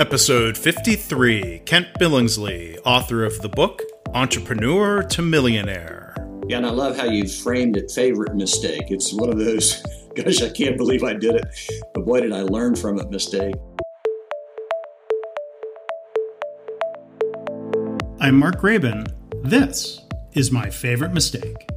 Episode 0.00 0.58
53 0.58 1.60
Kent 1.60 1.86
Billingsley, 2.00 2.80
author 2.84 3.24
of 3.24 3.40
the 3.42 3.48
book 3.48 3.80
Entrepreneur 4.12 5.04
to 5.04 5.22
Millionaire. 5.22 6.16
Yeah, 6.48 6.56
and 6.56 6.66
I 6.66 6.70
love 6.70 6.96
how 6.96 7.04
you 7.04 7.28
framed 7.28 7.76
it 7.76 7.92
favorite 7.92 8.34
mistake. 8.34 8.90
It's 8.90 9.12
one 9.12 9.28
of 9.28 9.38
those, 9.38 9.84
gosh, 10.16 10.42
I 10.42 10.48
can't 10.48 10.76
believe 10.76 11.04
I 11.04 11.12
did 11.12 11.36
it, 11.36 11.44
but 11.94 12.04
boy, 12.04 12.22
did 12.22 12.32
I 12.32 12.42
learn 12.42 12.74
from 12.74 12.98
it 12.98 13.08
mistake. 13.08 13.54
I'm 18.18 18.36
Mark 18.36 18.60
Graban. 18.60 19.12
This 19.44 20.00
is 20.32 20.50
my 20.50 20.70
favorite 20.70 21.12
mistake. 21.12 21.68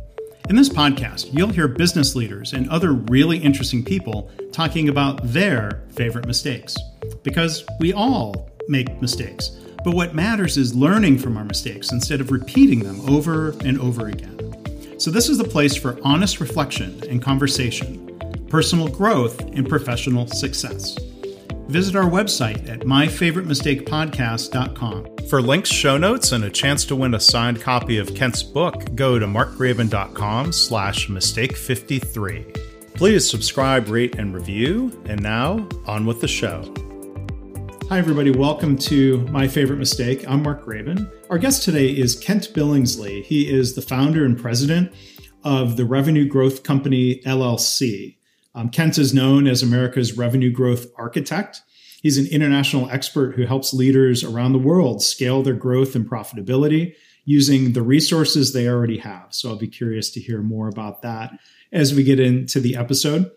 In 0.50 0.55
this 0.55 0.70
podcast, 0.70 1.34
you'll 1.34 1.50
hear 1.50 1.68
business 1.68 2.16
leaders 2.16 2.54
and 2.54 2.70
other 2.70 2.93
really 2.93 3.38
interesting 3.38 3.84
people 3.84 4.32
talking 4.54 4.88
about 4.88 5.20
their 5.21 5.84
favorite 5.89 6.25
mistakes. 6.25 6.73
Because 7.21 7.66
we 7.82 7.91
all 7.91 8.50
make 8.70 9.02
mistakes, 9.02 9.50
but 9.83 9.93
what 9.93 10.15
matters 10.15 10.55
is 10.55 10.74
learning 10.74 11.18
from 11.18 11.36
our 11.36 11.43
mistakes 11.43 11.91
instead 11.91 12.21
of 12.21 12.32
repeating 12.32 12.79
them 12.79 13.02
over 13.10 13.55
and 13.65 13.78
over 13.82 14.07
again. 14.07 14.39
So, 14.97 15.11
this 15.11 15.28
is 15.28 15.38
the 15.38 15.43
place 15.43 15.75
for 15.75 16.00
honest 16.02 16.39
reflection 16.39 17.04
and 17.10 17.21
conversation, 17.21 18.18
personal 18.47 18.88
growth, 18.88 19.41
and 19.41 19.68
professional 19.68 20.27
success. 20.27 20.97
Visit 21.68 21.96
our 21.98 22.10
website 22.10 22.70
at 22.70 22.80
myfavoritemistakepodcast.com. 22.82 25.28
For 25.28 25.42
links, 25.42 25.70
show 25.70 25.98
notes, 25.98 26.32
and 26.32 26.46
a 26.46 26.50
chance 26.50 26.86
to 26.86 26.96
win 26.96 27.14
a 27.14 27.20
signed 27.20 27.60
copy 27.60 27.98
of 27.98 28.16
Kent's 28.16 28.42
book, 28.42 28.96
go 28.96 29.20
to 29.20 29.28
markgraban.com 29.28 30.54
slash 30.54 31.10
mistake53. 31.10 32.94
Please 32.94 33.30
subscribe, 33.30 33.89
rate, 33.89 34.16
and 34.16 34.34
review. 34.34 34.98
And 35.08 35.22
now, 35.22 35.67
on 35.86 36.06
with 36.06 36.22
the 36.22 36.28
show. 36.30 36.73
Hi, 37.89 38.00
everybody. 38.00 38.31
Welcome 38.31 38.78
to 38.78 39.17
My 39.28 39.45
Favorite 39.45 39.80
Mistake. 39.80 40.23
I'm 40.25 40.44
Mark 40.44 40.66
Graban. 40.66 41.11
Our 41.30 41.38
guest 41.38 41.64
today 41.64 41.89
is 41.89 42.17
Kent 42.17 42.53
Billingsley. 42.53 43.25
He 43.25 43.53
is 43.53 43.75
the 43.75 43.81
founder 43.81 44.23
and 44.23 44.39
president 44.39 44.94
of 45.44 45.75
the 45.75 45.84
Revenue 45.84 46.30
Growth 46.30 46.63
Company, 46.63 47.22
LLC. 47.25 48.17
Um, 48.58 48.69
Kent 48.69 48.97
is 48.97 49.13
known 49.13 49.45
as 49.45 49.61
America's 49.61 50.17
revenue 50.17 50.50
growth 50.50 50.88
architect. 50.97 51.61
He's 52.08 52.17
an 52.17 52.27
international 52.27 52.89
expert 52.89 53.36
who 53.36 53.45
helps 53.45 53.73
leaders 53.73 54.23
around 54.23 54.53
the 54.53 54.59
world 54.59 55.02
scale 55.03 55.44
their 55.44 55.53
growth 55.53 55.94
and 55.94 56.09
profitability 56.09 56.95
using 57.25 57.73
the 57.73 57.81
resources 57.81 58.53
they 58.53 58.69
already 58.69 59.00
have. 59.00 59.25
So 59.31 59.50
I'll 59.50 59.58
be 59.58 59.67
curious 59.67 60.09
to 60.11 60.22
hear 60.22 60.41
more 60.41 60.69
about 60.69 61.02
that 61.02 61.38
as 61.73 61.94
we 61.94 62.05
get 62.05 62.17
into 62.17 62.61
the 62.61 62.78
episode. 62.78 63.30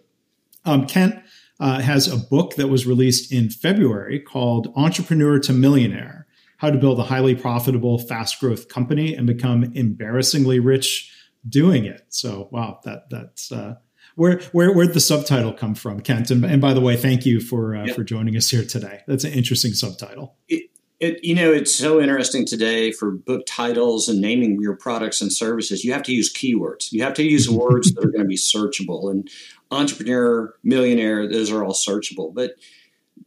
Um, 0.64 0.86
Kent 0.86 1.16
uh, 1.58 1.80
has 1.80 2.06
a 2.06 2.16
book 2.16 2.54
that 2.54 2.68
was 2.68 2.86
released 2.86 3.32
in 3.32 3.50
February 3.50 4.20
called 4.20 4.72
Entrepreneur 4.76 5.40
to 5.40 5.52
Millionaire 5.52 6.28
How 6.58 6.70
to 6.70 6.78
Build 6.78 7.00
a 7.00 7.02
Highly 7.02 7.34
Profitable, 7.34 7.98
Fast 7.98 8.38
Growth 8.38 8.68
Company 8.68 9.16
and 9.16 9.26
Become 9.26 9.72
Embarrassingly 9.74 10.60
Rich 10.60 11.12
Doing 11.48 11.86
It. 11.86 12.02
So, 12.10 12.48
wow, 12.52 12.78
that, 12.84 13.10
that's. 13.10 13.50
Uh, 13.50 13.78
where 14.20 14.38
where 14.52 14.70
where'd 14.74 14.92
the 14.92 15.00
subtitle 15.00 15.54
come 15.54 15.74
from, 15.74 16.00
Kent? 16.00 16.30
And, 16.30 16.44
and 16.44 16.60
by 16.60 16.74
the 16.74 16.80
way, 16.82 16.94
thank 16.94 17.24
you 17.24 17.40
for 17.40 17.74
uh, 17.74 17.86
for 17.94 18.04
joining 18.04 18.36
us 18.36 18.50
here 18.50 18.64
today. 18.64 19.00
That's 19.06 19.24
an 19.24 19.32
interesting 19.32 19.72
subtitle. 19.72 20.36
It, 20.46 20.70
it, 21.00 21.24
you 21.24 21.34
know, 21.34 21.50
it's 21.50 21.74
so 21.74 21.98
interesting 21.98 22.44
today 22.44 22.92
for 22.92 23.12
book 23.12 23.46
titles 23.46 24.10
and 24.10 24.20
naming 24.20 24.60
your 24.60 24.76
products 24.76 25.22
and 25.22 25.32
services. 25.32 25.82
You 25.82 25.94
have 25.94 26.02
to 26.02 26.12
use 26.12 26.30
keywords. 26.30 26.92
You 26.92 27.02
have 27.02 27.14
to 27.14 27.22
use 27.22 27.48
words 27.50 27.94
that 27.94 28.04
are 28.04 28.10
going 28.10 28.22
to 28.22 28.28
be 28.28 28.36
searchable. 28.36 29.10
And 29.10 29.26
entrepreneur, 29.70 30.54
millionaire, 30.62 31.26
those 31.26 31.50
are 31.50 31.64
all 31.64 31.72
searchable. 31.72 32.34
But 32.34 32.56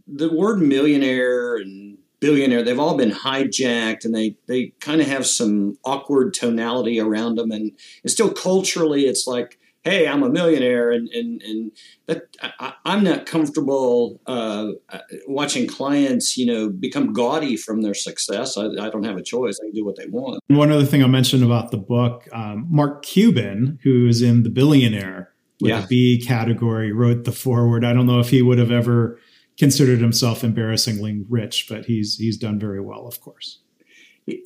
the 0.05 0.31
word 0.31 0.61
millionaire 0.61 1.55
and 1.55 1.97
billionaire, 2.19 2.61
they've 2.61 2.79
all 2.79 2.97
been 2.97 3.09
hijacked 3.09 4.05
and 4.05 4.13
they, 4.13 4.35
they 4.45 4.73
kind 4.79 5.01
of 5.01 5.07
have 5.07 5.25
some 5.25 5.79
awkward 5.83 6.35
tonality 6.35 6.99
around 6.99 7.39
them. 7.39 7.49
And, 7.49 7.71
and 8.03 8.11
still 8.11 8.31
culturally, 8.31 9.07
it's 9.07 9.25
like, 9.25 9.57
hey, 9.83 10.07
I'm 10.07 10.23
a 10.23 10.29
millionaire, 10.29 10.91
and 10.91 11.09
and 11.09 11.41
and 11.41 11.71
that 12.07 12.23
I, 12.59 12.73
am 12.85 13.03
not 13.03 13.25
comfortable 13.25 14.19
uh, 14.25 14.69
watching 15.27 15.67
clients, 15.67 16.37
you 16.37 16.45
know, 16.45 16.69
become 16.69 17.13
gaudy 17.13 17.57
from 17.57 17.81
their 17.81 17.93
success. 17.93 18.57
I, 18.57 18.65
I, 18.65 18.89
don't 18.89 19.03
have 19.03 19.17
a 19.17 19.23
choice; 19.23 19.59
I 19.61 19.67
can 19.67 19.73
do 19.73 19.85
what 19.85 19.97
they 19.97 20.07
want. 20.07 20.41
One 20.47 20.71
other 20.71 20.85
thing 20.85 21.03
I 21.03 21.07
mentioned 21.07 21.43
about 21.43 21.71
the 21.71 21.77
book, 21.77 22.27
um, 22.31 22.67
Mark 22.69 23.03
Cuban, 23.03 23.79
who 23.83 24.07
is 24.07 24.21
in 24.21 24.43
the 24.43 24.49
billionaire 24.49 25.33
with 25.61 25.69
yeah. 25.69 25.83
a 25.83 25.87
B 25.87 26.23
category, 26.25 26.91
wrote 26.91 27.25
the 27.25 27.31
foreword. 27.31 27.85
I 27.85 27.93
don't 27.93 28.07
know 28.07 28.19
if 28.19 28.29
he 28.29 28.41
would 28.41 28.57
have 28.57 28.71
ever 28.71 29.19
considered 29.57 29.99
himself 29.99 30.43
embarrassingly 30.43 31.23
rich, 31.29 31.67
but 31.69 31.85
he's 31.85 32.15
he's 32.15 32.37
done 32.37 32.59
very 32.59 32.81
well, 32.81 33.05
of 33.07 33.21
course 33.21 33.59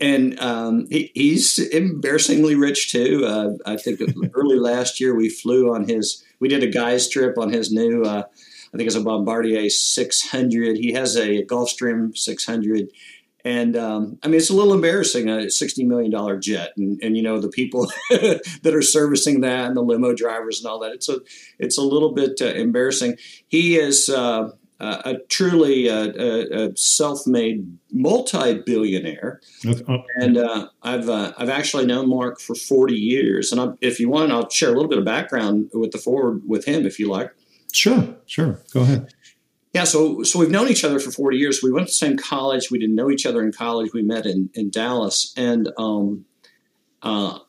and 0.01 0.39
um, 0.39 0.87
he, 0.89 1.11
he's 1.13 1.59
embarrassingly 1.59 2.55
rich 2.55 2.91
too. 2.91 3.25
Uh, 3.25 3.51
I 3.65 3.77
think 3.77 4.01
early 4.33 4.57
last 4.57 4.99
year 4.99 5.15
we 5.15 5.29
flew 5.29 5.73
on 5.73 5.87
his. 5.87 6.23
We 6.39 6.47
did 6.47 6.63
a 6.63 6.67
guys 6.67 7.09
trip 7.09 7.37
on 7.37 7.51
his 7.51 7.71
new. 7.71 8.03
Uh, 8.03 8.23
I 8.73 8.77
think 8.77 8.87
it's 8.87 8.95
a 8.95 9.01
Bombardier 9.01 9.69
600. 9.69 10.77
He 10.77 10.91
has 10.93 11.15
a 11.15 11.43
Gulfstream 11.45 12.15
600. 12.17 12.89
And 13.45 13.77
um, 13.77 14.19
I 14.23 14.27
mean, 14.27 14.35
it's 14.35 14.49
a 14.49 14.53
little 14.53 14.73
embarrassing, 14.73 15.29
a 15.29 15.45
$60 15.45 15.87
million 15.87 16.41
jet. 16.41 16.73
And, 16.75 17.01
and 17.01 17.15
you 17.15 17.23
know, 17.23 17.39
the 17.39 17.47
people 17.47 17.89
that 18.09 18.73
are 18.73 18.81
servicing 18.81 19.41
that 19.41 19.67
and 19.67 19.77
the 19.77 19.81
limo 19.81 20.13
drivers 20.13 20.59
and 20.59 20.69
all 20.69 20.79
that, 20.79 20.91
it's 20.91 21.07
a, 21.07 21.19
it's 21.57 21.77
a 21.77 21.81
little 21.81 22.11
bit 22.11 22.41
uh, 22.41 22.47
embarrassing. 22.47 23.15
He 23.47 23.77
is, 23.77 24.09
uh, 24.79 25.01
a 25.05 25.17
truly 25.29 25.89
uh, 25.89 26.11
a, 26.17 26.67
a 26.67 26.77
self-made 26.77 27.77
multi-billionaire, 27.91 29.41
okay. 29.65 30.03
and 30.15 30.37
uh, 30.37 30.69
I've 30.83 31.09
uh, 31.09 31.33
I've 31.37 31.49
actually 31.49 31.85
known 31.85 32.09
Mark 32.09 32.39
for 32.39 32.55
forty 32.55 32.95
years. 32.95 33.51
And 33.51 33.59
I'm, 33.59 33.77
if 33.81 33.99
you 33.99 34.09
want, 34.09 34.31
I'll 34.31 34.49
share 34.49 34.69
a 34.69 34.73
little 34.73 34.89
bit 34.89 34.99
of 34.99 35.05
background 35.05 35.69
with 35.73 35.91
the 35.91 35.97
foreword 35.97 36.43
with 36.47 36.65
him, 36.65 36.85
if 36.85 36.99
you 36.99 37.09
like. 37.09 37.31
Sure, 37.73 38.15
sure, 38.25 38.61
go 38.71 38.81
ahead. 38.81 39.13
Yeah, 39.73 39.83
so 39.83 40.23
so 40.23 40.39
we've 40.39 40.51
known 40.51 40.69
each 40.69 40.83
other 40.83 40.99
for 40.99 41.11
forty 41.11 41.37
years. 41.37 41.61
We 41.61 41.71
went 41.71 41.87
to 41.87 41.91
the 41.91 41.97
same 41.97 42.17
college. 42.17 42.71
We 42.71 42.79
didn't 42.79 42.95
know 42.95 43.11
each 43.11 43.25
other 43.25 43.43
in 43.43 43.51
college. 43.51 43.91
We 43.93 44.01
met 44.01 44.25
in 44.25 44.49
in 44.53 44.69
Dallas, 44.69 45.33
and 45.35 45.69
um, 45.77 46.25
uh, 47.01 47.39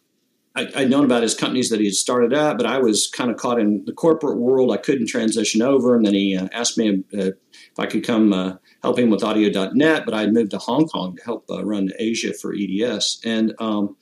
I, 0.58 0.80
would 0.80 0.91
known 0.91 1.04
about 1.04 1.22
his 1.22 1.34
companies 1.34 1.69
that 1.70 1.78
he 1.78 1.86
had 1.86 1.94
started 1.94 2.34
up, 2.34 2.56
but 2.56 2.66
I 2.66 2.78
was 2.78 3.06
kind 3.06 3.30
of 3.30 3.36
caught 3.36 3.60
in 3.60 3.84
the 3.84 3.92
corporate 3.92 4.38
world. 4.38 4.72
I 4.72 4.76
couldn't 4.76 5.06
transition 5.06 5.62
over. 5.62 5.94
And 5.94 6.04
then 6.04 6.14
he 6.14 6.36
uh, 6.36 6.48
asked 6.52 6.76
me 6.76 7.04
uh, 7.14 7.26
if 7.28 7.78
I 7.78 7.86
could 7.86 8.04
come 8.04 8.32
uh, 8.32 8.54
help 8.82 8.98
him 8.98 9.10
with 9.10 9.22
AudioNet, 9.22 10.04
but 10.04 10.14
I 10.14 10.22
had 10.22 10.32
moved 10.32 10.50
to 10.52 10.58
Hong 10.58 10.86
Kong 10.86 11.16
to 11.16 11.24
help 11.24 11.44
uh, 11.50 11.64
run 11.64 11.91
Asia 11.98 12.34
for 12.34 12.54
EDS. 12.54 13.20
And 13.24 13.54
um, 13.58 13.97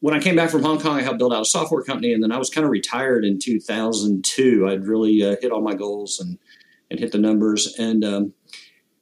when 0.00 0.14
I 0.14 0.18
came 0.18 0.36
back 0.36 0.50
from 0.50 0.62
Hong 0.62 0.80
Kong, 0.80 0.98
I 0.98 1.02
helped 1.02 1.18
build 1.18 1.32
out 1.32 1.42
a 1.42 1.46
software 1.46 1.82
company. 1.82 2.12
And 2.12 2.22
then 2.22 2.32
I 2.32 2.38
was 2.38 2.50
kind 2.50 2.64
of 2.64 2.70
retired 2.70 3.24
in 3.24 3.38
2002. 3.38 4.68
I'd 4.68 4.86
really 4.86 5.18
hit 5.18 5.52
all 5.52 5.62
my 5.62 5.74
goals 5.74 6.18
and, 6.20 6.38
and 6.90 6.98
hit 6.98 7.12
the 7.12 7.18
numbers. 7.18 7.74
And 7.78 8.04
um, 8.04 8.32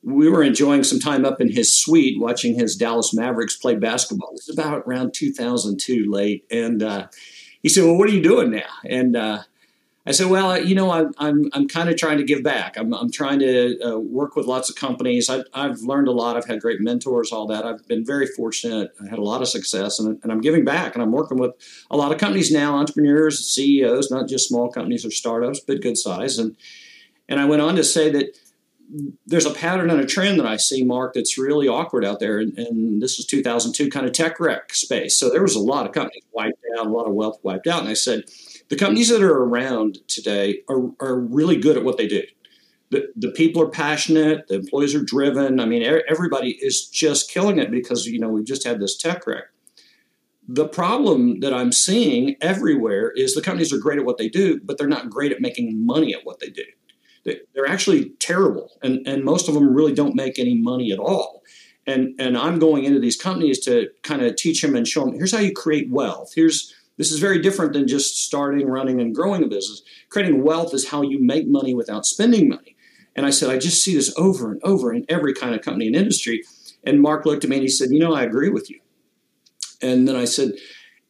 we 0.05 0.29
were 0.29 0.43
enjoying 0.43 0.85
some 0.85 0.99
time 0.99 1.25
up 1.25 1.41
in 1.41 1.51
his 1.51 1.75
suite 1.75 2.21
watching 2.21 2.55
his 2.55 2.77
Dallas 2.77 3.15
Mavericks 3.15 3.57
play 3.57 3.75
basketball. 3.75 4.31
It 4.31 4.45
was 4.47 4.51
about 4.53 4.83
around 4.87 5.15
2002 5.15 6.11
late. 6.11 6.45
And 6.51 6.83
uh, 6.83 7.09
he 7.63 7.69
said, 7.69 7.85
Well, 7.85 7.97
what 7.97 8.09
are 8.09 8.13
you 8.13 8.23
doing 8.23 8.51
now? 8.51 8.69
And 8.85 9.17
uh, 9.17 9.43
I 10.07 10.13
said, 10.13 10.29
Well, 10.29 10.63
you 10.63 10.75
know, 10.75 10.91
I'm, 10.91 11.15
I'm, 11.17 11.51
I'm 11.55 11.69
kind 11.69 11.89
of 11.89 11.97
trying 11.97 12.19
to 12.19 12.25
give 12.25 12.43
back. 12.43 12.77
I'm, 12.77 12.93
I'm 12.93 13.11
trying 13.11 13.39
to 13.39 13.81
uh, 13.83 13.99
work 13.99 14.37
with 14.37 14.45
lots 14.45 14.69
of 14.69 14.77
companies. 14.77 15.31
I've, 15.31 15.45
I've 15.55 15.81
learned 15.81 16.09
a 16.09 16.13
lot. 16.13 16.37
I've 16.37 16.47
had 16.47 16.61
great 16.61 16.81
mentors, 16.81 17.33
all 17.33 17.47
that. 17.47 17.65
I've 17.65 17.87
been 17.89 18.05
very 18.05 18.27
fortunate. 18.27 18.93
I 19.03 19.09
had 19.09 19.19
a 19.19 19.25
lot 19.25 19.41
of 19.41 19.49
success, 19.49 19.99
and, 19.99 20.21
and 20.23 20.31
I'm 20.31 20.43
giving 20.43 20.67
back. 20.67 20.95
And 20.95 21.03
I'm 21.03 21.13
working 21.13 21.39
with 21.39 21.53
a 21.91 21.97
lot 21.97 22.13
of 22.13 22.19
companies 22.19 22.53
now, 22.53 22.77
entrepreneurs, 22.77 23.47
CEOs, 23.47 24.11
not 24.11 24.29
just 24.29 24.49
small 24.49 24.71
companies 24.71 25.07
or 25.07 25.11
startups, 25.11 25.61
but 25.61 25.81
good 25.81 25.97
size. 25.97 26.39
And, 26.39 26.57
and 27.27 27.41
I 27.41 27.47
went 27.47 27.63
on 27.63 27.75
to 27.77 27.85
say 27.85 28.11
that 28.11 28.37
there's 29.27 29.47
a 29.47 29.53
pattern 29.53 29.91
and 29.91 30.01
a 30.01 30.07
trend 30.07 30.39
that 30.39 30.47
I 30.47 30.57
see, 30.57 30.85
Mark, 30.85 31.15
that's 31.15 31.39
really 31.39 31.69
awkward 31.69 32.05
out 32.05 32.21
there. 32.21 32.39
And, 32.39 32.57
and, 32.59 33.03
this 33.03 33.17
was 33.17 33.27
2002 33.27 33.91
kind 33.91 34.07
of 34.07 34.13
tech 34.13 34.39
wreck 34.39 34.75
space. 34.75 35.19
So 35.19 35.31
there 35.31 35.43
was 35.43 35.57
a 35.57 35.61
lot 35.61 35.87
of 35.87 35.93
companies 35.93 36.23
wiped 36.33 36.59
out, 36.79 36.87
a 36.87 36.91
lot 36.91 37.07
of 37.07 37.15
wealth 37.15 37.39
wiped 37.43 37.67
out. 37.67 37.81
And 37.81 37.89
I 37.89 37.95
said, 37.95 38.25
the 38.69 38.77
companies 38.77 39.09
that 39.09 39.23
are 39.23 39.43
around 39.43 39.99
today 40.09 40.61
are, 40.69 40.91
are 41.01 41.19
really 41.19 41.57
good 41.57 41.77
at 41.77 41.85
what 41.85 41.99
they 41.99 42.07
do. 42.07 42.23
The, 42.91 43.09
the 43.17 43.31
people 43.33 43.61
are 43.63 43.69
passionate, 43.69 44.47
the 44.49 44.57
employees 44.57 44.95
are 44.95 45.03
driven. 45.03 45.61
I 45.61 45.67
mean, 45.67 45.83
everybody 46.09 46.59
is 46.61 46.87
just 46.87 47.31
killing 47.31 47.59
it 47.59 47.71
because, 47.71 48.07
you 48.07 48.19
know, 48.21 48.29
we've 48.29 48.45
just 48.45 48.67
had 48.67 48.81
this 48.81 48.97
tech 48.97 49.27
wreck. 49.27 49.45
The 50.47 50.69
problem 50.69 51.41
that 51.41 51.55
I'm 51.55 51.73
seeing 51.73 52.37
everywhere 52.41 53.11
is 53.17 53.35
the 53.35 53.43
companies 53.43 53.73
are 53.73 53.79
great 53.79 53.99
at 53.99 54.05
what 54.05 54.19
they 54.19 54.29
do, 54.29 54.61
but 54.63 54.79
they're 54.79 54.87
not 54.87 55.11
great 55.11 55.33
at 55.33 55.41
making 55.41 55.85
money 55.85 56.15
at 56.15 56.25
what 56.25 56.39
they 56.41 56.51
do 56.51 56.65
they're 57.25 57.67
actually 57.67 58.11
terrible, 58.21 58.71
and 58.83 59.07
and 59.07 59.25
most 59.25 59.49
of 59.49 59.55
them 59.55 59.75
really 59.75 59.95
don't 59.95 60.15
make 60.15 60.39
any 60.39 60.55
money 60.55 60.93
at 60.93 60.99
all. 60.99 61.43
And 61.87 62.15
and 62.19 62.37
I'm 62.37 62.59
going 62.59 62.85
into 62.85 63.01
these 63.01 63.21
companies 63.21 63.61
to 63.61 63.89
kind 64.03 64.23
of 64.23 64.37
teach 64.37 64.63
them 64.63 64.75
and 64.75 64.87
show 64.87 65.05
them 65.05 65.15
here's 65.15 65.33
how 65.33 65.41
you 65.41 65.53
create 65.53 65.91
wealth. 65.91 66.33
Here's 66.35 66.75
this 66.97 67.11
is 67.11 67.19
very 67.19 67.41
different 67.41 67.73
than 67.73 67.89
just 67.89 68.25
starting, 68.25 68.69
running, 68.69 69.01
and 69.01 69.15
growing 69.15 69.43
a 69.43 69.49
business. 69.49 69.83
Creating 70.11 70.45
wealth 70.45 70.73
is 70.75 70.89
how 70.89 71.03
you 71.03 71.21
make 71.21 71.49
money 71.49 71.75
without 71.75 72.07
spending 72.07 72.49
money. 72.49 72.77
And 73.17 73.27
I 73.27 73.31
said, 73.31 73.51
I 73.51 73.59
just 73.59 73.83
see 73.83 73.95
this 73.95 74.13
over 74.17 74.53
and 74.53 74.61
over 74.65 74.93
in 74.93 75.05
every 75.09 75.35
kind 75.35 75.55
of 75.55 75.63
company 75.63 75.87
and 75.87 75.97
industry. 75.97 76.43
And 76.85 77.01
Mark 77.01 77.27
looked 77.27 77.45
at 77.45 77.51
me 77.51 77.57
and 77.57 77.63
he 77.63 77.69
said, 77.69 77.91
You 77.91 77.99
know, 77.99 78.15
I 78.15 78.23
agree 78.23 78.51
with 78.51 78.71
you. 78.71 78.81
And 79.83 80.07
then 80.07 80.17
I 80.17 80.25
said, 80.25 80.53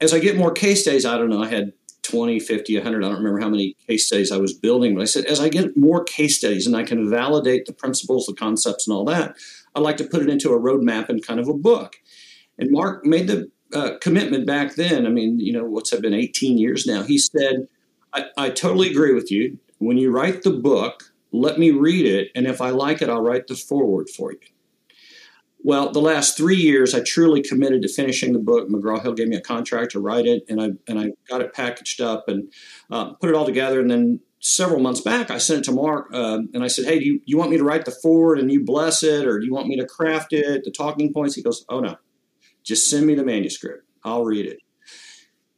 As 0.00 0.14
I 0.14 0.18
get 0.18 0.36
more 0.36 0.52
case 0.52 0.82
studies, 0.82 1.04
I 1.04 1.18
don't 1.18 1.30
know, 1.30 1.42
I 1.42 1.48
had 1.48 1.72
20, 2.14 2.38
50, 2.38 2.76
100, 2.76 3.04
I 3.04 3.08
don't 3.08 3.16
remember 3.18 3.40
how 3.40 3.48
many 3.48 3.76
case 3.88 4.06
studies 4.06 4.30
I 4.30 4.36
was 4.36 4.52
building, 4.52 4.94
but 4.94 5.02
I 5.02 5.06
said, 5.06 5.24
as 5.24 5.40
I 5.40 5.48
get 5.48 5.76
more 5.76 6.04
case 6.04 6.38
studies 6.38 6.66
and 6.66 6.76
I 6.76 6.84
can 6.84 7.10
validate 7.10 7.66
the 7.66 7.72
principles, 7.72 8.26
the 8.26 8.34
concepts, 8.34 8.86
and 8.86 8.94
all 8.94 9.04
that, 9.06 9.36
I'd 9.74 9.82
like 9.82 9.96
to 9.96 10.04
put 10.04 10.22
it 10.22 10.30
into 10.30 10.52
a 10.52 10.60
roadmap 10.60 11.08
and 11.08 11.26
kind 11.26 11.40
of 11.40 11.48
a 11.48 11.54
book. 11.54 11.96
And 12.56 12.70
Mark 12.70 13.04
made 13.04 13.26
the 13.26 13.50
uh, 13.74 13.98
commitment 14.00 14.46
back 14.46 14.76
then. 14.76 15.06
I 15.06 15.10
mean, 15.10 15.40
you 15.40 15.52
know, 15.52 15.64
what's 15.64 15.92
it 15.92 16.02
been 16.02 16.14
18 16.14 16.56
years 16.56 16.86
now? 16.86 17.02
He 17.02 17.18
said, 17.18 17.66
I, 18.12 18.26
I 18.36 18.50
totally 18.50 18.90
agree 18.90 19.12
with 19.12 19.32
you. 19.32 19.58
When 19.78 19.98
you 19.98 20.12
write 20.12 20.44
the 20.44 20.52
book, 20.52 21.12
let 21.32 21.58
me 21.58 21.72
read 21.72 22.06
it. 22.06 22.30
And 22.36 22.46
if 22.46 22.60
I 22.60 22.70
like 22.70 23.02
it, 23.02 23.08
I'll 23.08 23.22
write 23.22 23.48
the 23.48 23.56
foreword 23.56 24.08
for 24.08 24.30
you. 24.30 24.38
Well, 25.66 25.90
the 25.90 26.00
last 26.00 26.36
three 26.36 26.58
years, 26.58 26.94
I 26.94 27.00
truly 27.00 27.42
committed 27.42 27.80
to 27.82 27.88
finishing 27.88 28.34
the 28.34 28.38
book. 28.38 28.68
McGraw 28.68 29.02
Hill 29.02 29.14
gave 29.14 29.28
me 29.28 29.36
a 29.36 29.40
contract 29.40 29.92
to 29.92 30.00
write 30.00 30.26
it, 30.26 30.44
and 30.46 30.60
I 30.60 30.68
and 30.86 30.98
I 30.98 31.12
got 31.26 31.40
it 31.40 31.54
packaged 31.54 32.02
up 32.02 32.28
and 32.28 32.52
uh, 32.90 33.14
put 33.14 33.30
it 33.30 33.34
all 33.34 33.46
together. 33.46 33.80
And 33.80 33.90
then 33.90 34.20
several 34.40 34.78
months 34.80 35.00
back, 35.00 35.30
I 35.30 35.38
sent 35.38 35.60
it 35.60 35.64
to 35.64 35.72
Mark, 35.72 36.08
uh, 36.12 36.40
and 36.52 36.62
I 36.62 36.66
said, 36.66 36.84
"Hey, 36.84 36.98
do 36.98 37.06
you, 37.06 37.20
you 37.24 37.38
want 37.38 37.50
me 37.50 37.56
to 37.56 37.64
write 37.64 37.86
the 37.86 37.96
foreword 38.02 38.38
and 38.38 38.52
you 38.52 38.62
bless 38.62 39.02
it, 39.02 39.26
or 39.26 39.38
do 39.38 39.46
you 39.46 39.54
want 39.54 39.66
me 39.66 39.78
to 39.78 39.86
craft 39.86 40.34
it, 40.34 40.64
the 40.64 40.70
talking 40.70 41.14
points?" 41.14 41.34
He 41.34 41.42
goes, 41.42 41.64
"Oh 41.70 41.80
no, 41.80 41.96
just 42.62 42.90
send 42.90 43.06
me 43.06 43.14
the 43.14 43.24
manuscript. 43.24 43.84
I'll 44.04 44.24
read 44.24 44.44
it." 44.44 44.58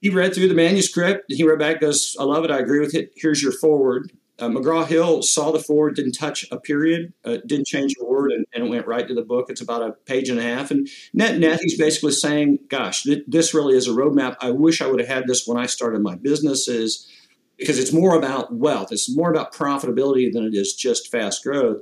He 0.01 0.11
read 0.11 0.35
through 0.35 0.49
the 0.49 0.55
manuscript. 0.55 1.25
He 1.29 1.43
read 1.43 1.59
back, 1.59 1.81
goes, 1.81 2.15
"I 2.21 2.23
love 2.23 2.45
it. 2.45 2.53
I 2.53 2.59
agree 2.59 2.79
with 2.79 2.95
it. 2.95 3.11
Here's 3.17 3.43
your 3.43 3.53
foreword." 3.53 4.13
Uh, 4.39 4.49
McGraw 4.49 4.87
Hill 4.87 5.23
saw 5.23 5.51
the 5.51 5.59
foreword, 5.59 5.97
didn't 5.97 6.13
touch 6.13 6.45
a 6.51 6.61
period, 6.61 7.15
uh, 7.25 7.39
didn't 7.47 7.67
change 7.67 7.95
a 7.99 8.05
word, 8.05 8.33
and, 8.33 8.45
and, 8.53 8.65
it 8.65 8.71
went 8.71 8.87
right 8.87 9.09
to 9.09 9.15
the 9.15 9.23
book. 9.23 9.47
It's 9.49 9.63
about 9.63 9.83
a 9.83 9.93
page 9.93 10.29
and 10.29 10.39
a 10.39 10.43
half. 10.43 10.71
And 10.71 10.89
net 11.15 11.39
net, 11.39 11.61
he's 11.63 11.79
basically 11.79 12.13
saying, 12.13 12.59
"Gosh, 12.69 13.05
th- 13.05 13.25
this 13.27 13.55
really 13.55 13.77
is 13.77 13.89
a 13.89 13.93
roadmap. 13.93 14.37
I 14.41 14.51
wish 14.51 14.83
I 14.83 14.89
would 14.89 15.01
have 15.01 15.09
had 15.09 15.27
this 15.27 15.47
when 15.47 15.57
I 15.57 15.65
started 15.65 16.03
my 16.03 16.17
businesses, 16.17 17.11
because 17.57 17.79
it's 17.79 17.95
more 17.95 18.15
about 18.15 18.55
wealth. 18.55 18.93
It's 18.93 19.15
more 19.15 19.31
about 19.31 19.55
profitability 19.55 20.31
than 20.31 20.45
it 20.45 20.55
is 20.55 20.75
just 20.75 21.11
fast 21.11 21.43
growth." 21.43 21.81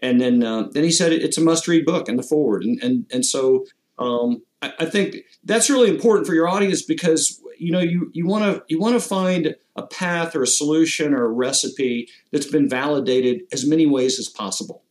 And 0.00 0.20
then 0.20 0.42
uh, 0.42 0.68
then 0.70 0.84
he 0.84 0.90
said 0.90 1.12
it's 1.12 1.36
a 1.36 1.42
must 1.42 1.68
read 1.68 1.84
book 1.84 2.08
in 2.08 2.16
the 2.16 2.22
foreword, 2.22 2.64
and 2.64 2.82
and 2.82 3.06
and 3.12 3.26
so 3.26 3.66
um, 3.98 4.42
I, 4.62 4.72
I 4.80 4.84
think 4.86 5.16
that's 5.44 5.70
really 5.70 5.90
important 5.90 6.26
for 6.26 6.34
your 6.34 6.48
audience 6.48 6.82
because 6.82 7.40
you 7.60 7.70
know 7.70 7.80
you 7.80 8.10
you 8.14 8.26
want 8.26 8.44
to 8.44 8.64
you 8.68 8.80
want 8.80 8.94
to 8.94 9.06
find 9.06 9.54
a 9.76 9.86
path 9.86 10.34
or 10.34 10.42
a 10.42 10.46
solution 10.46 11.14
or 11.14 11.24
a 11.24 11.30
recipe 11.30 12.08
that's 12.32 12.46
been 12.46 12.68
validated 12.68 13.42
as 13.52 13.66
many 13.66 13.86
ways 13.86 14.18
as 14.18 14.28
possible. 14.28 14.82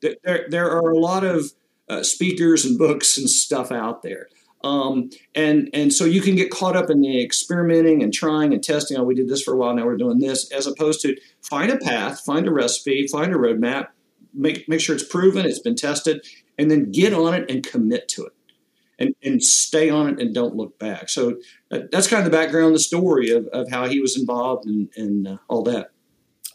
There, 0.00 0.46
there 0.48 0.70
are 0.70 0.90
a 0.90 0.98
lot 0.98 1.24
of 1.24 1.52
uh, 1.88 2.02
speakers 2.02 2.64
and 2.64 2.78
books 2.78 3.18
and 3.18 3.28
stuff 3.28 3.72
out 3.72 4.02
there. 4.02 4.28
Um, 4.62 5.10
and 5.34 5.70
and 5.72 5.92
so 5.92 6.04
you 6.04 6.20
can 6.20 6.36
get 6.36 6.50
caught 6.50 6.76
up 6.76 6.90
in 6.90 7.00
the 7.00 7.22
experimenting 7.22 8.02
and 8.02 8.12
trying 8.12 8.52
and 8.52 8.62
testing. 8.62 8.96
Oh, 8.96 9.04
we 9.04 9.14
did 9.14 9.28
this 9.28 9.42
for 9.42 9.54
a 9.54 9.56
while. 9.56 9.74
Now 9.74 9.86
we're 9.86 9.96
doing 9.96 10.18
this, 10.18 10.52
as 10.52 10.66
opposed 10.66 11.00
to 11.02 11.16
find 11.42 11.70
a 11.70 11.78
path, 11.78 12.20
find 12.20 12.46
a 12.46 12.52
recipe, 12.52 13.06
find 13.06 13.32
a 13.32 13.36
roadmap, 13.36 13.88
make 14.34 14.68
make 14.68 14.80
sure 14.80 14.94
it's 14.94 15.04
proven, 15.04 15.46
it's 15.46 15.60
been 15.60 15.76
tested, 15.76 16.26
and 16.58 16.70
then 16.70 16.90
get 16.90 17.14
on 17.14 17.34
it 17.34 17.50
and 17.50 17.64
commit 17.64 18.08
to 18.08 18.26
it 18.26 18.32
and, 18.98 19.14
and 19.22 19.42
stay 19.42 19.90
on 19.90 20.08
it 20.08 20.20
and 20.20 20.34
don't 20.34 20.56
look 20.56 20.78
back. 20.78 21.08
So 21.08 21.38
that's 21.70 22.08
kind 22.08 22.24
of 22.24 22.30
the 22.30 22.36
background, 22.36 22.74
the 22.74 22.80
story 22.80 23.30
of, 23.30 23.46
of 23.48 23.70
how 23.70 23.86
he 23.86 24.00
was 24.00 24.18
involved 24.18 24.66
and, 24.66 24.88
and 24.96 25.28
uh, 25.28 25.36
all 25.48 25.62
that. 25.64 25.90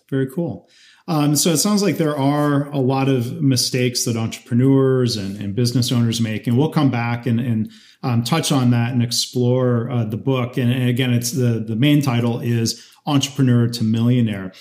Very 0.10 0.30
cool. 0.30 0.69
Um, 1.07 1.36
so 1.36 1.50
it 1.50 1.57
sounds 1.57 1.84
like 1.84 1.98
there 1.98 2.18
are 2.18 2.69
a 2.69 2.78
lot 2.78 3.10
of 3.10 3.42
mistakes 3.42 4.06
that 4.06 4.16
entrepreneurs 4.16 5.18
and, 5.18 5.38
and 5.42 5.54
business 5.54 5.92
owners 5.92 6.22
make, 6.22 6.48
and 6.48 6.57
we'll 6.57 6.69
come 6.69 6.90
back 6.90 7.25
and, 7.25 7.40
and 7.40 7.72
um, 8.04 8.24
touch 8.24 8.51
on 8.51 8.72
that 8.72 8.94
and 8.94 9.04
explore 9.04 9.90
uh, 9.92 10.06
the 10.06 10.18
book. 10.18 10.57
And, 10.57 10.72
and, 10.72 10.88
again, 10.88 11.13
it's 11.13 11.31
the 11.31 11.63
the 11.66 11.75
main 11.75 12.01
title 12.01 12.40
is 12.40 12.81
Entrepreneur 13.06 13.68
to 13.68 13.84
Millionaire. 13.84 14.54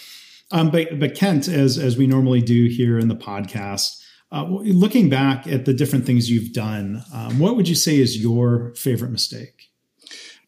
Um, 0.51 0.71
but 0.71 0.99
but 0.99 1.15
Kent, 1.15 1.47
as 1.47 1.79
as 1.79 1.97
we 1.97 2.09
normally 2.09 2.43
do 2.43 2.67
here 2.67 2.99
in 2.99 3.07
the 3.07 3.17
podcast, 3.17 4.02
uh, 4.33 4.45
looking 4.45 5.11
back 5.11 5.47
at 5.47 5.67
the 5.67 5.75
different 5.75 6.07
things 6.07 6.31
you've 6.31 6.53
done, 6.53 7.05
um, 7.13 7.39
what 7.39 7.55
would 7.55 7.69
you 7.69 7.75
say 7.75 7.99
is 7.99 8.19
your 8.19 8.75
favorite 8.75 9.11
mistake? 9.11 9.71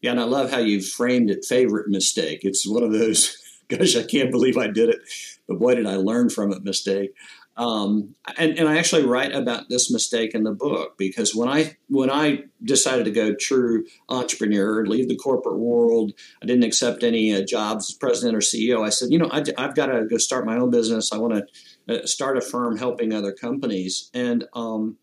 Yeah, 0.01 0.11
and 0.11 0.19
I 0.19 0.23
love 0.23 0.51
how 0.51 0.57
you 0.57 0.81
framed 0.81 1.29
it 1.29 1.45
favorite 1.45 1.87
mistake. 1.87 2.39
It's 2.43 2.67
one 2.67 2.83
of 2.83 2.91
those, 2.91 3.37
gosh, 3.69 3.95
I 3.95 4.03
can't 4.03 4.31
believe 4.31 4.57
I 4.57 4.67
did 4.67 4.89
it, 4.89 4.99
but 5.47 5.59
boy, 5.59 5.75
did 5.75 5.85
I 5.85 5.95
learn 5.97 6.29
from 6.29 6.51
it 6.51 6.63
mistake. 6.63 7.13
Um, 7.57 8.15
and, 8.37 8.57
and 8.59 8.67
I 8.67 8.77
actually 8.77 9.05
write 9.05 9.33
about 9.33 9.69
this 9.69 9.89
mistake 9.89 10.35
in 10.35 10.43
the 10.43 10.51
book 10.51 10.97
because 10.97 11.33
when 11.33 11.47
I 11.47 11.77
when 11.87 12.09
I 12.09 12.43
decided 12.61 13.05
to 13.05 13.11
go 13.11 13.33
true 13.33 13.85
entrepreneur, 14.09 14.85
leave 14.85 15.07
the 15.07 15.15
corporate 15.15 15.57
world, 15.57 16.11
I 16.41 16.47
didn't 16.47 16.65
accept 16.65 17.01
any 17.01 17.33
uh, 17.33 17.45
jobs 17.45 17.89
as 17.89 17.95
president 17.95 18.35
or 18.35 18.41
CEO. 18.41 18.85
I 18.85 18.89
said, 18.89 19.09
you 19.09 19.19
know, 19.19 19.29
I, 19.31 19.43
have 19.57 19.73
got 19.73 19.85
to 19.85 20.05
go 20.05 20.17
start 20.17 20.45
my 20.45 20.57
own 20.57 20.69
business. 20.69 21.13
I 21.13 21.17
want 21.17 21.33
to 21.35 21.45
uh, 21.87 22.05
start 22.05 22.37
a 22.37 22.41
firm 22.41 22.77
helping 22.77 23.13
other 23.13 23.31
companies 23.31 24.09
and 24.13 24.45
um, 24.53 24.97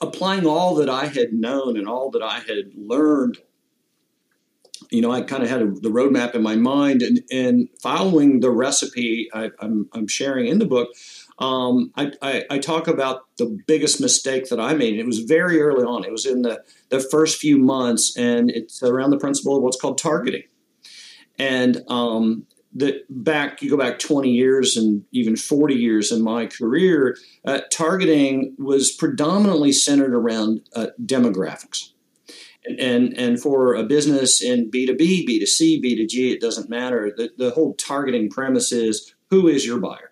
applying 0.00 0.46
all 0.46 0.74
that 0.76 0.88
I 0.88 1.06
had 1.06 1.32
known 1.32 1.76
and 1.76 1.88
all 1.88 2.10
that 2.10 2.22
I 2.22 2.40
had 2.40 2.72
learned 2.74 3.38
you 4.90 5.02
know, 5.02 5.10
I 5.10 5.22
kind 5.22 5.42
of 5.42 5.48
had 5.48 5.62
a, 5.62 5.66
the 5.66 5.90
roadmap 5.90 6.34
in 6.34 6.42
my 6.42 6.56
mind 6.56 7.02
and, 7.02 7.20
and 7.30 7.68
following 7.82 8.40
the 8.40 8.50
recipe 8.50 9.28
I, 9.32 9.50
am 9.60 10.06
sharing 10.08 10.46
in 10.46 10.58
the 10.58 10.66
book, 10.66 10.90
um, 11.38 11.92
I, 11.96 12.12
I, 12.22 12.44
I, 12.50 12.58
talk 12.58 12.88
about 12.88 13.22
the 13.36 13.58
biggest 13.66 14.00
mistake 14.00 14.48
that 14.48 14.58
I 14.58 14.74
made. 14.74 14.98
It 14.98 15.06
was 15.06 15.20
very 15.20 15.60
early 15.60 15.84
on. 15.84 16.04
It 16.04 16.10
was 16.10 16.26
in 16.26 16.42
the, 16.42 16.64
the 16.88 16.98
first 16.98 17.38
few 17.38 17.58
months, 17.58 18.16
and 18.16 18.50
it's 18.50 18.82
around 18.82 19.10
the 19.10 19.18
principle 19.18 19.56
of 19.56 19.62
what's 19.62 19.80
called 19.80 19.98
targeting. 19.98 20.44
And 21.38 21.82
um, 21.86 22.46
the 22.74 23.02
back, 23.08 23.62
you 23.62 23.70
go 23.70 23.76
back 23.76 23.98
20 23.98 24.30
years 24.30 24.76
and 24.76 25.04
even 25.12 25.36
40 25.36 25.74
years 25.74 26.12
in 26.12 26.22
my 26.22 26.46
career, 26.46 27.16
uh, 27.46 27.60
targeting 27.72 28.54
was 28.58 28.92
predominantly 28.92 29.72
centered 29.72 30.14
around 30.14 30.60
uh, 30.74 30.88
demographics. 31.02 31.92
And, 32.64 32.78
and, 32.78 33.18
and 33.18 33.40
for 33.40 33.74
a 33.74 33.84
business 33.84 34.42
in 34.42 34.70
B2B, 34.70 35.26
B2C, 35.26 35.82
B2G, 35.82 36.32
it 36.32 36.40
doesn't 36.40 36.68
matter. 36.68 37.12
The, 37.16 37.30
the 37.38 37.50
whole 37.50 37.74
targeting 37.74 38.28
premise 38.28 38.72
is 38.72 39.14
who 39.30 39.48
is 39.48 39.66
your 39.66 39.78
buyer? 39.78 40.08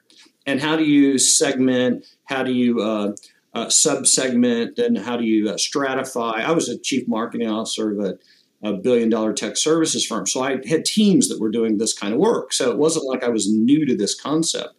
and 0.47 0.61
how 0.61 0.77
do 0.77 0.85
you 0.85 1.19
segment? 1.19 2.07
How 2.25 2.43
do 2.43 2.53
you 2.53 2.81
uh, 2.81 3.13
uh, 3.53 3.69
sub-segment? 3.69 4.79
And 4.79 4.97
how 4.97 5.17
do 5.17 5.25
you 5.25 5.51
uh, 5.51 5.55
stratify? 5.55 6.35
I 6.35 6.53
was 6.53 6.69
a 6.69 6.79
chief 6.79 7.07
marketing 7.09 7.51
officer 7.51 7.91
of 7.93 7.99
a, 7.99 8.19
a 8.67 8.77
billion-dollar 8.77 9.33
tech 9.33 9.57
services 9.57 10.05
firm, 10.05 10.27
so 10.27 10.43
I 10.43 10.59
had 10.67 10.85
teams 10.85 11.29
that 11.29 11.41
were 11.41 11.51
doing 11.51 11.79
this 11.79 11.93
kind 11.93 12.13
of 12.15 12.21
work. 12.21 12.53
So 12.53 12.71
it 12.71 12.79
wasn't 12.79 13.07
like 13.07 13.23
I 13.25 13.29
was 13.29 13.51
new 13.51 13.87
to 13.87 13.97
this 13.97 14.15
concept. 14.15 14.75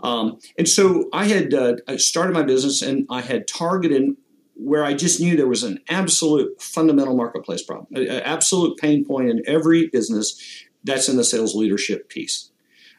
Um, 0.00 0.38
and 0.58 0.68
so 0.68 1.08
I 1.12 1.26
had 1.26 1.54
uh, 1.54 1.76
started 1.96 2.34
my 2.34 2.42
business, 2.42 2.82
and 2.82 3.06
I 3.08 3.20
had 3.20 3.46
targeted 3.46 4.16
where 4.54 4.84
I 4.84 4.94
just 4.94 5.20
knew 5.20 5.36
there 5.36 5.48
was 5.48 5.64
an 5.64 5.78
absolute 5.88 6.60
fundamental 6.60 7.16
marketplace 7.16 7.62
problem, 7.62 7.86
an 7.94 8.22
absolute 8.22 8.78
pain 8.78 9.04
point 9.04 9.30
in 9.30 9.42
every 9.46 9.88
business. 9.88 10.40
That's 10.84 11.08
in 11.08 11.16
the 11.16 11.24
sales 11.24 11.54
leadership 11.54 12.08
piece. 12.08 12.50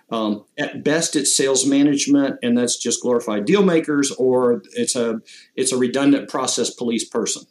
Um, 0.09 0.45
at 0.57 0.83
best, 0.83 1.15
it's 1.15 1.35
sales 1.35 1.65
management, 1.65 2.37
and 2.43 2.57
that's 2.57 2.77
just 2.77 3.01
glorified 3.01 3.45
deal 3.45 3.63
makers, 3.63 4.11
or 4.11 4.61
it's 4.73 4.95
a 4.95 5.21
it's 5.55 5.71
a 5.71 5.77
redundant 5.77 6.29
process 6.29 6.69
police 6.69 7.07
person. 7.07 7.43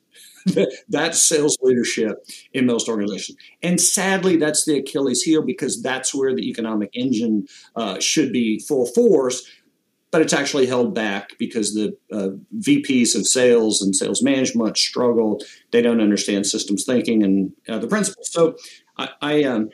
that's 0.88 1.22
sales 1.22 1.56
leadership 1.62 2.16
in 2.52 2.66
most 2.66 2.88
organizations, 2.88 3.38
and 3.62 3.80
sadly, 3.80 4.36
that's 4.36 4.64
the 4.64 4.78
Achilles 4.78 5.22
heel 5.22 5.42
because 5.42 5.82
that's 5.82 6.14
where 6.14 6.34
the 6.34 6.48
economic 6.48 6.90
engine 6.94 7.46
uh, 7.76 7.98
should 8.00 8.32
be 8.32 8.58
full 8.58 8.86
force. 8.86 9.42
But 10.10 10.20
it's 10.20 10.34
actually 10.34 10.66
held 10.66 10.94
back 10.94 11.38
because 11.38 11.72
the 11.72 11.96
uh, 12.12 12.30
VPs 12.58 13.14
of 13.16 13.26
sales 13.26 13.80
and 13.80 13.96
sales 13.96 14.22
management 14.22 14.76
struggle. 14.76 15.40
They 15.70 15.80
don't 15.80 16.02
understand 16.02 16.46
systems 16.46 16.84
thinking 16.84 17.22
and 17.22 17.52
uh, 17.66 17.78
the 17.78 17.88
principles. 17.88 18.30
So 18.30 18.56
I, 18.98 19.08
I 19.22 19.44
um, 19.44 19.70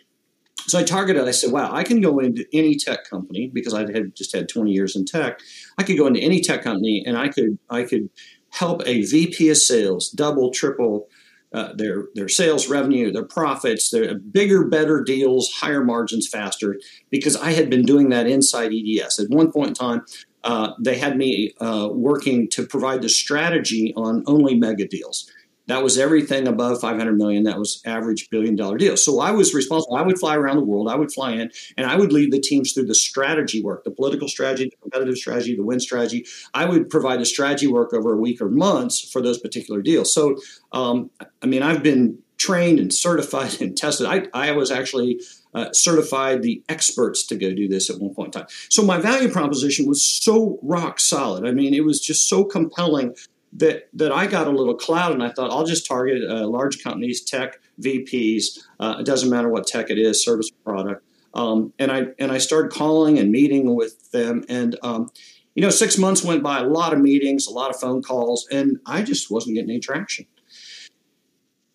so 0.68 0.78
I 0.78 0.82
targeted, 0.82 1.26
I 1.26 1.30
said, 1.30 1.50
wow, 1.50 1.72
I 1.72 1.82
can 1.82 2.00
go 2.00 2.18
into 2.18 2.44
any 2.52 2.76
tech 2.76 3.08
company 3.08 3.50
because 3.52 3.72
I 3.72 3.90
had 3.90 4.14
just 4.14 4.34
had 4.34 4.48
20 4.48 4.70
years 4.70 4.96
in 4.96 5.06
tech. 5.06 5.40
I 5.78 5.82
could 5.82 5.96
go 5.96 6.06
into 6.06 6.20
any 6.20 6.40
tech 6.40 6.62
company 6.62 7.02
and 7.06 7.16
I 7.16 7.28
could 7.28 7.58
I 7.70 7.84
could 7.84 8.10
help 8.50 8.82
a 8.86 9.02
VP 9.02 9.48
of 9.50 9.56
sales 9.56 10.08
double, 10.10 10.50
triple 10.50 11.08
uh, 11.52 11.72
their 11.74 12.08
their 12.14 12.28
sales 12.28 12.68
revenue, 12.68 13.10
their 13.10 13.24
profits, 13.24 13.90
their 13.90 14.18
bigger, 14.18 14.66
better 14.66 15.02
deals, 15.02 15.50
higher 15.50 15.82
margins 15.82 16.28
faster 16.28 16.78
because 17.10 17.36
I 17.36 17.52
had 17.52 17.70
been 17.70 17.84
doing 17.84 18.10
that 18.10 18.26
inside 18.26 18.72
EDS. 18.72 19.18
At 19.18 19.30
one 19.30 19.50
point 19.50 19.68
in 19.68 19.74
time, 19.74 20.04
uh, 20.44 20.72
they 20.78 20.98
had 20.98 21.16
me 21.16 21.54
uh, 21.58 21.88
working 21.90 22.48
to 22.50 22.66
provide 22.66 23.00
the 23.00 23.08
strategy 23.08 23.94
on 23.96 24.24
only 24.26 24.56
mega 24.56 24.86
deals 24.86 25.30
that 25.68 25.82
was 25.82 25.98
everything 25.98 26.48
above 26.48 26.80
500 26.80 27.16
million. 27.16 27.44
That 27.44 27.58
was 27.58 27.80
average 27.84 28.28
billion 28.30 28.56
dollar 28.56 28.76
deals. 28.78 29.04
So 29.04 29.20
I 29.20 29.30
was 29.30 29.54
responsible. 29.54 29.96
I 29.96 30.02
would 30.02 30.18
fly 30.18 30.34
around 30.34 30.56
the 30.56 30.64
world. 30.64 30.88
I 30.88 30.96
would 30.96 31.12
fly 31.12 31.32
in 31.32 31.50
and 31.76 31.87
I 31.87 31.96
would 31.96 32.12
lead 32.12 32.32
the 32.32 32.40
teams 32.40 32.72
through 32.72 32.87
the 32.87 32.94
strategy 32.94 33.62
work, 33.62 33.84
the 33.84 33.90
political 33.90 34.28
strategy, 34.28 34.70
the 34.70 34.76
competitive 34.82 35.16
strategy, 35.16 35.54
the 35.54 35.62
win 35.62 35.78
strategy. 35.78 36.26
I 36.54 36.64
would 36.64 36.88
provide 36.90 37.20
the 37.20 37.26
strategy 37.26 37.66
work 37.66 37.92
over 37.92 38.14
a 38.14 38.16
week 38.16 38.40
or 38.40 38.48
months 38.48 39.00
for 39.00 39.22
those 39.22 39.38
particular 39.38 39.82
deals. 39.82 40.12
So, 40.12 40.37
um, 40.72 41.10
I 41.42 41.46
mean, 41.46 41.62
I've 41.62 41.82
been 41.82 42.18
trained 42.38 42.78
and 42.78 42.92
certified 42.92 43.60
and 43.60 43.76
tested. 43.76 44.06
I, 44.06 44.26
I 44.32 44.52
was 44.52 44.70
actually 44.70 45.20
uh, 45.54 45.72
certified 45.72 46.42
the 46.42 46.62
experts 46.68 47.26
to 47.26 47.37
go 47.37 47.52
do 47.52 47.68
this 47.68 47.90
at 47.90 47.98
one 47.98 48.14
point 48.14 48.34
in 48.34 48.40
time. 48.40 48.48
So 48.70 48.82
my 48.82 48.98
value 48.98 49.30
proposition 49.30 49.87
was 49.87 50.06
so 50.06 50.58
rock 50.62 51.00
solid. 51.00 51.46
I 51.46 51.52
mean, 51.52 51.75
it 51.75 51.84
was 51.84 52.00
just 52.00 52.28
so 52.28 52.44
compelling 52.44 53.14
that 53.54 53.88
that 53.94 54.12
I 54.12 54.26
got 54.26 54.46
a 54.46 54.50
little 54.50 54.74
cloud, 54.74 55.12
and 55.12 55.22
I 55.22 55.30
thought 55.30 55.50
I'll 55.50 55.66
just 55.66 55.86
target 55.86 56.22
uh, 56.28 56.46
large 56.46 56.82
companies, 56.82 57.22
tech 57.22 57.60
VPs. 57.80 58.58
Uh, 58.78 58.96
it 59.00 59.06
doesn't 59.06 59.30
matter 59.30 59.48
what 59.48 59.66
tech 59.66 59.90
it 59.90 59.98
is, 59.98 60.24
service 60.24 60.50
product. 60.64 61.04
Um, 61.34 61.72
and 61.78 61.90
I 61.90 62.08
and 62.18 62.32
I 62.32 62.38
started 62.38 62.72
calling 62.72 63.18
and 63.18 63.30
meeting 63.30 63.74
with 63.74 64.10
them, 64.10 64.44
and 64.48 64.78
um, 64.82 65.10
you 65.58 65.62
know, 65.62 65.70
six 65.70 65.98
months 65.98 66.22
went 66.22 66.40
by, 66.40 66.60
a 66.60 66.68
lot 66.68 66.92
of 66.92 67.00
meetings, 67.00 67.48
a 67.48 67.50
lot 67.50 67.70
of 67.70 67.80
phone 67.80 68.00
calls, 68.00 68.46
and 68.52 68.78
I 68.86 69.02
just 69.02 69.28
wasn't 69.28 69.56
getting 69.56 69.70
any 69.70 69.80
traction. 69.80 70.26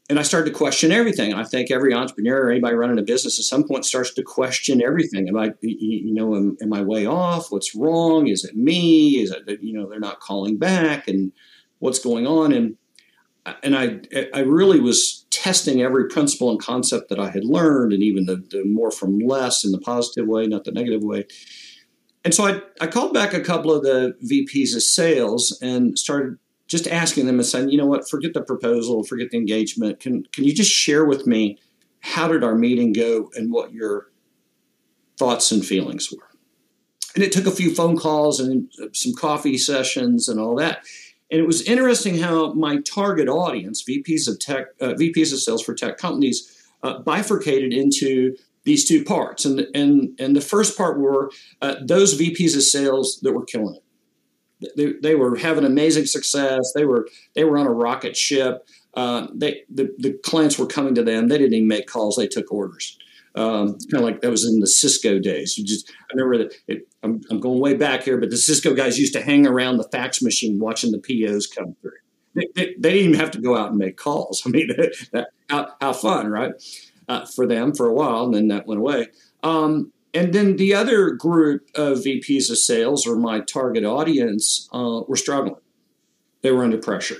And 0.09 0.17
I 0.17 0.21
started 0.21 0.51
to 0.51 0.57
question 0.57 0.93
everything. 0.93 1.33
I 1.33 1.43
think 1.43 1.69
every 1.69 1.93
entrepreneur 1.93 2.43
or 2.43 2.51
anybody 2.51 2.75
running 2.75 2.97
a 2.97 3.03
business 3.03 3.39
at 3.39 3.43
some 3.43 3.65
point 3.65 3.83
starts 3.83 4.13
to 4.13 4.23
question 4.23 4.81
everything. 4.81 5.27
Am 5.27 5.37
I, 5.37 5.53
you 5.59 6.13
know, 6.13 6.33
am, 6.33 6.55
am 6.61 6.71
I 6.71 6.81
way 6.81 7.05
off? 7.05 7.51
What's 7.51 7.75
wrong? 7.75 8.27
Is 8.27 8.45
it 8.45 8.55
me? 8.55 9.21
Is 9.21 9.31
it 9.31 9.61
you 9.61 9.73
know 9.73 9.89
they're 9.89 9.99
not 9.99 10.21
calling 10.21 10.57
back? 10.57 11.09
And 11.09 11.33
what's 11.83 11.99
going 11.99 12.25
on 12.25 12.53
and 12.53 12.77
and 13.61 13.75
I 13.75 13.99
I 14.33 14.39
really 14.39 14.79
was 14.79 15.25
testing 15.29 15.81
every 15.81 16.07
principle 16.07 16.49
and 16.49 16.59
concept 16.59 17.09
that 17.09 17.19
I 17.19 17.29
had 17.29 17.43
learned 17.43 17.91
and 17.91 18.01
even 18.01 18.25
the, 18.25 18.37
the 18.37 18.63
more 18.63 18.89
from 18.91 19.19
less 19.19 19.65
in 19.65 19.71
the 19.71 19.79
positive 19.79 20.27
way 20.27 20.47
not 20.47 20.63
the 20.63 20.71
negative 20.71 21.03
way 21.03 21.25
and 22.23 22.33
so 22.33 22.45
I, 22.45 22.61
I 22.79 22.87
called 22.87 23.13
back 23.13 23.33
a 23.33 23.41
couple 23.41 23.73
of 23.73 23.83
the 23.83 24.15
VPs 24.23 24.75
of 24.75 24.81
sales 24.81 25.57
and 25.61 25.99
started 25.99 26.37
just 26.67 26.87
asking 26.87 27.25
them 27.25 27.37
and 27.37 27.45
saying, 27.45 27.69
you 27.69 27.77
know 27.77 27.85
what, 27.85 28.09
forget 28.09 28.33
the 28.33 28.41
proposal, 28.41 29.03
forget 29.03 29.29
the 29.31 29.37
engagement. 29.37 29.99
Can 29.99 30.23
can 30.31 30.45
you 30.45 30.53
just 30.53 30.71
share 30.71 31.05
with 31.05 31.27
me 31.27 31.59
how 31.99 32.27
did 32.27 32.43
our 32.43 32.55
meeting 32.55 32.93
go 32.93 33.29
and 33.35 33.51
what 33.51 33.73
your 33.73 34.09
thoughts 35.17 35.51
and 35.51 35.65
feelings 35.65 36.09
were? 36.11 36.29
And 37.15 37.23
it 37.23 37.31
took 37.31 37.45
a 37.45 37.51
few 37.51 37.75
phone 37.75 37.97
calls 37.97 38.39
and 38.39 38.71
some 38.93 39.13
coffee 39.13 39.57
sessions 39.57 40.27
and 40.27 40.39
all 40.39 40.55
that. 40.55 40.83
And 41.33 41.41
it 41.41 41.47
was 41.47 41.63
interesting 41.63 42.19
how 42.19 42.53
my 42.53 42.77
target 42.81 43.27
audience, 43.27 43.83
VPs 43.83 44.27
of 44.27 44.39
tech, 44.39 44.67
uh, 44.79 44.93
VPs 44.93 45.33
of 45.33 45.39
sales 45.39 45.63
for 45.63 45.73
tech 45.73 45.97
companies, 45.97 46.63
uh, 46.83 46.99
bifurcated 46.99 47.73
into 47.73 48.37
these 48.65 48.87
two 48.87 49.03
parts. 49.03 49.43
And 49.43 49.65
and 49.73 50.15
and 50.19 50.35
the 50.35 50.41
first 50.41 50.77
part 50.77 50.99
were 50.99 51.31
uh, 51.59 51.77
those 51.81 52.21
VPs 52.21 52.55
of 52.55 52.61
sales 52.61 53.19
that 53.23 53.33
were 53.33 53.45
killing 53.45 53.77
it. 53.77 54.73
They, 54.77 54.93
they 55.01 55.15
were 55.15 55.35
having 55.35 55.65
amazing 55.65 56.05
success. 56.05 56.71
They 56.75 56.85
were 56.85 57.07
they 57.33 57.43
were 57.45 57.57
on 57.57 57.65
a 57.65 57.73
rocket 57.73 58.15
ship. 58.15 58.67
Uh, 58.93 59.25
they 59.33 59.63
the, 59.73 59.89
the 59.97 60.13
clients 60.23 60.59
were 60.59 60.67
coming 60.67 60.93
to 60.93 61.03
them. 61.03 61.29
They 61.29 61.39
didn't 61.39 61.55
even 61.55 61.67
make 61.67 61.87
calls. 61.87 62.15
They 62.15 62.27
took 62.27 62.51
orders. 62.51 62.95
Um, 63.35 63.77
kind 63.91 63.95
of 63.95 64.01
like 64.01 64.21
that 64.21 64.29
was 64.29 64.45
in 64.45 64.59
the 64.59 64.67
Cisco 64.67 65.19
days. 65.19 65.57
You 65.57 65.65
just 65.65 65.91
I 65.91 66.15
remember 66.15 66.37
that. 66.43 66.55
It, 66.67 66.87
I'm, 67.01 67.21
I'm 67.31 67.39
going 67.39 67.59
way 67.59 67.73
back 67.73 68.03
here, 68.03 68.17
but 68.17 68.29
the 68.29 68.37
Cisco 68.37 68.73
guys 68.73 68.99
used 68.99 69.13
to 69.13 69.21
hang 69.21 69.47
around 69.47 69.77
the 69.77 69.89
fax 69.91 70.21
machine 70.21 70.59
watching 70.59 70.91
the 70.91 70.99
POs 70.99 71.47
come 71.47 71.75
through. 71.81 71.91
They, 72.35 72.47
they, 72.55 72.75
they 72.77 72.91
didn't 72.91 73.09
even 73.09 73.19
have 73.19 73.31
to 73.31 73.41
go 73.41 73.57
out 73.57 73.69
and 73.69 73.77
make 73.77 73.97
calls. 73.97 74.43
I 74.45 74.49
mean, 74.49 74.69
how, 75.49 75.69
how 75.81 75.93
fun, 75.93 76.27
right? 76.27 76.51
Uh, 77.07 77.25
for 77.25 77.47
them 77.47 77.73
for 77.73 77.87
a 77.87 77.93
while, 77.93 78.25
and 78.25 78.33
then 78.33 78.47
that 78.49 78.67
went 78.67 78.79
away. 78.79 79.07
Um, 79.41 79.91
and 80.13 80.31
then 80.31 80.57
the 80.57 80.75
other 80.75 81.09
group 81.11 81.67
of 81.75 81.99
VPs 81.99 82.51
of 82.51 82.59
sales, 82.59 83.07
or 83.07 83.15
my 83.15 83.39
target 83.39 83.83
audience, 83.83 84.69
uh, 84.71 85.01
were 85.07 85.17
struggling. 85.17 85.59
They 86.41 86.51
were 86.51 86.63
under 86.63 86.77
pressure 86.77 87.17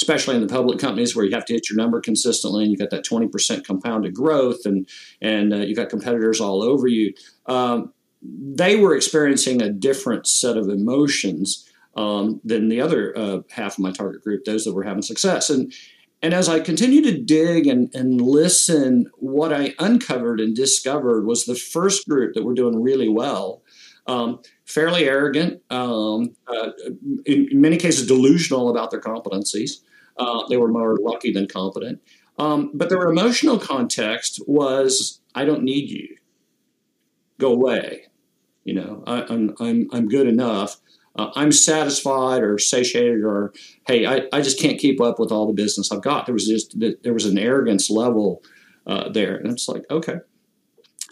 especially 0.00 0.34
in 0.34 0.42
the 0.42 0.46
public 0.46 0.78
companies 0.78 1.16
where 1.16 1.24
you 1.24 1.34
have 1.34 1.44
to 1.46 1.54
hit 1.54 1.70
your 1.70 1.76
number 1.76 2.00
consistently 2.00 2.62
and 2.62 2.70
you've 2.70 2.80
got 2.80 2.90
that 2.90 3.04
20% 3.04 3.64
compounded 3.64 4.14
growth 4.14 4.64
and 4.64 4.88
and 5.20 5.52
uh, 5.52 5.58
you 5.58 5.74
got 5.74 5.88
competitors 5.88 6.40
all 6.40 6.62
over 6.62 6.86
you. 6.86 7.12
Um, 7.46 7.92
they 8.22 8.76
were 8.76 8.94
experiencing 8.94 9.62
a 9.62 9.70
different 9.70 10.26
set 10.26 10.56
of 10.56 10.68
emotions 10.68 11.68
um, 11.96 12.40
than 12.44 12.68
the 12.68 12.80
other 12.80 13.16
uh, 13.16 13.40
half 13.50 13.74
of 13.74 13.78
my 13.78 13.90
target 13.90 14.22
group 14.22 14.44
those 14.44 14.64
that 14.64 14.74
were 14.74 14.84
having 14.84 15.02
success. 15.02 15.50
And 15.50 15.72
and 16.22 16.32
as 16.32 16.48
I 16.48 16.60
continued 16.60 17.04
to 17.04 17.22
dig 17.22 17.66
and, 17.66 17.94
and 17.94 18.20
listen, 18.20 19.10
what 19.18 19.52
I 19.52 19.74
uncovered 19.78 20.40
and 20.40 20.56
discovered 20.56 21.26
was 21.26 21.44
the 21.44 21.54
first 21.54 22.08
group 22.08 22.34
that 22.34 22.42
were 22.42 22.54
doing 22.54 22.82
really 22.82 23.08
well 23.08 23.62
um, 24.06 24.40
fairly 24.66 25.08
arrogant, 25.08 25.62
um, 25.70 26.34
uh, 26.48 26.70
in, 27.24 27.48
in, 27.50 27.60
many 27.60 27.76
cases 27.76 28.06
delusional 28.06 28.68
about 28.68 28.90
their 28.90 29.00
competencies. 29.00 29.82
Uh, 30.18 30.46
they 30.48 30.56
were 30.56 30.68
more 30.68 30.98
lucky 31.00 31.32
than 31.32 31.46
competent. 31.46 32.00
Um, 32.38 32.72
but 32.74 32.88
their 32.88 33.08
emotional 33.08 33.58
context 33.58 34.42
was, 34.46 35.20
I 35.34 35.44
don't 35.44 35.62
need 35.62 35.88
you. 35.90 36.16
Go 37.38 37.52
away. 37.52 38.06
You 38.64 38.74
know, 38.74 39.04
I, 39.06 39.20
am 39.20 39.28
I'm, 39.30 39.54
I'm, 39.60 39.88
I'm 39.92 40.08
good 40.08 40.26
enough. 40.26 40.76
Uh, 41.14 41.30
I'm 41.34 41.52
satisfied 41.52 42.42
or 42.42 42.58
satiated 42.58 43.22
or, 43.22 43.54
hey, 43.86 44.04
I, 44.04 44.22
I 44.32 44.40
just 44.42 44.60
can't 44.60 44.78
keep 44.78 45.00
up 45.00 45.18
with 45.18 45.30
all 45.30 45.46
the 45.46 45.52
business 45.52 45.90
I've 45.92 46.02
got. 46.02 46.26
There 46.26 46.34
was 46.34 46.46
just, 46.46 46.78
there 46.78 47.14
was 47.14 47.24
an 47.24 47.38
arrogance 47.38 47.88
level 47.88 48.42
uh, 48.86 49.08
there. 49.10 49.36
And 49.36 49.46
it's 49.52 49.68
like, 49.68 49.84
okay. 49.90 50.16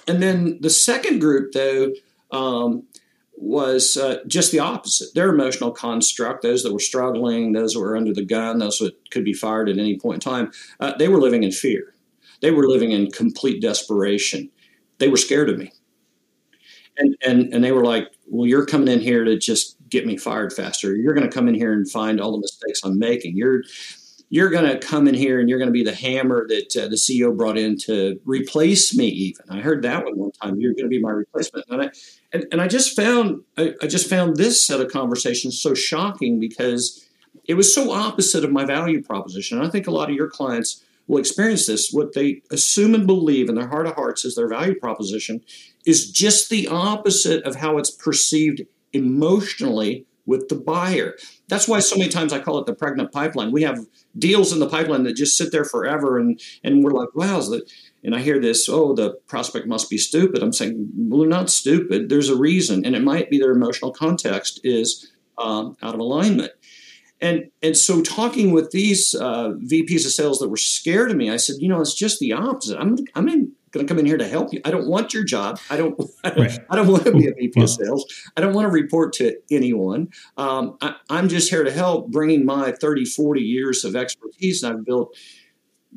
And 0.06 0.22
then 0.22 0.58
the 0.60 0.70
second 0.70 1.20
group, 1.20 1.52
though, 1.52 1.92
um, 2.30 2.82
was 3.36 3.96
uh, 3.96 4.18
just 4.26 4.52
the 4.52 4.58
opposite. 4.58 5.14
Their 5.14 5.30
emotional 5.30 5.70
construct, 5.70 6.42
those 6.42 6.62
that 6.62 6.72
were 6.72 6.80
struggling, 6.80 7.52
those 7.52 7.72
that 7.72 7.80
were 7.80 7.96
under 7.96 8.12
the 8.12 8.24
gun, 8.24 8.58
those 8.58 8.78
that 8.78 8.94
could 9.10 9.24
be 9.24 9.32
fired 9.32 9.68
at 9.68 9.78
any 9.78 9.98
point 9.98 10.24
in 10.24 10.32
time, 10.32 10.52
uh, 10.80 10.96
they 10.98 11.08
were 11.08 11.20
living 11.20 11.42
in 11.42 11.52
fear. 11.52 11.94
They 12.40 12.50
were 12.50 12.68
living 12.68 12.92
in 12.92 13.10
complete 13.10 13.60
desperation. 13.60 14.50
They 14.98 15.08
were 15.08 15.16
scared 15.16 15.48
of 15.48 15.58
me. 15.58 15.72
And, 16.96 17.16
and, 17.26 17.52
and 17.52 17.64
they 17.64 17.72
were 17.72 17.84
like, 17.84 18.08
well, 18.26 18.46
you're 18.46 18.66
coming 18.66 18.88
in 18.88 19.00
here 19.00 19.24
to 19.24 19.36
just 19.36 19.76
get 19.88 20.06
me 20.06 20.16
fired 20.16 20.52
faster. 20.52 20.94
You're 20.94 21.14
going 21.14 21.28
to 21.28 21.34
come 21.34 21.48
in 21.48 21.54
here 21.54 21.72
and 21.72 21.90
find 21.90 22.20
all 22.20 22.32
the 22.32 22.40
mistakes 22.40 22.82
I'm 22.84 22.98
making. 22.98 23.36
You're, 23.36 23.62
you're 24.34 24.50
going 24.50 24.64
to 24.64 24.84
come 24.84 25.06
in 25.06 25.14
here 25.14 25.38
and 25.38 25.48
you're 25.48 25.60
going 25.60 25.68
to 25.68 25.72
be 25.72 25.84
the 25.84 25.94
hammer 25.94 26.44
that 26.48 26.76
uh, 26.76 26.88
the 26.88 26.96
CEO 26.96 27.36
brought 27.36 27.56
in 27.56 27.78
to 27.78 28.18
replace 28.24 28.92
me. 28.92 29.06
Even 29.06 29.44
I 29.48 29.60
heard 29.60 29.82
that 29.82 30.04
one 30.04 30.18
one 30.18 30.32
time. 30.32 30.58
You're 30.58 30.72
going 30.72 30.86
to 30.86 30.88
be 30.88 31.00
my 31.00 31.12
replacement, 31.12 31.66
and 31.68 31.82
I 31.82 31.90
and, 32.32 32.44
and 32.50 32.60
I 32.60 32.66
just 32.66 32.96
found 32.96 33.44
I, 33.56 33.74
I 33.80 33.86
just 33.86 34.10
found 34.10 34.34
this 34.34 34.66
set 34.66 34.80
of 34.80 34.90
conversations 34.90 35.62
so 35.62 35.72
shocking 35.72 36.40
because 36.40 37.06
it 37.44 37.54
was 37.54 37.72
so 37.72 37.92
opposite 37.92 38.44
of 38.44 38.50
my 38.50 38.64
value 38.64 39.00
proposition. 39.04 39.58
And 39.58 39.66
I 39.68 39.70
think 39.70 39.86
a 39.86 39.92
lot 39.92 40.10
of 40.10 40.16
your 40.16 40.28
clients 40.28 40.82
will 41.06 41.20
experience 41.20 41.68
this. 41.68 41.90
What 41.92 42.14
they 42.14 42.42
assume 42.50 42.96
and 42.96 43.06
believe 43.06 43.48
in 43.48 43.54
their 43.54 43.68
heart 43.68 43.86
of 43.86 43.94
hearts 43.94 44.24
is 44.24 44.34
their 44.34 44.48
value 44.48 44.74
proposition 44.74 45.42
is 45.86 46.10
just 46.10 46.50
the 46.50 46.66
opposite 46.66 47.44
of 47.44 47.54
how 47.54 47.78
it's 47.78 47.90
perceived 47.92 48.62
emotionally 48.92 50.06
with 50.26 50.48
the 50.48 50.54
buyer. 50.54 51.14
That's 51.48 51.68
why 51.68 51.80
so 51.80 51.96
many 51.96 52.08
times 52.08 52.32
I 52.32 52.38
call 52.38 52.58
it 52.58 52.66
the 52.66 52.74
pregnant 52.74 53.12
pipeline. 53.12 53.52
We 53.52 53.62
have 53.62 53.86
deals 54.18 54.52
in 54.52 54.58
the 54.58 54.68
pipeline 54.68 55.04
that 55.04 55.14
just 55.14 55.36
sit 55.36 55.52
there 55.52 55.64
forever, 55.64 56.18
and 56.18 56.40
and 56.62 56.82
we're 56.82 56.92
like, 56.92 57.14
wow, 57.14 57.38
is 57.38 57.50
that. 57.50 57.70
And 58.02 58.14
I 58.14 58.20
hear 58.20 58.38
this, 58.38 58.68
oh, 58.68 58.94
the 58.94 59.14
prospect 59.28 59.66
must 59.66 59.88
be 59.88 59.96
stupid. 59.96 60.42
I'm 60.42 60.52
saying, 60.52 60.90
well, 60.94 61.20
they're 61.20 61.28
not 61.28 61.48
stupid. 61.48 62.10
There's 62.10 62.28
a 62.28 62.36
reason, 62.36 62.84
and 62.84 62.94
it 62.94 63.02
might 63.02 63.30
be 63.30 63.38
their 63.38 63.52
emotional 63.52 63.92
context 63.92 64.60
is 64.62 65.10
um, 65.38 65.76
out 65.82 65.94
of 65.94 66.00
alignment. 66.00 66.52
And 67.20 67.50
and 67.62 67.76
so 67.76 68.02
talking 68.02 68.52
with 68.52 68.70
these 68.70 69.14
uh, 69.14 69.52
VPs 69.52 70.04
of 70.04 70.12
sales 70.12 70.38
that 70.40 70.50
were 70.50 70.58
scared 70.58 71.10
of 71.10 71.16
me, 71.16 71.30
I 71.30 71.38
said, 71.38 71.56
you 71.58 71.68
know, 71.68 71.80
it's 71.80 71.94
just 71.94 72.20
the 72.20 72.34
opposite. 72.34 72.78
I'm 72.78 72.98
I'm 73.14 73.28
in 73.28 73.52
going 73.74 73.86
to 73.86 73.90
come 73.90 73.98
in 73.98 74.06
here 74.06 74.16
to 74.16 74.26
help 74.26 74.52
you. 74.52 74.60
I 74.64 74.70
don't 74.70 74.86
want 74.86 75.12
your 75.12 75.24
job. 75.24 75.58
I 75.68 75.76
don't. 75.76 76.00
I 76.24 76.30
don't, 76.30 76.38
right. 76.38 76.58
I 76.70 76.76
don't 76.76 76.86
want 76.86 77.04
to 77.04 77.12
be 77.12 77.26
a 77.26 77.34
VP 77.34 77.60
of 77.60 77.68
sales. 77.68 78.06
I 78.36 78.40
don't 78.40 78.54
want 78.54 78.66
to 78.66 78.70
report 78.70 79.12
to 79.14 79.36
anyone. 79.50 80.08
Um, 80.38 80.78
I, 80.80 80.94
am 81.10 81.28
just 81.28 81.50
here 81.50 81.64
to 81.64 81.70
help, 81.70 82.10
bringing 82.10 82.46
my 82.46 82.72
30, 82.72 83.04
40 83.04 83.40
years 83.40 83.84
of 83.84 83.96
expertise. 83.96 84.62
And 84.62 84.78
I've 84.78 84.84
built 84.84 85.14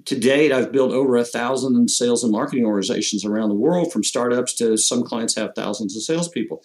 to 0.06 0.20
date. 0.20 0.52
I've 0.52 0.72
built 0.72 0.92
over 0.92 1.16
a 1.16 1.24
thousand 1.24 1.90
sales 1.90 2.24
and 2.24 2.32
marketing 2.32 2.66
organizations 2.66 3.24
around 3.24 3.50
the 3.50 3.56
world, 3.56 3.94
from 3.94 4.04
startups 4.04 4.54
to 4.56 4.78
some 4.78 5.04
clients 5.04 5.36
have 5.36 5.52
thousands 5.56 5.96
of 5.96 6.04
salespeople. 6.04 6.62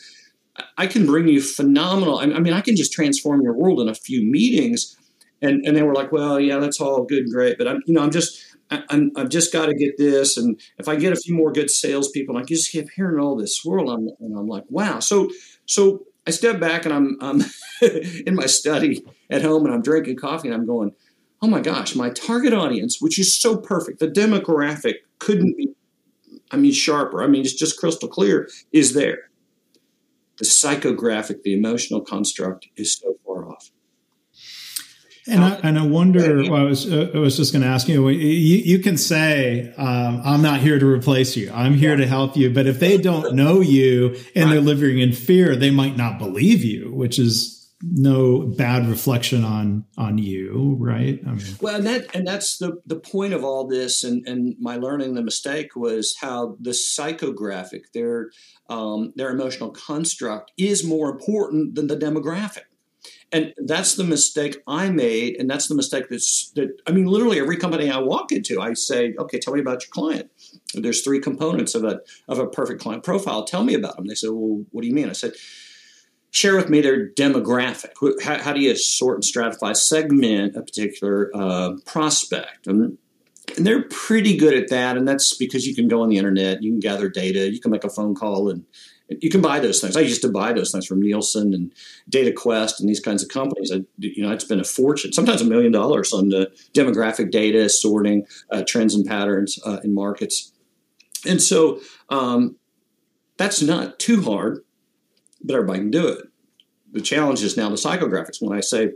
I 0.76 0.86
can 0.86 1.06
bring 1.06 1.28
you 1.28 1.40
phenomenal. 1.40 2.18
I 2.18 2.26
mean, 2.26 2.52
I 2.52 2.60
can 2.60 2.76
just 2.76 2.92
transform 2.92 3.42
your 3.42 3.54
world 3.54 3.80
in 3.80 3.88
a 3.88 3.94
few 3.94 4.22
meetings. 4.22 4.96
And, 5.40 5.64
and 5.66 5.76
they 5.76 5.82
were 5.82 5.94
like, 5.94 6.12
well, 6.12 6.38
yeah, 6.38 6.58
that's 6.58 6.80
all 6.80 7.04
good 7.04 7.24
and 7.24 7.32
great, 7.32 7.58
but 7.58 7.66
I'm, 7.66 7.82
you 7.86 7.94
know, 7.94 8.02
I'm 8.02 8.12
just, 8.12 8.40
I, 8.72 9.20
have 9.20 9.28
just 9.28 9.52
got 9.52 9.66
to 9.66 9.74
get 9.74 9.98
this, 9.98 10.36
and 10.36 10.60
if 10.78 10.88
I 10.88 10.96
get 10.96 11.12
a 11.12 11.16
few 11.16 11.34
more 11.34 11.52
good 11.52 11.70
salespeople, 11.70 12.36
I 12.36 12.42
just 12.42 12.70
keep 12.70 12.88
hearing 12.94 13.18
all 13.18 13.36
this 13.36 13.56
swirl, 13.56 13.90
I'm, 13.90 14.08
and 14.20 14.38
I'm 14.38 14.46
like, 14.46 14.64
wow. 14.68 15.00
So, 15.00 15.30
so 15.66 16.04
I 16.26 16.30
step 16.30 16.60
back 16.60 16.84
and 16.84 16.94
I'm, 16.94 17.16
I'm 17.20 17.42
in 18.26 18.34
my 18.34 18.46
study 18.46 19.04
at 19.30 19.42
home, 19.42 19.64
and 19.64 19.74
I'm 19.74 19.82
drinking 19.82 20.16
coffee, 20.16 20.48
and 20.48 20.54
I'm 20.54 20.66
going, 20.66 20.92
oh 21.42 21.48
my 21.48 21.60
gosh, 21.60 21.96
my 21.96 22.10
target 22.10 22.52
audience, 22.52 22.98
which 23.00 23.18
is 23.18 23.38
so 23.38 23.56
perfect, 23.56 23.98
the 23.98 24.08
demographic 24.08 24.96
couldn't 25.18 25.56
be, 25.56 25.68
I 26.50 26.56
mean, 26.56 26.72
sharper. 26.72 27.22
I 27.22 27.26
mean, 27.26 27.42
it's 27.42 27.54
just 27.54 27.78
crystal 27.78 28.08
clear, 28.08 28.48
is 28.72 28.94
there. 28.94 29.30
The 30.38 30.44
psychographic, 30.44 31.42
the 31.42 31.52
emotional 31.52 32.00
construct 32.00 32.68
is 32.76 32.96
so 32.96 33.16
far 33.26 33.48
off. 33.48 33.70
And 35.28 35.44
I, 35.44 35.50
and 35.62 35.78
I 35.78 35.86
wonder. 35.86 36.42
Well, 36.50 36.56
I 36.56 36.64
was 36.64 36.90
uh, 36.90 37.10
I 37.14 37.18
was 37.18 37.36
just 37.36 37.52
going 37.52 37.62
to 37.62 37.68
ask 37.68 37.86
you, 37.86 38.08
you. 38.08 38.56
You 38.56 38.78
can 38.80 38.96
say, 38.96 39.72
um, 39.76 40.20
"I'm 40.24 40.42
not 40.42 40.60
here 40.60 40.78
to 40.78 40.86
replace 40.86 41.36
you. 41.36 41.50
I'm 41.54 41.74
here 41.74 41.96
to 41.96 42.06
help 42.06 42.36
you." 42.36 42.50
But 42.50 42.66
if 42.66 42.80
they 42.80 42.98
don't 42.98 43.34
know 43.34 43.60
you 43.60 44.16
and 44.34 44.46
right. 44.46 44.54
they're 44.54 44.60
living 44.60 44.98
in 44.98 45.12
fear, 45.12 45.54
they 45.54 45.70
might 45.70 45.96
not 45.96 46.18
believe 46.18 46.64
you, 46.64 46.92
which 46.92 47.18
is 47.20 47.62
no 47.82 48.42
bad 48.42 48.88
reflection 48.88 49.44
on 49.44 49.84
on 49.96 50.18
you, 50.18 50.76
right? 50.78 51.20
I 51.26 51.30
mean, 51.30 51.56
well, 51.60 51.76
and 51.76 51.86
that 51.86 52.14
and 52.14 52.26
that's 52.26 52.58
the 52.58 52.80
the 52.86 52.98
point 52.98 53.32
of 53.32 53.44
all 53.44 53.66
this, 53.66 54.04
and 54.04 54.26
and 54.26 54.56
my 54.58 54.76
learning 54.76 55.14
the 55.14 55.22
mistake 55.22 55.74
was 55.74 56.16
how 56.20 56.56
the 56.60 56.70
psychographic, 56.70 57.92
their 57.92 58.30
um, 58.68 59.12
their 59.16 59.30
emotional 59.30 59.70
construct, 59.70 60.52
is 60.56 60.84
more 60.84 61.10
important 61.10 61.74
than 61.74 61.88
the 61.88 61.96
demographic 61.96 62.64
and 63.32 63.54
that's 63.56 63.94
the 63.94 64.04
mistake 64.04 64.62
I 64.66 64.90
made, 64.90 65.36
and 65.38 65.48
that's 65.48 65.66
the 65.66 65.74
mistake 65.74 66.08
that's 66.10 66.50
that. 66.50 66.76
I 66.86 66.92
mean, 66.92 67.06
literally 67.06 67.40
every 67.40 67.56
company 67.56 67.90
I 67.90 67.98
walk 67.98 68.30
into, 68.30 68.60
I 68.60 68.74
say, 68.74 69.14
"Okay, 69.18 69.38
tell 69.38 69.54
me 69.54 69.60
about 69.60 69.82
your 69.82 69.90
client." 69.90 70.30
There's 70.74 71.02
three 71.02 71.18
components 71.18 71.74
of 71.74 71.84
a 71.84 72.00
of 72.28 72.38
a 72.38 72.46
perfect 72.46 72.80
client 72.82 73.04
profile. 73.04 73.44
Tell 73.44 73.64
me 73.64 73.74
about 73.74 73.96
them. 73.96 74.06
They 74.06 74.14
said, 74.14 74.30
"Well, 74.30 74.64
what 74.70 74.82
do 74.82 74.88
you 74.88 74.94
mean?" 74.94 75.08
I 75.08 75.12
said, 75.12 75.32
"Share 76.30 76.56
with 76.56 76.68
me 76.68 76.82
their 76.82 77.08
demographic. 77.08 77.92
How, 78.22 78.38
how 78.38 78.52
do 78.52 78.60
you 78.60 78.76
sort 78.76 79.16
and 79.16 79.24
stratify, 79.24 79.74
segment 79.74 80.54
a 80.54 80.62
particular 80.62 81.30
uh, 81.34 81.76
prospect?" 81.86 82.66
And, 82.66 82.98
and 83.56 83.66
they're 83.66 83.82
pretty 83.84 84.36
good 84.36 84.54
at 84.54 84.68
that, 84.68 84.98
and 84.98 85.08
that's 85.08 85.34
because 85.34 85.66
you 85.66 85.74
can 85.74 85.88
go 85.88 86.02
on 86.02 86.10
the 86.10 86.18
internet, 86.18 86.62
you 86.62 86.70
can 86.70 86.80
gather 86.80 87.08
data, 87.08 87.50
you 87.50 87.60
can 87.60 87.70
make 87.70 87.84
a 87.84 87.90
phone 87.90 88.14
call, 88.14 88.50
and 88.50 88.64
you 89.20 89.30
can 89.30 89.40
buy 89.40 89.60
those 89.60 89.80
things. 89.80 89.96
I 89.96 90.00
used 90.00 90.22
to 90.22 90.30
buy 90.30 90.52
those 90.52 90.70
things 90.70 90.86
from 90.86 91.00
Nielsen 91.00 91.54
and 91.54 91.72
DataQuest 92.10 92.80
and 92.80 92.88
these 92.88 93.00
kinds 93.00 93.22
of 93.22 93.28
companies. 93.28 93.72
I, 93.72 93.82
you 93.98 94.22
know, 94.22 94.32
I'd 94.32 94.42
spend 94.42 94.60
a 94.60 94.64
fortune, 94.64 95.12
sometimes 95.12 95.40
a 95.40 95.44
million 95.44 95.72
dollars 95.72 96.12
on 96.12 96.28
the 96.28 96.50
demographic 96.72 97.30
data, 97.30 97.68
sorting 97.68 98.26
uh, 98.50 98.62
trends 98.66 98.94
and 98.94 99.06
patterns 99.06 99.58
uh, 99.64 99.78
in 99.82 99.94
markets. 99.94 100.52
And 101.26 101.40
so 101.40 101.80
um, 102.08 102.56
that's 103.36 103.62
not 103.62 103.98
too 103.98 104.22
hard, 104.22 104.64
but 105.42 105.54
everybody 105.54 105.80
can 105.80 105.90
do 105.90 106.08
it. 106.08 106.26
The 106.92 107.00
challenge 107.00 107.42
is 107.42 107.56
now 107.56 107.68
the 107.68 107.76
psychographics. 107.76 108.40
When 108.40 108.56
I 108.56 108.60
say, 108.60 108.92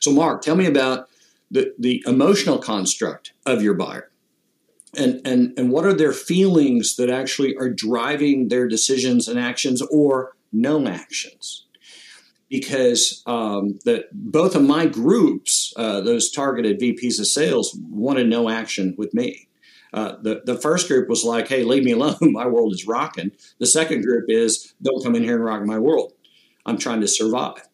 so 0.00 0.10
Mark, 0.10 0.42
tell 0.42 0.56
me 0.56 0.66
about 0.66 1.08
the, 1.50 1.74
the 1.78 2.02
emotional 2.06 2.58
construct 2.58 3.32
of 3.44 3.62
your 3.62 3.74
buyer 3.74 4.10
and 4.96 5.20
and 5.26 5.58
and 5.58 5.70
what 5.70 5.84
are 5.84 5.92
their 5.92 6.12
feelings 6.12 6.96
that 6.96 7.10
actually 7.10 7.56
are 7.56 7.68
driving 7.68 8.48
their 8.48 8.68
decisions 8.68 9.28
and 9.28 9.38
actions 9.38 9.82
or 9.82 10.36
no 10.52 10.86
actions? 10.86 11.66
Because 12.48 13.22
um, 13.26 13.78
that 13.84 14.06
both 14.12 14.54
of 14.54 14.62
my 14.62 14.86
groups 14.86 15.72
uh, 15.76 16.00
those 16.00 16.30
targeted 16.30 16.80
vps 16.80 17.18
of 17.18 17.26
sales 17.26 17.76
wanted 17.88 18.28
no 18.28 18.48
action 18.48 18.94
with 18.96 19.12
me. 19.14 19.48
Uh, 19.92 20.16
the, 20.20 20.42
the 20.44 20.56
first 20.56 20.88
group 20.88 21.08
was 21.08 21.24
like 21.24 21.48
hey 21.48 21.64
leave 21.64 21.84
me 21.84 21.92
alone. 21.92 22.16
My 22.20 22.46
world 22.46 22.72
is 22.72 22.86
rocking. 22.86 23.32
The 23.58 23.66
second 23.66 24.02
group 24.02 24.26
is 24.28 24.74
don't 24.82 25.02
come 25.02 25.14
in 25.14 25.22
here 25.22 25.36
and 25.36 25.44
rock 25.44 25.62
my 25.62 25.78
world. 25.78 26.12
I'm 26.64 26.78
trying 26.78 27.00
to 27.00 27.08
survive 27.08 27.65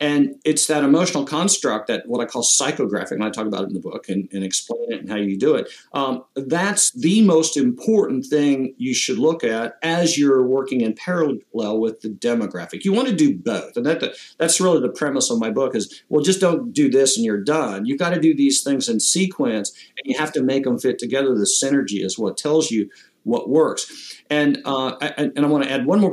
and 0.00 0.36
it's 0.44 0.66
that 0.66 0.82
emotional 0.82 1.24
construct 1.24 1.88
that 1.88 2.04
what 2.06 2.22
I 2.22 2.24
call 2.24 2.42
psychographic, 2.42 3.12
and 3.12 3.22
I 3.22 3.30
talk 3.30 3.46
about 3.46 3.64
it 3.64 3.68
in 3.68 3.74
the 3.74 3.80
book 3.80 4.08
and, 4.08 4.28
and 4.32 4.42
explain 4.42 4.90
it 4.90 5.00
and 5.00 5.10
how 5.10 5.16
you 5.16 5.38
do 5.38 5.54
it. 5.54 5.68
Um, 5.92 6.24
that's 6.34 6.90
the 6.92 7.20
most 7.22 7.56
important 7.56 8.24
thing 8.26 8.74
you 8.78 8.94
should 8.94 9.18
look 9.18 9.44
at 9.44 9.74
as 9.82 10.16
you're 10.16 10.46
working 10.46 10.80
in 10.80 10.94
parallel 10.94 11.80
with 11.80 12.00
the 12.00 12.08
demographic. 12.08 12.84
You 12.84 12.92
want 12.92 13.08
to 13.08 13.14
do 13.14 13.36
both, 13.36 13.76
and 13.76 13.84
that 13.84 14.02
that's 14.38 14.60
really 14.60 14.80
the 14.80 14.88
premise 14.88 15.30
of 15.30 15.38
my 15.38 15.50
book. 15.50 15.76
Is 15.76 16.02
well, 16.08 16.24
just 16.24 16.40
don't 16.40 16.72
do 16.72 16.90
this 16.90 17.16
and 17.16 17.24
you're 17.24 17.42
done. 17.42 17.84
You've 17.84 17.98
got 17.98 18.10
to 18.10 18.20
do 18.20 18.34
these 18.34 18.62
things 18.62 18.88
in 18.88 19.00
sequence, 19.00 19.70
and 19.98 20.10
you 20.10 20.18
have 20.18 20.32
to 20.32 20.42
make 20.42 20.64
them 20.64 20.78
fit 20.78 20.98
together. 20.98 21.34
The 21.34 21.50
synergy 21.62 22.04
is 22.04 22.18
what 22.18 22.38
tells 22.38 22.70
you 22.70 22.88
what 23.24 23.50
works. 23.50 24.20
And 24.30 24.62
uh, 24.64 24.96
and, 25.00 25.32
and 25.36 25.44
I 25.44 25.48
want 25.48 25.64
to 25.64 25.70
add 25.70 25.86
one 25.86 26.00
more 26.00 26.10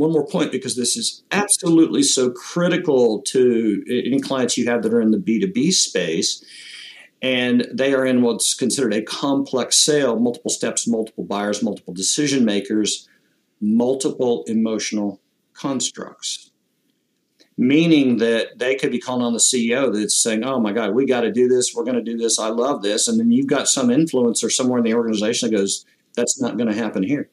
one 0.00 0.12
more 0.12 0.26
point 0.26 0.50
because 0.50 0.76
this 0.76 0.96
is 0.96 1.22
absolutely 1.30 2.02
so 2.02 2.30
critical 2.30 3.20
to 3.20 3.84
any 3.86 4.18
clients 4.18 4.56
you 4.56 4.64
have 4.64 4.82
that 4.82 4.94
are 4.94 5.00
in 5.00 5.10
the 5.10 5.18
B2B 5.18 5.72
space. 5.72 6.42
And 7.20 7.68
they 7.70 7.92
are 7.92 8.06
in 8.06 8.22
what's 8.22 8.54
considered 8.54 8.94
a 8.94 9.02
complex 9.02 9.76
sale, 9.76 10.18
multiple 10.18 10.50
steps, 10.50 10.88
multiple 10.88 11.24
buyers, 11.24 11.62
multiple 11.62 11.92
decision 11.92 12.46
makers, 12.46 13.10
multiple 13.60 14.42
emotional 14.46 15.20
constructs. 15.52 16.50
Meaning 17.58 18.16
that 18.18 18.58
they 18.58 18.76
could 18.76 18.90
be 18.90 18.98
calling 18.98 19.22
on 19.22 19.34
the 19.34 19.38
CEO 19.38 19.92
that's 19.92 20.22
saying, 20.22 20.44
Oh 20.44 20.58
my 20.58 20.72
God, 20.72 20.94
we 20.94 21.04
got 21.04 21.20
to 21.22 21.30
do 21.30 21.46
this. 21.46 21.74
We're 21.74 21.84
going 21.84 22.02
to 22.02 22.02
do 22.02 22.16
this. 22.16 22.38
I 22.38 22.48
love 22.48 22.80
this. 22.80 23.06
And 23.06 23.20
then 23.20 23.30
you've 23.30 23.48
got 23.48 23.68
some 23.68 23.88
influencer 23.88 24.50
somewhere 24.50 24.78
in 24.78 24.84
the 24.84 24.94
organization 24.94 25.50
that 25.50 25.58
goes, 25.58 25.84
That's 26.16 26.40
not 26.40 26.56
going 26.56 26.70
to 26.70 26.74
happen 26.74 27.02
here 27.02 27.28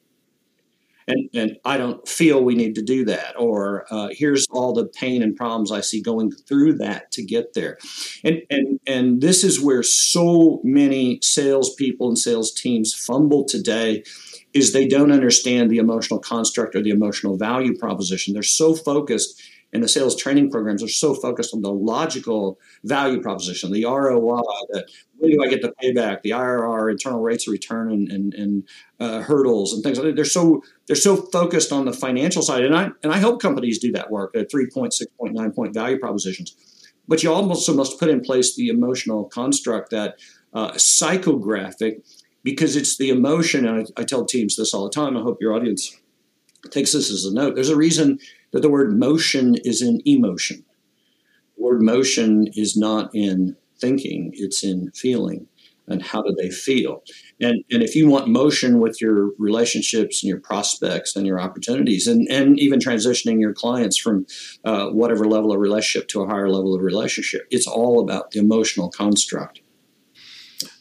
and, 1.08 1.28
and 1.34 1.58
I 1.64 1.76
don't 1.76 2.06
feel 2.06 2.44
we 2.44 2.54
need 2.54 2.74
to 2.76 2.82
do 2.82 3.04
that. 3.06 3.34
Or 3.38 3.86
uh, 3.90 4.08
here's 4.12 4.46
all 4.50 4.72
the 4.72 4.86
pain 4.86 5.22
and 5.22 5.34
problems 5.34 5.72
I 5.72 5.80
see 5.80 6.02
going 6.02 6.30
through 6.30 6.74
that 6.74 7.10
to 7.12 7.24
get 7.24 7.54
there. 7.54 7.78
And, 8.22 8.42
and, 8.50 8.80
and 8.86 9.20
this 9.20 9.42
is 9.42 9.60
where 9.60 9.82
so 9.82 10.60
many 10.62 11.18
salespeople 11.22 12.08
and 12.08 12.18
sales 12.18 12.52
teams 12.52 12.94
fumble 12.94 13.44
today 13.44 14.04
is 14.54 14.72
they 14.72 14.86
don't 14.86 15.12
understand 15.12 15.70
the 15.70 15.78
emotional 15.78 16.20
construct 16.20 16.74
or 16.74 16.82
the 16.82 16.90
emotional 16.90 17.36
value 17.36 17.76
proposition. 17.76 18.34
They're 18.34 18.42
so 18.42 18.74
focused– 18.74 19.42
and 19.72 19.82
the 19.82 19.88
sales 19.88 20.16
training 20.16 20.50
programs 20.50 20.82
are 20.82 20.88
so 20.88 21.14
focused 21.14 21.52
on 21.52 21.60
the 21.60 21.72
logical 21.72 22.58
value 22.84 23.20
proposition, 23.20 23.70
the 23.70 23.84
ROI, 23.84 24.40
that 24.70 24.86
when 25.18 25.32
do 25.32 25.42
I 25.42 25.48
get 25.48 25.60
the 25.60 25.74
payback, 25.82 26.22
the 26.22 26.30
IRR, 26.30 26.90
internal 26.90 27.20
rates 27.20 27.46
of 27.46 27.52
return, 27.52 27.92
and, 27.92 28.10
and, 28.10 28.34
and 28.34 28.68
uh, 28.98 29.20
hurdles 29.20 29.72
and 29.72 29.82
things 29.82 29.98
like 29.98 30.06
that. 30.06 30.16
They're 30.16 30.24
so 30.24 30.62
they're 30.86 30.96
so 30.96 31.16
focused 31.16 31.72
on 31.72 31.84
the 31.84 31.92
financial 31.92 32.42
side, 32.42 32.64
and 32.64 32.74
I 32.74 32.90
and 33.02 33.12
I 33.12 33.18
help 33.18 33.42
companies 33.42 33.78
do 33.78 33.92
that 33.92 34.10
work 34.10 34.34
at 34.34 34.50
three 34.50 34.68
point, 34.70 34.94
six 34.94 35.10
point, 35.18 35.34
nine 35.34 35.52
point 35.52 35.74
value 35.74 35.98
propositions. 35.98 36.56
But 37.06 37.22
you 37.22 37.32
also 37.32 37.74
must 37.74 37.98
put 37.98 38.10
in 38.10 38.20
place 38.20 38.54
the 38.54 38.68
emotional 38.68 39.24
construct 39.24 39.90
that 39.90 40.16
uh, 40.52 40.72
psychographic, 40.72 42.02
because 42.42 42.76
it's 42.76 42.96
the 42.96 43.10
emotion. 43.10 43.66
And 43.66 43.88
I, 43.96 44.00
I 44.00 44.04
tell 44.04 44.24
teams 44.24 44.56
this 44.56 44.72
all 44.72 44.84
the 44.84 44.90
time. 44.90 45.16
I 45.16 45.20
hope 45.20 45.38
your 45.40 45.54
audience 45.54 45.94
takes 46.70 46.92
this 46.92 47.10
as 47.10 47.24
a 47.24 47.32
note. 47.32 47.54
There's 47.54 47.70
a 47.70 47.76
reason 47.76 48.18
that 48.52 48.60
the 48.60 48.70
word 48.70 48.98
motion 48.98 49.56
is 49.64 49.82
in 49.82 50.00
emotion. 50.06 50.64
The 51.56 51.64
word 51.64 51.82
motion 51.82 52.48
is 52.54 52.76
not 52.76 53.10
in 53.14 53.56
thinking, 53.80 54.32
it's 54.34 54.64
in 54.64 54.90
feeling. 54.92 55.46
And 55.90 56.02
how 56.02 56.20
do 56.20 56.34
they 56.36 56.50
feel? 56.50 57.02
And, 57.40 57.64
and 57.70 57.82
if 57.82 57.96
you 57.96 58.08
want 58.08 58.28
motion 58.28 58.78
with 58.78 59.00
your 59.00 59.30
relationships 59.38 60.22
and 60.22 60.28
your 60.28 60.38
prospects 60.38 61.16
and 61.16 61.26
your 61.26 61.40
opportunities, 61.40 62.06
and, 62.06 62.28
and 62.30 62.58
even 62.60 62.78
transitioning 62.78 63.40
your 63.40 63.54
clients 63.54 63.96
from 63.96 64.26
uh, 64.64 64.88
whatever 64.88 65.24
level 65.24 65.50
of 65.50 65.58
relationship 65.58 66.08
to 66.08 66.22
a 66.22 66.26
higher 66.26 66.50
level 66.50 66.74
of 66.74 66.82
relationship, 66.82 67.46
it's 67.50 67.66
all 67.66 68.00
about 68.00 68.32
the 68.32 68.38
emotional 68.38 68.90
construct. 68.90 69.62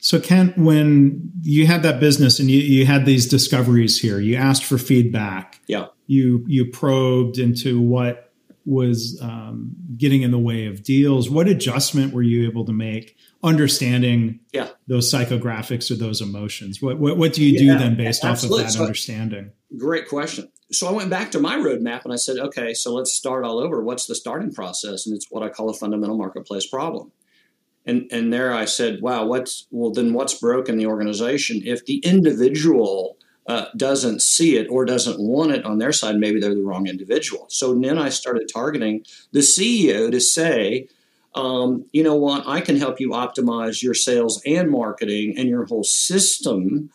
So, 0.01 0.19
Kent, 0.19 0.57
when 0.57 1.31
you 1.41 1.67
had 1.67 1.83
that 1.83 2.01
business 2.01 2.39
and 2.39 2.51
you, 2.51 2.59
you 2.59 2.85
had 2.85 3.05
these 3.05 3.27
discoveries 3.27 4.01
here, 4.01 4.19
you 4.19 4.35
asked 4.35 4.65
for 4.65 4.77
feedback. 4.77 5.61
Yeah 5.67 5.87
you 6.07 6.43
you 6.47 6.71
probed 6.71 7.37
into 7.37 7.79
what 7.79 8.31
was 8.65 9.17
um, 9.21 9.73
getting 9.95 10.23
in 10.23 10.31
the 10.31 10.39
way 10.39 10.65
of 10.65 10.83
deals. 10.83 11.29
What 11.29 11.47
adjustment 11.47 12.13
were 12.13 12.21
you 12.21 12.49
able 12.49 12.65
to 12.65 12.73
make, 12.73 13.15
understanding 13.41 14.41
yeah. 14.51 14.67
those 14.87 15.11
psychographics 15.11 15.89
or 15.89 15.95
those 15.95 16.21
emotions? 16.21 16.81
What 16.81 16.99
what, 16.99 17.17
what 17.17 17.33
do 17.33 17.43
you 17.43 17.53
yeah, 17.53 17.73
do 17.73 17.79
then 17.79 17.95
based 17.95 18.25
absolutely. 18.25 18.63
off 18.63 18.67
of 18.67 18.73
that 18.73 18.77
so, 18.77 18.83
understanding? 18.83 19.51
Great 19.77 20.07
question. 20.09 20.49
So 20.71 20.87
I 20.87 20.91
went 20.91 21.09
back 21.09 21.31
to 21.31 21.39
my 21.39 21.55
roadmap 21.55 22.03
and 22.03 22.11
I 22.11 22.17
said, 22.17 22.37
okay, 22.37 22.73
so 22.73 22.93
let's 22.93 23.13
start 23.13 23.45
all 23.45 23.59
over. 23.59 23.81
What's 23.81 24.05
the 24.05 24.15
starting 24.15 24.53
process? 24.53 25.07
And 25.07 25.15
it's 25.15 25.27
what 25.29 25.43
I 25.43 25.49
call 25.49 25.69
a 25.69 25.73
fundamental 25.73 26.17
marketplace 26.17 26.67
problem. 26.67 27.11
And 27.85 28.09
and 28.11 28.33
there 28.33 28.53
I 28.53 28.65
said, 28.65 29.01
wow, 29.01 29.25
what's 29.25 29.65
well 29.71 29.91
then 29.91 30.13
what's 30.13 30.33
broken 30.33 30.77
the 30.77 30.87
organization 30.87 31.61
if 31.65 31.85
the 31.85 31.99
individual 31.99 33.16
uh, 33.47 33.65
doesn't 33.75 34.21
see 34.21 34.57
it 34.57 34.67
or 34.69 34.83
doesn't 34.83 35.19
want 35.19 35.51
it 35.51 35.65
on 35.65 35.77
their 35.77 35.93
side, 35.93 36.17
maybe 36.17 36.39
they're 36.39 36.53
the 36.53 36.61
wrong 36.61 36.87
individual. 36.87 37.45
So 37.49 37.73
then 37.73 37.97
I 37.97 38.09
started 38.09 38.49
targeting 38.53 39.05
the 39.31 39.39
CEO 39.39 40.11
to 40.11 40.19
say, 40.19 40.89
um, 41.33 41.85
you 41.93 42.03
know 42.03 42.15
what, 42.15 42.45
I 42.47 42.61
can 42.61 42.77
help 42.77 42.99
you 42.99 43.11
optimize 43.11 43.81
your 43.81 43.93
sales 43.93 44.41
and 44.45 44.69
marketing 44.69 45.35
and 45.37 45.47
your 45.47 45.65
whole 45.65 45.83
system. 45.83 46.89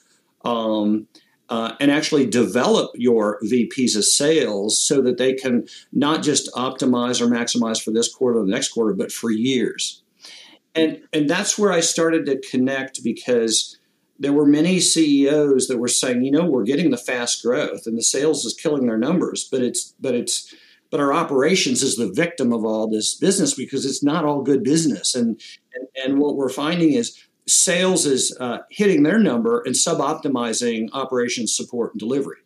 Um, 0.45 1.07
uh, 1.49 1.77
and 1.81 1.91
actually 1.91 2.25
develop 2.25 2.91
your 2.95 3.39
VPs 3.43 3.95
of 3.95 4.07
sales 4.07 4.83
so 4.83 5.03
that 5.03 5.19
they 5.19 5.35
can 5.35 5.67
not 5.93 6.23
just 6.23 6.51
optimize 6.55 7.21
or 7.21 7.27
maximize 7.27 7.83
for 7.83 7.91
this 7.91 8.13
quarter 8.13 8.39
or 8.39 8.47
the 8.47 8.51
next 8.51 8.69
quarter, 8.69 8.95
but 8.95 9.13
for 9.13 9.31
years. 9.31 10.03
and 10.75 11.03
and 11.13 11.29
that's 11.29 11.59
where 11.59 11.71
I 11.71 11.81
started 11.81 12.25
to 12.27 12.41
connect 12.41 13.05
because 13.05 13.77
there 14.19 14.33
were 14.33 14.47
many 14.47 14.79
CEOs 14.79 15.67
that 15.67 15.79
were 15.79 15.89
saying, 15.89 16.23
you 16.23 16.31
know, 16.31 16.45
we're 16.45 16.65
getting 16.65 16.91
the 16.91 16.97
fast 16.97 17.43
growth 17.43 17.87
and 17.87 17.97
the 17.97 18.03
sales 18.03 18.45
is 18.45 18.55
killing 18.55 18.87
their 18.87 18.99
numbers, 18.99 19.49
but 19.51 19.63
it's 19.63 19.95
but 20.01 20.15
it's 20.15 20.55
but 20.91 21.01
our 21.01 21.13
operations 21.13 21.83
is 21.83 21.97
the 21.97 22.13
victim 22.13 22.53
of 22.53 22.65
all 22.65 22.87
this 22.89 23.15
business 23.15 23.55
because 23.55 23.87
it's 23.87 24.03
not 24.03 24.25
all 24.25 24.43
good 24.43 24.63
business. 24.63 25.15
And 25.15 25.41
and, 25.75 25.89
and 26.05 26.19
what 26.19 26.37
we're 26.37 26.49
finding 26.49 26.93
is 26.93 27.19
sales 27.47 28.07
is 28.07 28.37
uh, 28.39 28.59
hitting 28.71 29.03
their 29.03 29.19
number 29.19 29.63
and 29.63 29.75
suboptimizing 29.75 30.89
operations 30.93 31.57
support 31.57 31.93
and 31.93 32.01
delivery. 32.01 32.39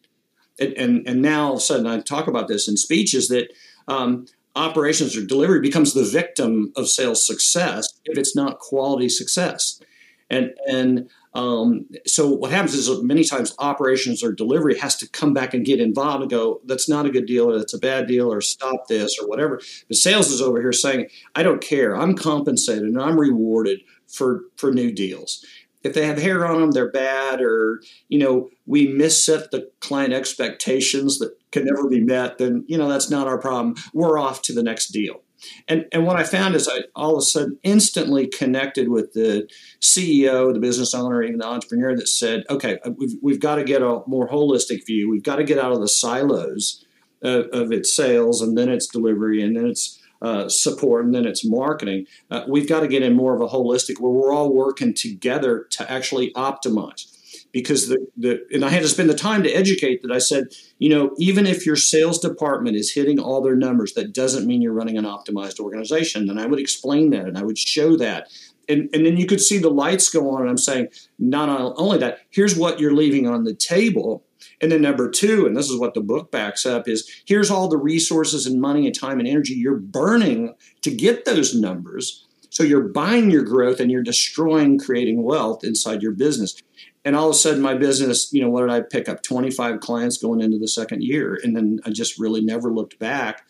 And, 0.58 0.72
and, 0.72 1.08
and 1.08 1.20
now 1.20 1.48
all 1.48 1.52
of 1.52 1.58
a 1.58 1.60
sudden 1.60 1.86
I 1.86 2.00
talk 2.00 2.28
about 2.28 2.48
this 2.48 2.66
in 2.66 2.76
speeches 2.76 3.28
that 3.28 3.52
um, 3.88 4.26
operations 4.54 5.16
or 5.16 5.24
delivery 5.24 5.60
becomes 5.60 5.92
the 5.92 6.04
victim 6.04 6.72
of 6.76 6.88
sales 6.88 7.26
success 7.26 7.86
if 8.04 8.16
it's 8.16 8.34
not 8.34 8.58
quality 8.58 9.08
success. 9.08 9.80
And 10.28 10.52
and 10.66 11.08
um, 11.36 11.86
so 12.06 12.30
what 12.30 12.50
happens 12.50 12.72
is 12.72 13.02
many 13.02 13.22
times 13.22 13.54
operations 13.58 14.24
or 14.24 14.32
delivery 14.32 14.78
has 14.78 14.96
to 14.96 15.08
come 15.10 15.34
back 15.34 15.52
and 15.52 15.66
get 15.66 15.80
involved 15.80 16.22
and 16.22 16.30
go, 16.30 16.62
that's 16.64 16.88
not 16.88 17.04
a 17.04 17.10
good 17.10 17.26
deal, 17.26 17.50
or 17.50 17.58
that's 17.58 17.74
a 17.74 17.78
bad 17.78 18.06
deal, 18.06 18.32
or 18.32 18.40
stop 18.40 18.88
this, 18.88 19.18
or 19.20 19.28
whatever. 19.28 19.60
But 19.86 19.98
sales 19.98 20.30
is 20.30 20.40
over 20.40 20.62
here 20.62 20.72
saying, 20.72 21.08
I 21.34 21.42
don't 21.42 21.60
care. 21.60 21.94
I'm 21.94 22.16
compensated 22.16 22.84
and 22.84 22.98
I'm 22.98 23.20
rewarded 23.20 23.80
for 24.08 24.44
for 24.56 24.72
new 24.72 24.90
deals. 24.90 25.44
If 25.84 25.92
they 25.92 26.06
have 26.06 26.20
hair 26.20 26.46
on 26.46 26.58
them, 26.58 26.70
they're 26.70 26.90
bad, 26.90 27.42
or 27.42 27.82
you 28.08 28.18
know, 28.18 28.48
we 28.64 28.88
misset 28.88 29.50
the 29.50 29.70
client 29.80 30.14
expectations 30.14 31.18
that 31.18 31.36
can 31.52 31.66
never 31.66 31.86
be 31.86 32.00
met. 32.00 32.38
Then 32.38 32.64
you 32.66 32.78
know 32.78 32.88
that's 32.88 33.10
not 33.10 33.28
our 33.28 33.38
problem. 33.38 33.74
We're 33.92 34.18
off 34.18 34.40
to 34.42 34.54
the 34.54 34.62
next 34.62 34.88
deal. 34.88 35.20
And, 35.68 35.86
and 35.92 36.06
what 36.06 36.16
I 36.16 36.24
found 36.24 36.54
is 36.54 36.68
I 36.68 36.84
all 36.94 37.12
of 37.12 37.18
a 37.18 37.22
sudden 37.22 37.58
instantly 37.62 38.26
connected 38.26 38.88
with 38.88 39.12
the 39.12 39.48
CEO, 39.80 40.52
the 40.52 40.60
business 40.60 40.94
owner, 40.94 41.22
even 41.22 41.38
the 41.38 41.46
entrepreneur 41.46 41.94
that 41.96 42.08
said, 42.08 42.44
okay, 42.50 42.78
uh, 42.84 42.90
we've, 42.96 43.16
we've 43.22 43.40
got 43.40 43.56
to 43.56 43.64
get 43.64 43.82
a 43.82 44.02
more 44.06 44.28
holistic 44.28 44.86
view. 44.86 45.10
We've 45.10 45.22
got 45.22 45.36
to 45.36 45.44
get 45.44 45.58
out 45.58 45.72
of 45.72 45.80
the 45.80 45.88
silos 45.88 46.84
of, 47.22 47.46
of 47.52 47.72
its 47.72 47.94
sales 47.94 48.40
and 48.40 48.56
then 48.56 48.68
its 48.68 48.86
delivery 48.86 49.42
and 49.42 49.56
then 49.56 49.66
its 49.66 50.00
uh, 50.22 50.48
support 50.48 51.04
and 51.04 51.14
then 51.14 51.26
it's 51.26 51.44
marketing. 51.44 52.06
Uh, 52.30 52.44
we've 52.48 52.68
got 52.68 52.80
to 52.80 52.88
get 52.88 53.02
in 53.02 53.14
more 53.14 53.34
of 53.34 53.40
a 53.40 53.48
holistic 53.48 54.00
where 54.00 54.10
we're 54.10 54.32
all 54.32 54.52
working 54.52 54.94
together 54.94 55.66
to 55.70 55.90
actually 55.90 56.32
optimize 56.32 57.15
because 57.56 57.88
the, 57.88 58.06
the 58.18 58.46
and 58.52 58.62
I 58.66 58.68
had 58.68 58.82
to 58.82 58.88
spend 58.88 59.08
the 59.08 59.14
time 59.14 59.42
to 59.42 59.50
educate 59.50 60.02
that 60.02 60.12
I 60.12 60.18
said, 60.18 60.48
you 60.78 60.90
know, 60.90 61.14
even 61.16 61.46
if 61.46 61.64
your 61.64 61.74
sales 61.74 62.18
department 62.18 62.76
is 62.76 62.92
hitting 62.92 63.18
all 63.18 63.40
their 63.40 63.56
numbers, 63.56 63.94
that 63.94 64.12
doesn't 64.12 64.46
mean 64.46 64.60
you're 64.60 64.74
running 64.74 64.98
an 64.98 65.06
optimized 65.06 65.58
organization. 65.58 66.28
And 66.28 66.38
I 66.38 66.44
would 66.44 66.60
explain 66.60 67.08
that 67.10 67.24
and 67.24 67.38
I 67.38 67.42
would 67.42 67.56
show 67.56 67.96
that. 67.96 68.28
And, 68.68 68.90
and 68.92 69.06
then 69.06 69.16
you 69.16 69.24
could 69.24 69.40
see 69.40 69.56
the 69.56 69.70
lights 69.70 70.10
go 70.10 70.28
on 70.32 70.42
and 70.42 70.50
I'm 70.50 70.58
saying, 70.58 70.88
not 71.18 71.48
only 71.78 71.96
that, 71.96 72.18
here's 72.28 72.58
what 72.58 72.78
you're 72.78 72.92
leaving 72.92 73.26
on 73.26 73.44
the 73.44 73.54
table. 73.54 74.26
And 74.60 74.70
then 74.70 74.82
number 74.82 75.10
two, 75.10 75.46
and 75.46 75.56
this 75.56 75.70
is 75.70 75.80
what 75.80 75.94
the 75.94 76.02
book 76.02 76.30
backs 76.30 76.66
up, 76.66 76.86
is 76.86 77.10
here's 77.24 77.50
all 77.50 77.68
the 77.68 77.78
resources 77.78 78.44
and 78.44 78.60
money 78.60 78.84
and 78.84 78.94
time 78.94 79.18
and 79.18 79.26
energy 79.26 79.54
you're 79.54 79.78
burning 79.78 80.54
to 80.82 80.94
get 80.94 81.24
those 81.24 81.54
numbers. 81.54 82.26
So 82.50 82.62
you're 82.62 82.88
buying 82.88 83.30
your 83.30 83.44
growth 83.44 83.80
and 83.80 83.90
you're 83.90 84.02
destroying 84.02 84.78
creating 84.78 85.22
wealth 85.22 85.64
inside 85.64 86.02
your 86.02 86.12
business 86.12 86.60
and 87.06 87.16
all 87.16 87.30
of 87.30 87.34
a 87.34 87.38
sudden 87.38 87.62
my 87.62 87.74
business 87.74 88.30
you 88.32 88.42
know 88.42 88.50
what 88.50 88.60
did 88.60 88.70
i 88.70 88.80
pick 88.80 89.08
up 89.08 89.22
25 89.22 89.80
clients 89.80 90.18
going 90.18 90.40
into 90.40 90.58
the 90.58 90.68
second 90.68 91.02
year 91.02 91.38
and 91.42 91.56
then 91.56 91.78
i 91.86 91.90
just 91.90 92.18
really 92.18 92.42
never 92.42 92.70
looked 92.70 92.98
back 92.98 93.48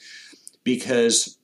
because 0.62 1.38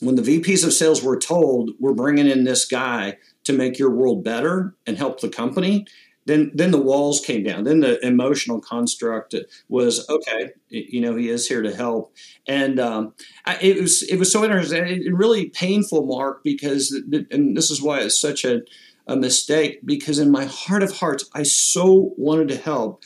when 0.00 0.16
the 0.16 0.22
vps 0.22 0.66
of 0.66 0.72
sales 0.72 1.02
were 1.02 1.18
told 1.18 1.70
we're 1.80 1.94
bringing 1.94 2.26
in 2.26 2.44
this 2.44 2.66
guy 2.66 3.16
to 3.44 3.52
make 3.52 3.78
your 3.78 3.90
world 3.90 4.22
better 4.22 4.74
and 4.86 4.98
help 4.98 5.20
the 5.20 5.28
company 5.28 5.86
then 6.26 6.50
then 6.54 6.70
the 6.70 6.80
walls 6.80 7.20
came 7.20 7.42
down. 7.42 7.64
Then 7.64 7.80
the 7.80 8.04
emotional 8.04 8.60
construct 8.60 9.34
was 9.68 10.08
okay 10.08 10.52
you 10.68 11.00
know 11.00 11.14
he 11.16 11.28
is 11.28 11.46
here 11.46 11.62
to 11.62 11.74
help. 11.74 12.12
And 12.46 12.80
um, 12.80 13.14
it 13.60 13.80
was 13.80 14.02
it 14.04 14.18
was 14.18 14.32
so 14.32 14.44
interesting. 14.44 14.84
And 14.84 15.18
really 15.18 15.50
painful 15.50 16.06
mark 16.06 16.42
because 16.42 16.92
and 17.30 17.56
this 17.56 17.70
is 17.70 17.82
why 17.82 18.00
it's 18.00 18.20
such 18.20 18.44
a 18.44 18.62
a 19.06 19.16
mistake 19.16 19.80
because 19.84 20.18
in 20.18 20.30
my 20.30 20.44
heart 20.44 20.82
of 20.82 20.98
hearts, 20.98 21.28
I 21.34 21.42
so 21.42 22.14
wanted 22.16 22.48
to 22.48 22.56
help 22.56 23.02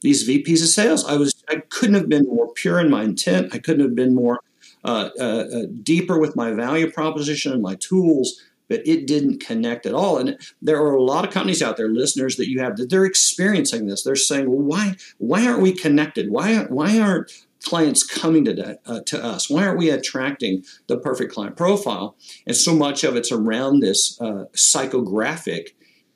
these 0.00 0.28
VPs 0.28 0.62
of 0.62 0.68
sales. 0.68 1.04
I 1.04 1.16
was 1.16 1.32
I 1.48 1.56
couldn't 1.68 1.94
have 1.94 2.08
been 2.08 2.26
more 2.26 2.52
pure 2.52 2.80
in 2.80 2.90
my 2.90 3.02
intent. 3.02 3.54
I 3.54 3.58
couldn't 3.58 3.84
have 3.84 3.94
been 3.94 4.14
more 4.14 4.40
uh, 4.84 5.10
uh, 5.18 5.22
uh, 5.22 5.62
deeper 5.82 6.18
with 6.18 6.36
my 6.36 6.52
value 6.52 6.90
proposition 6.90 7.52
and 7.52 7.62
my 7.62 7.76
tools. 7.76 8.42
But 8.68 8.82
it 8.84 9.06
didn't 9.06 9.38
connect 9.38 9.86
at 9.86 9.94
all. 9.94 10.18
And 10.18 10.36
there 10.60 10.82
are 10.82 10.94
a 10.94 11.02
lot 11.02 11.24
of 11.24 11.32
companies 11.32 11.62
out 11.62 11.76
there, 11.76 11.88
listeners 11.88 12.34
that 12.34 12.48
you 12.48 12.60
have, 12.60 12.76
that 12.78 12.90
they're 12.90 13.04
experiencing 13.04 13.86
this. 13.86 14.02
They're 14.02 14.16
saying, 14.16 14.50
"Well, 14.50 14.58
why 14.58 14.96
why 15.18 15.46
aren't 15.46 15.62
we 15.62 15.72
connected? 15.72 16.30
Why 16.30 16.64
why 16.64 16.98
aren't 16.98 17.45
clients 17.66 18.02
coming 18.02 18.44
to, 18.44 18.78
uh, 18.86 19.00
to 19.06 19.22
us? 19.22 19.50
Why 19.50 19.66
aren't 19.66 19.78
we 19.78 19.90
attracting 19.90 20.64
the 20.86 20.98
perfect 20.98 21.32
client 21.32 21.56
profile? 21.56 22.16
And 22.46 22.56
so 22.56 22.74
much 22.74 23.04
of 23.04 23.16
it's 23.16 23.32
around 23.32 23.80
this 23.80 24.20
uh, 24.20 24.44
psychographic 24.54 25.70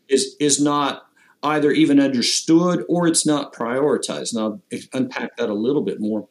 is, 0.09 0.37
is 0.41 0.61
not 0.61 1.07
either 1.43 1.71
even 1.71 2.01
understood 2.01 2.85
or 2.89 3.07
it's 3.07 3.27
not 3.27 3.53
prioritized. 3.53 4.35
And 4.35 4.41
I'll 4.41 4.63
unpack 4.93 5.37
that 5.37 5.49
a 5.49 5.55
little 5.55 5.83
bit 5.83 6.01
more 6.01 6.29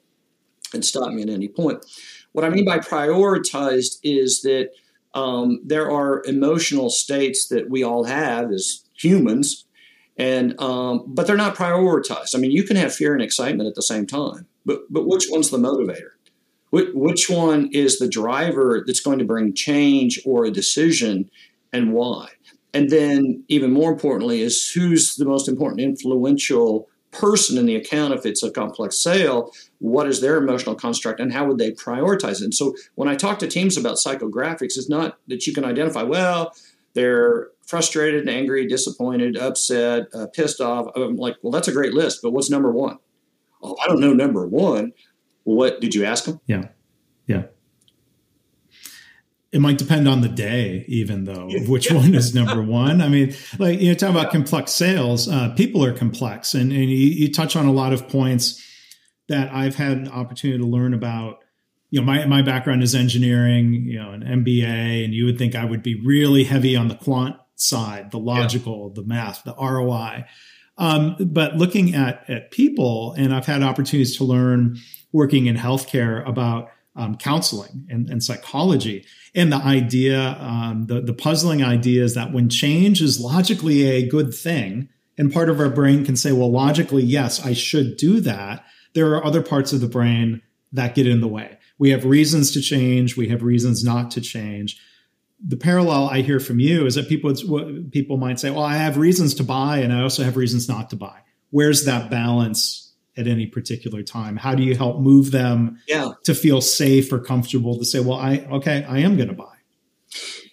and 0.74 0.86
stop 0.86 1.12
me 1.12 1.24
at 1.24 1.30
any 1.30 1.48
point. 1.48 1.86
What 2.32 2.46
I 2.46 2.50
mean 2.50 2.66
by 2.66 2.80
prioritized 2.80 3.98
is 4.04 4.42
that 4.44 4.70
um, 5.14 5.62
there 5.66 5.90
are 5.92 6.24
emotional 6.26 6.90
states 6.90 7.48
that 7.48 7.70
we 7.70 7.84
all 7.84 8.04
have 8.04 8.52
as 8.52 8.84
humans, 8.94 9.66
and 10.18 10.60
um, 10.62 11.06
but 11.08 11.26
they're 11.26 11.36
not 11.36 11.56
prioritized. 11.56 12.36
I 12.36 12.38
mean, 12.38 12.52
you 12.52 12.64
can 12.64 12.76
have 12.76 12.94
fear 12.94 13.14
and 13.14 13.22
excitement 13.22 13.68
at 13.68 13.76
the 13.76 13.82
same 13.82 14.06
time. 14.06 14.46
But 14.70 14.82
but 14.92 15.08
which 15.08 15.26
one's 15.32 15.50
the 15.50 15.58
motivator? 15.58 16.12
Which 16.70 17.28
one 17.28 17.70
is 17.74 17.98
the 17.98 18.08
driver 18.08 18.84
that's 18.86 19.00
going 19.00 19.18
to 19.18 19.26
bring 19.26 19.56
change 19.56 20.22
or 20.24 20.46
a 20.46 20.52
decision, 20.52 21.32
and 21.74 21.94
why? 21.94 22.28
And 22.72 22.92
then, 22.92 23.44
even 23.48 23.72
more 23.72 23.92
importantly, 23.92 24.42
is 24.42 24.72
who's 24.72 25.16
the 25.16 25.26
most 25.26 25.48
important 25.48 25.82
influential 25.82 26.88
person 27.10 27.58
in 27.58 27.66
the 27.66 27.76
account 27.76 28.14
if 28.14 28.24
it's 28.24 28.44
a 28.44 28.52
complex 28.52 29.02
sale 29.02 29.52
what 29.80 30.06
is 30.06 30.22
their 30.22 30.38
emotional 30.38 30.76
construct 30.76 31.20
and 31.20 31.34
how 31.34 31.44
would 31.44 31.58
they 31.58 31.72
prioritize 31.72 32.40
it 32.40 32.44
and 32.44 32.54
so 32.54 32.76
when 32.94 33.10
i 33.10 33.16
talk 33.16 33.40
to 33.40 33.48
teams 33.48 33.78
about 33.78 33.96
psychographics 33.96 34.78
it's 34.78 34.88
not 34.88 35.18
that 35.28 35.48
you 35.48 35.52
can 35.52 35.66
identify 35.66 36.04
well 36.04 36.54
they're 36.94 37.48
frustrated 37.66 38.20
and 38.20 38.30
angry 38.30 38.68
disappointed 38.68 39.36
upset 39.36 40.04
uh, 40.14 40.28
pissed 40.28 40.62
off 40.62 40.86
i'm 40.96 41.16
like 41.16 41.36
well 41.42 41.52
that's 41.52 41.68
a 41.68 41.72
great 41.72 41.96
list 41.96 42.20
but 42.22 42.32
what's 42.32 42.52
number 42.52 42.72
one 42.72 43.00
oh, 43.62 43.76
I 43.82 43.88
don't 43.88 44.00
know 44.00 44.14
number 44.14 44.48
one. 44.48 44.94
What 45.44 45.82
did 45.82 45.96
you 45.96 46.06
ask 46.06 46.26
them? 46.26 46.40
Yeah. 46.46 46.70
Yeah. 47.28 47.44
It 49.52 49.62
might 49.62 49.80
depend 49.80 50.08
on 50.08 50.22
the 50.22 50.30
day, 50.30 50.86
even 50.88 51.24
though, 51.24 51.50
of 51.56 51.70
which 51.70 51.92
one 51.92 52.14
is 52.14 52.36
number 52.36 52.62
one. 52.62 53.02
I 53.02 53.10
mean, 53.10 53.36
like, 53.58 53.80
you 53.80 53.90
know, 53.90 53.96
talk 53.96 54.12
about 54.12 54.32
complex 54.32 54.74
sales, 54.74 55.28
uh, 55.28 55.50
people 55.56 55.84
are 55.84 55.94
complex. 55.94 56.54
And, 56.54 56.72
and 56.72 56.84
you, 56.84 57.08
you 57.08 57.32
touch 57.32 57.56
on 57.56 57.66
a 57.66 57.72
lot 57.72 57.92
of 57.92 58.08
points 58.08 58.64
that 59.28 59.52
I've 59.52 59.76
had 59.76 59.94
an 59.94 60.08
opportunity 60.08 60.60
to 60.60 60.68
learn 60.68 60.94
about 60.94 61.40
you 61.92 62.00
know, 62.00 62.06
my, 62.06 62.26
my 62.26 62.42
background 62.42 62.84
is 62.84 62.94
engineering, 62.94 63.74
you 63.86 64.00
know, 64.00 64.12
an 64.12 64.22
MBA, 64.22 65.06
and 65.06 65.14
you 65.14 65.26
would 65.26 65.38
think 65.38 65.56
I 65.56 65.66
would 65.66 65.82
be 65.82 65.96
really 65.96 66.44
heavy 66.44 66.76
on 66.76 66.88
the 66.88 66.96
quant 66.96 67.36
side, 67.56 68.12
the 68.12 68.20
logical, 68.20 68.90
yeah. 68.90 69.02
the 69.02 69.08
math, 69.08 69.44
the 69.44 69.56
ROI. 69.56 70.26
Um, 70.80 71.18
but 71.20 71.58
looking 71.58 71.94
at, 71.94 72.28
at 72.30 72.52
people, 72.52 73.14
and 73.18 73.34
I've 73.34 73.46
had 73.46 73.62
opportunities 73.62 74.18
to 74.18 74.24
learn 74.24 74.78
working 75.12 75.46
in 75.46 75.58
healthcare 75.58 76.28
about 76.28 76.72
um, 76.96 77.16
counseling 77.18 77.86
and, 77.90 78.10
and, 78.10 78.24
psychology. 78.24 79.06
And 79.36 79.52
the 79.52 79.58
idea, 79.58 80.38
um, 80.40 80.88
the, 80.88 81.02
the 81.02 81.14
puzzling 81.14 81.64
idea 81.64 82.04
is 82.04 82.16
that 82.16 82.34
when 82.34 82.50
change 82.50 83.02
is 83.02 83.20
logically 83.20 83.86
a 83.86 84.08
good 84.08 84.34
thing, 84.34 84.90
and 85.18 85.32
part 85.32 85.50
of 85.50 85.60
our 85.60 85.70
brain 85.70 86.06
can 86.06 86.16
say, 86.16 86.32
well, 86.32 86.52
logically, 86.52 87.04
yes, 87.04 87.46
I 87.46 87.54
should 87.54 87.96
do 87.98 88.20
that, 88.22 88.66
there 88.94 89.14
are 89.14 89.24
other 89.24 89.42
parts 89.42 89.72
of 89.72 89.82
the 89.82 89.88
brain 89.88 90.42
that 90.72 90.96
get 90.96 91.08
in 91.08 91.22
the 91.22 91.28
way. 91.28 91.58
We 91.78 91.92
have 91.92 92.06
reasons 92.06 92.52
to 92.52 92.62
change, 92.62 93.16
we 93.16 93.30
have 93.30 93.44
reasons 93.44 93.84
not 93.84 94.12
to 94.12 94.22
change 94.22 94.82
the 95.46 95.58
parallel 95.58 96.10
I 96.10 96.22
hear 96.22 96.40
from 96.40 96.60
you 96.60 96.86
is 96.86 96.96
that 96.96 97.08
people 97.08 97.34
people 97.92 98.18
might 98.18 98.40
say, 98.40 98.50
"Well, 98.50 98.64
I 98.64 98.76
have 98.76 98.98
reasons 98.98 99.34
to 99.36 99.44
buy, 99.44 99.80
and 99.80 99.94
I 99.94 100.02
also 100.02 100.24
have 100.24 100.38
reasons 100.38 100.68
not 100.68 100.90
to 100.90 100.96
buy." 100.96 101.20
Where's 101.52 101.86
that 101.86 102.10
balance 102.10 102.94
at 103.18 103.28
any 103.28 103.48
particular 103.48 104.04
time? 104.04 104.38
How 104.38 104.54
do 104.54 104.64
you 104.64 104.76
help 104.76 105.00
move 105.00 105.32
them 105.32 105.80
yeah. 105.88 106.12
to 106.26 106.36
feel 106.36 106.62
safe 106.62 107.12
or 107.12 107.20
comfortable 107.20 107.78
to 107.78 107.86
say, 107.86 108.00
"Well, 108.00 108.18
I 108.18 108.48
okay, 108.52 108.84
I 108.84 109.00
am 109.00 109.16
going 109.16 109.30
to 109.30 109.36
buy." 109.36 109.56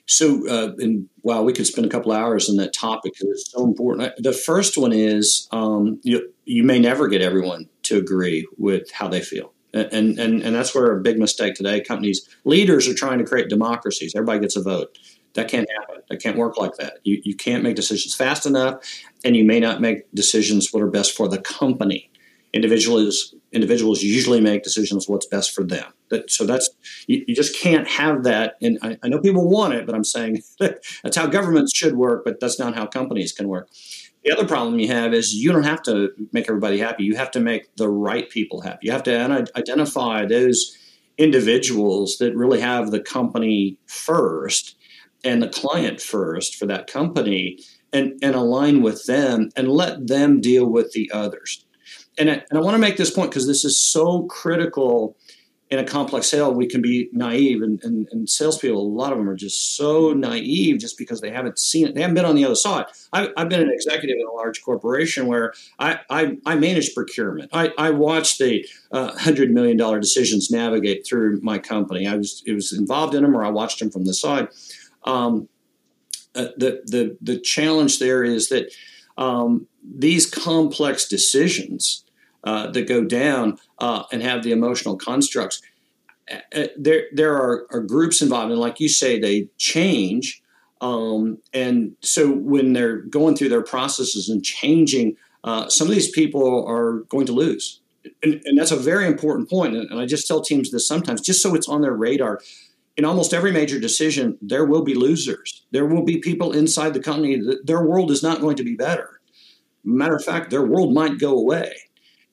So, 0.09 0.49
uh, 0.49 0.75
and 0.79 1.09
wow, 1.23 1.43
we 1.43 1.53
could 1.53 1.67
spend 1.67 1.87
a 1.87 1.91
couple 1.91 2.13
hours 2.13 2.49
on 2.49 2.57
that 2.57 2.73
topic 2.73 3.15
because 3.15 3.29
it's 3.29 3.51
so 3.51 3.65
important. 3.65 4.13
The 4.19 4.33
first 4.33 4.79
one 4.79 4.93
is 4.93 5.49
um, 5.51 5.99
you 6.03 6.33
you 6.45 6.63
may 6.63 6.79
never 6.79 7.09
get 7.09 7.23
everyone 7.23 7.69
to 7.85 7.99
agree 7.99 8.47
with 8.57 8.91
how 8.93 9.09
they 9.09 9.21
feel 9.21 9.53
and 9.77 10.19
and 10.19 10.43
and 10.43 10.55
that's 10.55 10.75
where 10.75 10.93
a 10.93 11.01
big 11.01 11.19
mistake 11.19 11.55
today. 11.55 11.81
Companies 11.81 12.29
leaders 12.45 12.89
are 12.89 12.95
trying 12.95 13.19
to 13.19 13.25
create 13.25 13.49
democracies. 13.49 14.15
Everybody 14.15 14.41
gets 14.41 14.57
a 14.57 14.63
vote. 14.63 14.99
That 15.35 15.49
can't 15.49 15.69
happen. 15.79 16.03
That 16.09 16.23
can't 16.23 16.39
work 16.39 16.57
like 16.57 16.77
that. 16.77 16.99
You, 17.05 17.21
you 17.23 17.35
can't 17.35 17.63
make 17.63 17.77
decisions 17.77 18.15
fast 18.15 18.47
enough, 18.47 18.81
and 19.25 19.37
you 19.37 19.45
may 19.45 19.61
not 19.61 19.81
make 19.81 20.11
decisions 20.15 20.73
what 20.73 20.83
are 20.83 20.91
best 20.91 21.15
for 21.15 21.29
the 21.29 21.39
company. 21.39 22.11
Individuals 22.55 23.35
individuals 23.53 24.03
usually 24.03 24.41
make 24.41 24.63
decisions 24.63 25.09
what's 25.09 25.27
best 25.27 25.55
for 25.55 25.65
them. 25.65 25.93
That, 26.11 26.31
so 26.31 26.47
that's 26.47 26.71
you, 27.07 27.25
you, 27.27 27.35
just 27.35 27.59
can't 27.59 27.89
have 27.89 28.23
that. 28.25 28.57
And 28.63 28.79
I, 28.83 28.99
I 29.03 29.09
know 29.09 29.19
people 29.21 29.49
want 29.49 29.75
it, 29.75 29.87
but 29.87 29.95
I'm 29.95 30.05
saying 30.05 30.43
that's 30.59 31.17
how 31.17 31.27
governments 31.27 31.75
should 31.75 31.97
work, 31.97 32.25
but 32.25 32.39
that's 32.39 32.59
not 32.59 32.75
how 32.75 32.87
companies 32.87 33.33
can 33.33 33.49
work. 33.49 33.69
The 34.27 34.33
other 34.33 34.47
problem 34.47 34.81
you 34.81 34.89
have 34.89 35.15
is 35.15 35.35
you 35.35 35.53
don't 35.53 35.63
have 35.63 35.83
to 35.85 36.11
make 36.33 36.49
everybody 36.49 36.81
happy. 36.81 37.05
You 37.05 37.15
have 37.15 37.31
to 37.31 37.41
make 37.41 37.77
the 37.77 37.89
right 37.89 38.29
people 38.29 38.61
happy. 38.61 38.89
You 38.89 38.91
have 38.91 39.05
to 39.05 39.47
identify 39.57 40.27
those 40.27 40.77
individuals 41.17 42.17
that 42.19 42.35
really 42.35 42.61
have 42.61 42.91
the 42.91 42.99
company 42.99 43.79
first 43.87 44.75
and 45.23 45.41
the 45.41 45.49
client 45.49 46.01
first 46.01 46.57
for 46.57 46.67
that 46.67 46.89
company 46.89 47.61
and, 47.93 48.19
and 48.21 48.35
align 48.35 48.83
with 48.83 49.07
them 49.07 49.51
and 49.55 49.69
let 49.69 50.09
them 50.09 50.41
deal 50.41 50.67
with 50.67 50.91
the 50.91 51.09
others. 51.15 51.65
And 52.19 52.29
I, 52.29 52.43
and 52.51 52.59
I 52.59 52.63
want 52.63 52.75
to 52.75 52.81
make 52.81 52.97
this 52.97 53.13
point 53.13 53.31
because 53.31 53.47
this 53.47 53.65
is 53.65 53.81
so 53.81 54.25
critical 54.25 55.17
in 55.69 55.81
a 55.81 55.85
complex 55.85 56.29
sale, 56.29 56.55
we 56.55 56.67
can 56.67 56.81
be 56.81 57.09
naive, 57.13 57.61
and, 57.61 57.83
and, 57.83 58.07
and, 58.13 58.31
salespeople, 58.31 58.81
a 58.81 58.83
lot 58.83 59.11
of 59.11 59.19
them 59.19 59.29
are 59.29 59.35
just 59.35 59.77
so 59.77 60.13
naive 60.13 60.79
just 60.79 60.97
because 60.97 61.21
they 61.21 61.31
haven't 61.31 61.59
seen 61.59 61.89
it. 61.89 61.95
They 61.95 62.03
haven't 62.03 62.15
been 62.15 62.25
on 62.25 62.37
the 62.37 62.45
other 62.45 62.55
side. 62.55 62.87
I, 63.13 63.31
have 63.37 63.49
been 63.49 63.63
an 63.63 63.73
executive 63.73 64.17
in 64.17 64.27
a 64.27 64.33
large 64.33 64.63
corporation 64.63 65.27
where 65.27 65.55
I, 65.81 65.99
I, 66.09 66.37
I 66.47 66.55
managed 66.55 66.95
procurement. 66.95 67.51
I, 67.53 67.73
I 67.79 67.91
watched 67.91 68.39
the 68.39 68.65
uh, 68.93 69.13
$100 69.15 69.51
million 69.51 69.77
decisions 70.01 70.53
navigate 70.53 71.05
through 71.05 71.41
my 71.43 71.59
company. 71.59 72.07
I 72.07 72.15
was, 72.15 72.45
it 72.47 72.53
was 72.53 72.73
involved 72.73 73.17
in 73.17 73.25
them 73.25 73.37
or 73.37 73.45
I 73.45 73.51
watched 73.51 73.81
them 73.81 73.91
from 73.91 74.05
the 74.05 74.15
side. 74.15 74.49
Um, 75.03 75.49
uh, 76.37 76.49
the, 76.57 76.83
the, 76.85 77.17
the 77.21 77.41
challenge 77.41 77.99
there 77.99 78.23
is 78.23 78.51
that 78.51 78.73
um, 79.19 79.67
these 79.83 80.27
complex 80.27 81.09
decisions– 81.09 82.05
uh, 82.47 82.71
that 82.71 82.87
go 82.87 83.05
down 83.05 83.59
uh, 83.81 84.05
and 84.13 84.23
have 84.23 84.45
the 84.45 84.53
emotional 84.53 84.97
constructs. 84.97 85.61
Uh, 86.31 86.37
uh, 86.55 86.67
there, 86.79 87.07
there 87.13 87.35
are, 87.35 87.67
are, 87.73 87.81
groups 87.81 88.23
involved, 88.23 88.53
and 88.53 88.61
like 88.61 88.79
you 88.79 88.89
say, 88.89 89.19
they 89.19 89.49
change. 89.59 90.41
Um, 90.81 91.39
and 91.53 91.97
so 92.03 92.31
when 92.31 92.73
they're 92.73 92.99
going 92.99 93.35
through 93.35 93.49
their 93.49 93.65
processes 93.65 94.29
and 94.29 94.45
changing, 94.45 95.17
uh, 95.43 95.69
some 95.69 95.89
of 95.89 95.95
these 95.95 96.11
people 96.11 96.65
are 96.69 97.01
going 97.09 97.27
to 97.27 97.33
lose. 97.33 97.81
And, 98.23 98.41
and 98.45 98.57
that's 98.57 98.71
a 98.71 98.77
very 98.77 99.07
important 99.07 99.51
point. 99.51 99.75
And, 99.75 99.91
and 99.91 99.99
I 99.99 100.07
just 100.07 100.29
tell 100.29 100.41
teams 100.41 100.71
this 100.71 100.87
sometimes, 100.87 101.21
just 101.21 101.43
so 101.43 101.55
it's 101.57 101.69
on 101.69 101.81
their 101.81 101.95
radar 101.95 102.41
in 102.97 103.05
almost 103.05 103.35
every 103.35 103.51
major 103.51 103.81
decision, 103.81 104.39
there 104.41 104.65
will 104.65 104.83
be 104.83 104.95
losers. 104.95 105.67
There 105.73 105.85
will 105.85 106.05
be 106.05 106.19
people 106.19 106.53
inside 106.53 106.95
the 106.95 107.01
company 107.01 107.41
that 107.41 107.67
their 107.67 107.85
world 107.85 108.11
is 108.11 108.23
not 108.23 108.41
going 108.41 108.57
to 108.57 108.65
be 108.65 108.75
better. 108.75 109.21
Matter 109.85 110.15
of 110.15 110.25
fact, 110.25 110.51
their 110.51 110.65
world 110.65 110.95
might 110.95 111.19
go 111.19 111.37
away 111.37 111.73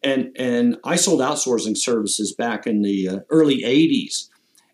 and 0.03 0.31
and 0.37 0.77
I 0.83 0.95
sold 0.95 1.21
outsourcing 1.21 1.77
services 1.77 2.33
back 2.33 2.67
in 2.67 2.81
the 2.81 3.09
uh, 3.09 3.19
early 3.29 3.61
'80s, 3.63 4.29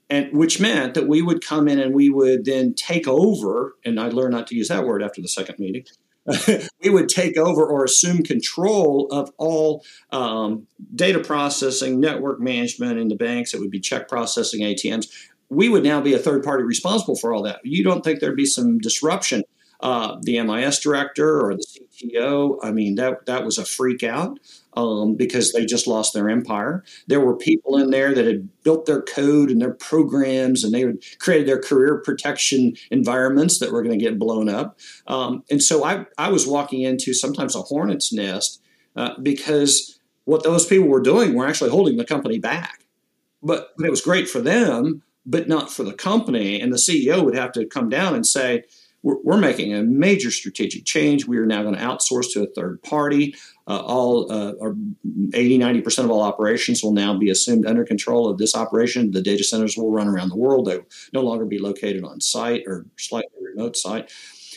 and 0.10 0.36
which 0.36 0.60
meant 0.60 0.94
that 0.96 1.08
we 1.08 1.22
would 1.22 1.46
come 1.46 1.68
in 1.68 1.80
and 1.80 1.94
we 1.94 2.10
would 2.10 2.46
then 2.46 2.74
take 2.74 3.08
over. 3.08 3.76
And 3.86 4.00
I 4.00 4.10
learned 4.10 4.34
not 4.34 4.48
to 4.48 4.56
use 4.56 4.68
that 4.70 4.86
word 4.86 5.04
after 5.04 5.22
the 5.22 5.28
second 5.28 5.60
meeting. 5.60 5.86
we 6.84 6.89
would 6.89 7.10
take 7.10 7.38
over 7.38 7.65
or 7.65 7.84
assume 7.84 8.24
control 8.24 9.08
of 9.12 9.32
all 9.38 9.84
um, 10.12 10.68
data 10.94 11.20
processing, 11.20 12.00
network 12.00 12.39
management 12.39 13.00
in 13.00 13.08
the 13.08 13.15
banks. 13.15 13.54
It 13.54 13.60
would 13.60 13.72
be 13.72 13.80
check 13.80 14.08
processing, 14.08 14.62
ATMs. 14.62 15.08
We 15.50 15.70
would 15.70 15.84
now 15.84 16.02
be 16.02 16.13
a 16.13 16.20
third 16.20 16.44
party 16.44 16.63
responsible 16.63 17.15
for 17.15 17.34
all 17.34 17.44
that. 17.44 17.62
You 17.63 17.84
don't 17.84 18.04
think 18.04 18.20
there'd 18.20 18.36
be 18.36 18.46
some 18.46 18.78
disruption? 18.78 19.44
Uh, 19.82 20.18
the 20.24 20.42
MIS 20.42 20.80
director 20.80 21.39
or 21.39 21.56
the 21.56 21.65
CTO, 21.65 22.58
I 22.62 22.72
mean, 22.72 22.96
that 22.96 23.26
that 23.28 23.46
was 23.46 23.58
a 23.58 23.63
freak 23.63 24.04
out 24.04 24.38
um, 24.74 25.15
because 25.15 25.52
they 25.52 25.65
just 25.65 25.88
lost 25.88 26.13
their 26.13 26.30
empire. 26.30 26.84
There 27.08 27.22
were 27.22 27.36
people 27.36 27.78
in 27.78 27.89
there 27.89 28.13
that 28.13 28.26
had 28.26 28.50
built 28.63 28.86
their 28.86 29.02
code 29.02 29.50
and 29.50 29.62
their 29.62 29.74
programs, 29.74 30.63
and 30.63 30.74
they 30.74 30.82
had 30.82 31.00
created 31.20 31.48
their 31.48 31.62
career 31.62 32.02
protection 32.04 32.74
environments 32.92 33.60
that 33.60 33.72
were 33.72 33.82
going 33.82 33.98
to 33.98 34.04
get 34.04 34.20
blown 34.20 34.50
up. 34.50 34.78
Um, 35.08 35.44
and 35.50 35.62
so 35.63 35.84
I, 35.84 36.06
I 36.18 36.30
was 36.30 36.46
walking 36.46 36.82
into 36.82 37.13
sometimes 37.13 37.56
a 37.56 37.62
hornet's 37.62 38.12
nest 38.12 38.62
uh, 38.96 39.18
because 39.22 40.00
what 40.26 40.44
those 40.44 40.65
people 40.65 40.88
were 40.88 41.02
doing 41.02 41.34
were 41.34 41.48
actually 41.48 41.72
holding 41.72 41.98
the 41.98 42.06
company 42.06 42.38
back. 42.38 42.86
But, 43.42 43.70
but 43.78 43.88
it 43.88 43.89
was 43.92 44.02
great 44.02 44.30
for 44.30 44.42
them, 44.42 45.04
but 45.26 45.48
not 45.48 45.72
for 45.72 45.84
the 45.84 45.94
company. 45.94 46.60
And 46.60 46.74
the 46.74 46.78
CEO 46.78 47.24
would 47.24 47.36
have 47.36 47.54
to 47.54 47.65
come 47.65 47.89
down 47.89 48.13
and 48.13 48.28
say, 48.28 48.63
we're, 49.04 49.18
we're, 49.24 49.38
making 49.38 49.74
a 49.74 49.82
major 49.82 50.32
strategic 50.32 50.86
change. 50.86 51.26
We 51.26 51.38
are 51.38 51.46
now 51.46 51.64
going 51.64 51.76
to 51.76 51.82
outsource 51.82 52.34
to 52.34 52.44
a 52.44 52.48
third 52.48 52.82
party. 52.84 53.36
Uh, 53.68 53.80
all 53.80 54.32
uh, 54.32 54.54
80, 55.34 55.60
90% 55.60 56.04
of 56.04 56.12
all 56.12 56.22
operations 56.22 56.84
will 56.84 56.94
now 56.94 57.18
be 57.18 57.30
assumed 57.30 57.66
under 57.66 57.86
control 57.86 58.30
of 58.30 58.38
this 58.38 58.56
operation. 58.56 59.12
The 59.12 59.22
data 59.22 59.44
centers 59.44 59.78
will 59.78 59.92
run 59.92 60.08
around 60.08 60.30
the 60.30 60.38
world. 60.38 60.66
They 60.66 60.78
will 60.78 60.88
no 61.14 61.22
longer 61.22 61.46
be 61.46 61.60
located 61.60 62.04
on 62.04 62.20
site 62.20 62.64
or 62.68 62.86
slightly 62.98 63.30
remote 63.42 63.78
site. 63.78 64.12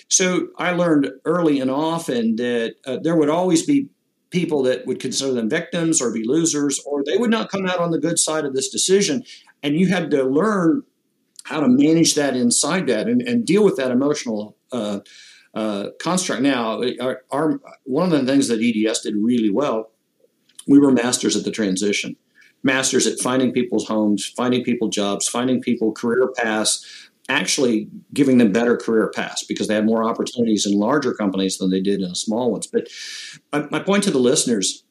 So 0.08 0.48
I 0.58 0.72
learned 0.72 1.10
early 1.24 1.60
and 1.60 1.70
often 1.70 2.36
that 2.36 2.74
uh, 2.84 2.98
there 3.02 3.16
would 3.16 3.30
always 3.30 3.64
be 3.64 3.88
people 4.30 4.62
that 4.64 4.86
would 4.86 4.98
consider 4.98 5.32
them 5.32 5.48
victims 5.48 6.00
or 6.00 6.12
be 6.12 6.26
losers, 6.26 6.80
or 6.84 7.04
they 7.04 7.16
would 7.16 7.30
not 7.30 7.50
come 7.50 7.66
out 7.66 7.78
on 7.78 7.90
the 7.90 8.00
good 8.00 8.18
side 8.18 8.44
of 8.44 8.54
this 8.54 8.70
decision. 8.70 9.22
And 9.62 9.78
you 9.78 9.88
had 9.88 10.10
to 10.10 10.24
learn 10.24 10.82
how 11.52 11.60
to 11.60 11.68
manage 11.68 12.14
that 12.14 12.34
inside 12.34 12.86
that 12.86 13.08
and, 13.08 13.20
and 13.22 13.44
deal 13.44 13.62
with 13.62 13.76
that 13.76 13.90
emotional 13.90 14.56
uh, 14.72 15.00
uh, 15.54 15.88
construct. 16.00 16.42
Now, 16.42 16.82
our, 17.00 17.22
our, 17.30 17.60
one 17.84 18.10
of 18.10 18.18
the 18.18 18.26
things 18.26 18.48
that 18.48 18.60
EDS 18.62 19.00
did 19.00 19.14
really 19.16 19.50
well, 19.50 19.90
we 20.66 20.78
were 20.78 20.90
masters 20.90 21.36
at 21.36 21.44
the 21.44 21.50
transition, 21.50 22.16
masters 22.62 23.06
at 23.06 23.20
finding 23.20 23.52
people's 23.52 23.86
homes, 23.86 24.26
finding 24.26 24.64
people 24.64 24.88
jobs, 24.88 25.28
finding 25.28 25.60
people 25.60 25.92
career 25.92 26.32
paths, 26.36 27.10
actually 27.28 27.88
giving 28.14 28.38
them 28.38 28.50
better 28.50 28.76
career 28.76 29.10
paths 29.14 29.44
because 29.44 29.68
they 29.68 29.74
had 29.74 29.84
more 29.84 30.04
opportunities 30.04 30.66
in 30.66 30.72
larger 30.72 31.12
companies 31.12 31.58
than 31.58 31.70
they 31.70 31.80
did 31.80 32.00
in 32.00 32.14
small 32.14 32.50
ones. 32.50 32.66
But 32.66 32.88
my, 33.52 33.68
my 33.70 33.80
point 33.80 34.04
to 34.04 34.10
the 34.10 34.18
listeners 34.18 34.84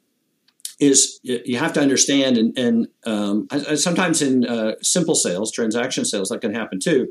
is 0.82 1.20
you 1.24 1.58
have 1.58 1.74
to 1.74 1.80
understand, 1.80 2.38
and, 2.38 2.58
and 2.58 2.88
um, 3.06 3.48
sometimes 3.76 4.22
in 4.22 4.46
uh, 4.46 4.74
simple 4.82 5.15
sales, 5.15 5.52
transaction 5.52 6.04
sales, 6.04 6.30
that 6.30 6.41
can 6.41 6.54
happen 6.54 6.80
too. 6.80 7.08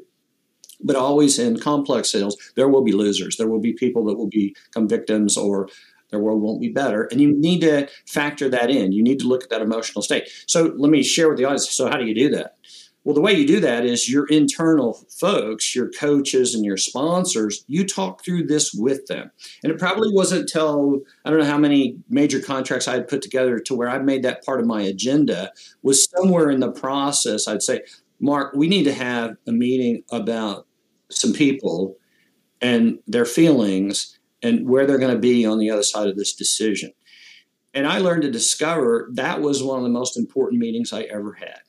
But 0.83 0.97
always 0.97 1.39
in 1.39 1.61
complex 1.61 2.11
sales, 2.11 2.37
there 2.57 2.69
will 2.69 2.83
be 2.83 2.93
losers. 2.93 3.37
There 3.37 3.49
will 3.49 3.61
be 3.61 3.73
people 3.73 4.05
that 4.07 4.17
will 4.17 4.29
become 4.29 4.89
victims, 4.89 5.37
or 5.37 5.69
their 6.11 6.19
world 6.19 6.43
won't 6.43 6.61
be 6.61 6.71
better. 6.71 7.05
And 7.05 7.21
you 7.21 7.33
need 7.33 7.61
to 7.61 7.89
factor 8.07 8.49
that 8.49 8.71
in. 8.71 8.91
You 8.91 9.05
need 9.05 9.21
to 9.21 9.29
look 9.29 9.45
at 9.45 9.51
that 9.51 9.63
emotional 9.63 10.03
state. 10.03 10.29
So 10.47 10.75
let 10.77 10.91
me 10.91 11.03
share 11.05 11.29
with 11.29 11.39
the 11.39 11.45
audience. 11.45 11.71
So 11.71 11.89
how 11.89 11.97
do 11.97 12.07
you 12.07 12.15
do 12.15 12.29
that? 12.31 12.57
Well, 13.03 13.15
the 13.15 13.23
way 13.23 13.33
you 13.33 13.47
do 13.47 13.61
that 13.61 13.87
is 13.87 14.11
your 14.11 14.27
internal 14.27 15.07
folks, 15.09 15.75
your 15.75 15.91
coaches 15.91 16.55
and 16.55 16.67
your 16.67 16.77
sponsors, 16.77 17.65
you 17.67 17.87
talk 17.87 18.23
through 18.23 18.47
this 18.47 18.75
with 18.75 19.07
them. 19.07 19.31
And 19.65 19.73
it 19.73 19.79
probably 19.79 20.13
wasn't 20.13 20.43
until 20.43 21.01
I 21.25 21.31
don't 21.31 21.39
know 21.39 21.47
how 21.47 21.57
many 21.57 21.97
major 22.11 22.41
contracts 22.41 22.87
I 22.87 22.93
had 22.93 23.09
put 23.09 23.23
together 23.23 23.59
to 23.59 23.75
where 23.75 23.89
I 23.89 23.99
made 23.99 24.23
that 24.25 24.45
part 24.45 24.61
of 24.61 24.67
my 24.67 24.83
agenda 24.83 25.51
was 25.83 26.11
somewhere 26.11 26.51
in 26.51 26.61
the 26.61 26.71
process. 26.71 27.49
I'd 27.49 27.63
say, 27.63 27.81
Mark, 28.21 28.55
we 28.55 28.69
need 28.69 28.85
to 28.85 28.93
have 28.93 29.37
a 29.47 29.53
meeting 29.53 30.03
about 30.13 30.67
some 31.11 31.33
people 31.33 31.97
and 32.61 32.99
their 33.07 33.25
feelings 33.25 34.19
and 34.43 34.69
where 34.69 34.87
they're 34.87 34.99
going 34.99 35.15
to 35.15 35.19
be 35.19 35.47
on 35.47 35.59
the 35.59 35.71
other 35.71 35.83
side 35.83 36.09
of 36.09 36.19
this 36.19 36.35
decision. 36.35 36.93
And 37.73 37.87
I 37.87 37.99
learned 37.99 38.23
to 38.23 38.31
discover 38.31 39.09
that 39.15 39.41
was 39.41 39.63
one 39.63 39.79
of 39.79 39.85
the 39.85 39.91
most 39.91 40.19
important 40.19 40.61
meetings 40.61 40.93
I 40.93 41.03
ever 41.03 41.33
had 41.33 41.61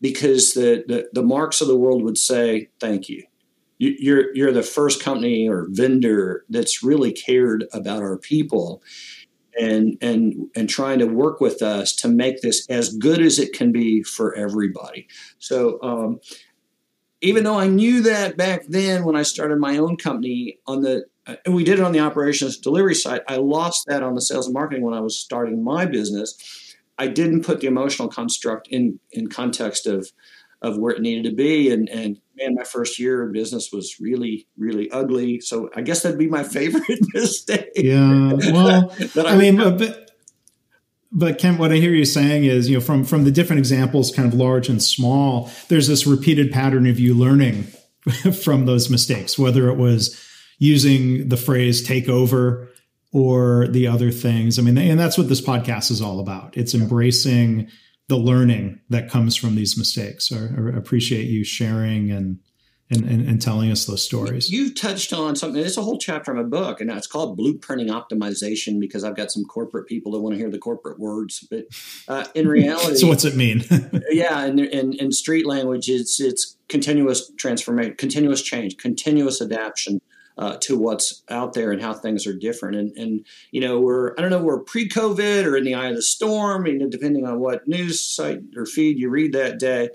because 0.00 0.54
the, 0.54 0.84
the, 0.86 1.08
the 1.12 1.22
marks 1.22 1.60
of 1.60 1.68
the 1.68 1.76
world 1.76 2.02
would 2.02 2.18
say 2.18 2.68
thank 2.80 3.08
you. 3.08 3.24
you. 3.78 3.94
You're 3.98 4.34
you're 4.34 4.52
the 4.52 4.62
first 4.62 5.02
company 5.02 5.48
or 5.48 5.66
vendor 5.70 6.44
that's 6.48 6.82
really 6.82 7.12
cared 7.12 7.64
about 7.72 8.02
our 8.02 8.18
people, 8.18 8.82
and 9.58 9.96
and 10.00 10.48
and 10.54 10.68
trying 10.68 10.98
to 10.98 11.06
work 11.06 11.40
with 11.40 11.62
us 11.62 11.94
to 11.96 12.08
make 12.08 12.42
this 12.42 12.66
as 12.68 12.94
good 12.94 13.20
as 13.20 13.38
it 13.38 13.52
can 13.52 13.72
be 13.72 14.02
for 14.02 14.34
everybody. 14.34 15.08
So. 15.38 15.80
Um, 15.82 16.20
even 17.22 17.44
though 17.44 17.58
I 17.58 17.66
knew 17.66 18.02
that 18.02 18.36
back 18.36 18.66
then 18.68 19.06
when 19.06 19.16
I 19.16 19.22
started 19.22 19.58
my 19.58 19.78
own 19.78 19.96
company 19.96 20.58
on 20.66 20.82
the 20.82 21.06
and 21.44 21.54
we 21.54 21.64
did 21.64 21.78
it 21.78 21.84
on 21.84 21.92
the 21.92 22.00
operations 22.00 22.58
delivery 22.58 22.94
side, 22.94 23.22
I 23.26 23.36
lost 23.36 23.86
that 23.86 24.02
on 24.02 24.14
the 24.14 24.20
sales 24.20 24.46
and 24.46 24.54
marketing 24.54 24.84
when 24.84 24.92
I 24.92 25.00
was 25.00 25.18
starting 25.18 25.64
my 25.64 25.86
business 25.86 26.65
I 26.98 27.08
didn't 27.08 27.44
put 27.44 27.60
the 27.60 27.66
emotional 27.66 28.08
construct 28.08 28.68
in 28.68 29.00
in 29.10 29.28
context 29.28 29.86
of 29.86 30.10
of 30.62 30.78
where 30.78 30.92
it 30.94 31.02
needed 31.02 31.28
to 31.28 31.34
be. 31.34 31.70
And 31.70 31.88
and 31.88 32.20
man, 32.36 32.54
my 32.54 32.64
first 32.64 32.98
year 32.98 33.24
in 33.24 33.32
business 33.32 33.70
was 33.72 34.00
really 34.00 34.46
really 34.56 34.90
ugly. 34.90 35.40
So 35.40 35.70
I 35.74 35.82
guess 35.82 36.02
that'd 36.02 36.18
be 36.18 36.28
my 36.28 36.42
favorite 36.58 37.00
mistake. 37.12 37.70
Yeah. 37.76 38.32
Well, 38.32 38.94
I, 39.16 39.20
I, 39.20 39.36
mean, 39.36 39.56
but 39.56 40.10
but 41.12 41.38
Kent, 41.38 41.58
what 41.58 41.72
I 41.72 41.76
hear 41.76 41.94
you 41.94 42.04
saying 42.04 42.44
is, 42.44 42.68
you 42.68 42.76
know, 42.76 42.80
from 42.80 43.04
from 43.04 43.24
the 43.24 43.30
different 43.30 43.58
examples, 43.58 44.10
kind 44.10 44.30
of 44.30 44.38
large 44.38 44.68
and 44.68 44.82
small, 44.82 45.50
there's 45.68 45.88
this 45.88 46.06
repeated 46.06 46.50
pattern 46.50 46.86
of 46.86 46.98
you 46.98 47.14
learning 47.14 47.66
from 48.42 48.66
those 48.66 48.90
mistakes, 48.90 49.38
whether 49.38 49.68
it 49.68 49.76
was 49.76 50.22
using 50.58 51.28
the 51.28 51.36
phrase 51.36 51.82
take 51.82 52.08
over 52.08 52.70
or 53.12 53.68
the 53.68 53.86
other 53.86 54.10
things. 54.10 54.58
I 54.58 54.62
mean, 54.62 54.76
and 54.78 54.98
that's 54.98 55.16
what 55.16 55.28
this 55.28 55.40
podcast 55.40 55.90
is 55.90 56.00
all 56.02 56.20
about. 56.20 56.56
It's 56.56 56.74
embracing 56.74 57.68
the 58.08 58.16
learning 58.16 58.80
that 58.90 59.10
comes 59.10 59.36
from 59.36 59.54
these 59.54 59.76
mistakes. 59.76 60.30
I, 60.32 60.36
I 60.36 60.76
appreciate 60.76 61.24
you 61.24 61.44
sharing 61.44 62.10
and 62.10 62.38
and, 62.88 63.04
and, 63.04 63.28
and, 63.28 63.42
telling 63.42 63.72
us 63.72 63.84
those 63.84 64.04
stories. 64.04 64.48
You 64.48 64.72
touched 64.72 65.12
on 65.12 65.34
something. 65.34 65.60
It's 65.60 65.76
a 65.76 65.82
whole 65.82 65.98
chapter 65.98 66.30
in 66.30 66.36
my 66.36 66.44
book, 66.44 66.80
and 66.80 66.88
it's 66.90 67.08
called 67.08 67.36
blueprinting 67.36 67.88
optimization 67.88 68.78
because 68.78 69.02
I've 69.02 69.16
got 69.16 69.32
some 69.32 69.44
corporate 69.44 69.88
people 69.88 70.12
that 70.12 70.20
want 70.20 70.34
to 70.34 70.38
hear 70.38 70.50
the 70.50 70.58
corporate 70.58 71.00
words. 71.00 71.44
But 71.50 71.64
uh, 72.06 72.26
in 72.36 72.46
reality, 72.48 72.96
so 72.96 73.08
what's 73.08 73.24
it 73.24 73.34
mean? 73.34 73.64
yeah, 74.10 74.44
in, 74.44 74.60
in, 74.60 74.92
in 74.94 75.10
street 75.10 75.46
language, 75.46 75.88
it's 75.88 76.20
it's 76.20 76.56
continuous 76.68 77.28
transformation, 77.36 77.96
continuous 77.96 78.40
change, 78.42 78.76
continuous 78.76 79.40
adaptation. 79.40 80.00
Uh, 80.38 80.54
to 80.60 80.76
what's 80.76 81.22
out 81.30 81.54
there 81.54 81.72
and 81.72 81.80
how 81.80 81.94
things 81.94 82.26
are 82.26 82.34
different, 82.34 82.76
and 82.76 82.94
and 82.98 83.26
you 83.52 83.60
know 83.60 83.80
we're 83.80 84.12
I 84.18 84.20
don't 84.20 84.30
know 84.30 84.42
we're 84.42 84.60
pre-COVID 84.60 85.46
or 85.46 85.56
in 85.56 85.64
the 85.64 85.74
eye 85.74 85.88
of 85.88 85.96
the 85.96 86.02
storm, 86.02 86.66
you 86.66 86.76
know, 86.76 86.90
depending 86.90 87.26
on 87.26 87.40
what 87.40 87.66
news 87.66 88.04
site 88.04 88.40
or 88.54 88.66
feed 88.66 88.98
you 88.98 89.08
read 89.08 89.32
that 89.32 89.58
day. 89.58 89.88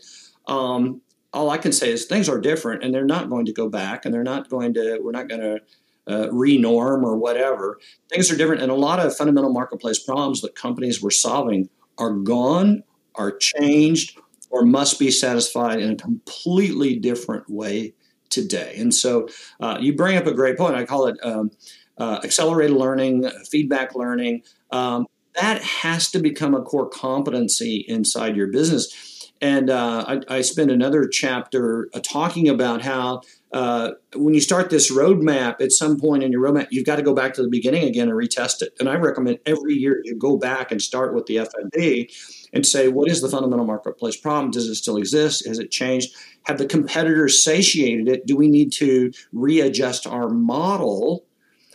Um, 0.48 1.02
all 1.34 1.50
I 1.50 1.58
can 1.58 1.72
say 1.72 1.92
is 1.92 2.06
things 2.06 2.28
are 2.28 2.40
different 2.40 2.84
and 2.84 2.94
they're 2.94 3.06
not 3.06 3.30
going 3.30 3.46
to 3.46 3.54
go 3.54 3.70
back 3.70 4.06
and 4.06 4.14
they're 4.14 4.24
not 4.24 4.50
going 4.50 4.74
to, 4.74 5.00
we're 5.02 5.12
not 5.12 5.30
going 5.30 5.42
to 5.42 5.60
uh, 6.08 6.28
renorm 6.28 7.04
or 7.04 7.16
whatever. 7.18 7.80
Things 8.10 8.32
are 8.32 8.36
different. 8.36 8.62
And 8.62 8.72
a 8.72 8.76
lot 8.76 9.00
of 9.00 9.16
fundamental 9.16 9.52
marketplace 9.52 10.00
problems 10.00 10.42
that 10.42 10.56
companies 10.56 11.02
were 11.02 11.12
solving 11.12 11.70
are 11.98 12.12
gone, 12.12 12.84
are 13.16 13.36
changed, 13.36 14.20
or 14.50 14.66
must 14.66 15.00
be 15.00 15.12
satisfied 15.12 15.80
in 15.80 15.92
a 15.92 15.96
completely 15.96 16.98
different 16.98 17.50
way 17.50 17.94
today. 18.32 18.76
And 18.78 18.94
so 18.94 19.28
uh, 19.60 19.78
you 19.80 19.96
bring 19.96 20.18
up 20.18 20.26
a 20.26 20.34
great 20.34 20.58
point. 20.58 20.76
I 20.76 20.86
call 20.86 21.08
it 21.08 21.18
um, 21.24 21.52
uh, 21.98 22.20
accelerated 22.24 22.76
learning, 22.76 23.30
feedback 23.50 23.94
learning. 23.94 24.44
Um, 24.72 25.06
that 25.36 25.62
has 25.62 26.10
to 26.12 26.20
become 26.20 26.56
a 26.56 26.62
core 26.62 26.90
competency 26.90 27.86
inside 27.88 28.36
your 28.36 28.48
business 28.48 29.12
and 29.42 29.72
uh, 29.72 30.06
I, 30.08 30.38
I 30.38 30.42
spend 30.42 30.70
another 30.70 31.08
chapter 31.08 31.90
uh, 31.96 32.00
talking 32.00 32.48
about 32.48 32.84
how 32.84 33.22
uh, 33.52 33.92
when 34.16 34.36
you 34.36 34.40
start 34.40 34.70
this 34.70 34.92
roadmap, 34.92 35.60
at 35.60 35.72
some 35.72 36.00
point 36.00 36.24
in 36.24 36.32
your 36.32 36.42
roadmap, 36.44 36.68
you've 36.70 36.86
got 36.86 36.98
to 36.98 37.02
go 37.02 37.14
back 37.14 37.34
to 37.34 37.42
the 37.42 37.50
beginning 37.50 37.84
again 37.84 38.08
and 38.08 38.18
retest 38.18 38.62
it. 38.62 38.74
And 38.80 38.88
I 38.88 38.96
recommend 38.96 39.40
every 39.48 39.74
year 39.74 40.00
you 40.04 40.16
go 40.16 40.38
back 40.38 40.72
and 40.72 40.80
start 40.80 41.16
with 41.16 41.26
the 41.26 41.38
FMP 41.38 42.14
and 42.54 42.66
say, 42.66 42.88
what 42.88 43.10
is 43.10 43.22
the 43.22 43.30
fundamental 43.30 43.66
marketplace 43.66 44.16
problem? 44.16 44.52
Does 44.52 44.68
it 44.68 44.76
still 44.76 44.98
exist? 44.98 45.48
Has 45.48 45.58
it 45.58 45.72
changed? 45.72 46.16
Have 46.44 46.58
the 46.58 46.66
competitors 46.66 47.44
satiated 47.44 48.08
it? 48.08 48.26
Do 48.26 48.36
we 48.36 48.48
need 48.48 48.72
to 48.74 49.12
readjust 49.32 50.08
our 50.08 50.30
model? 50.30 51.26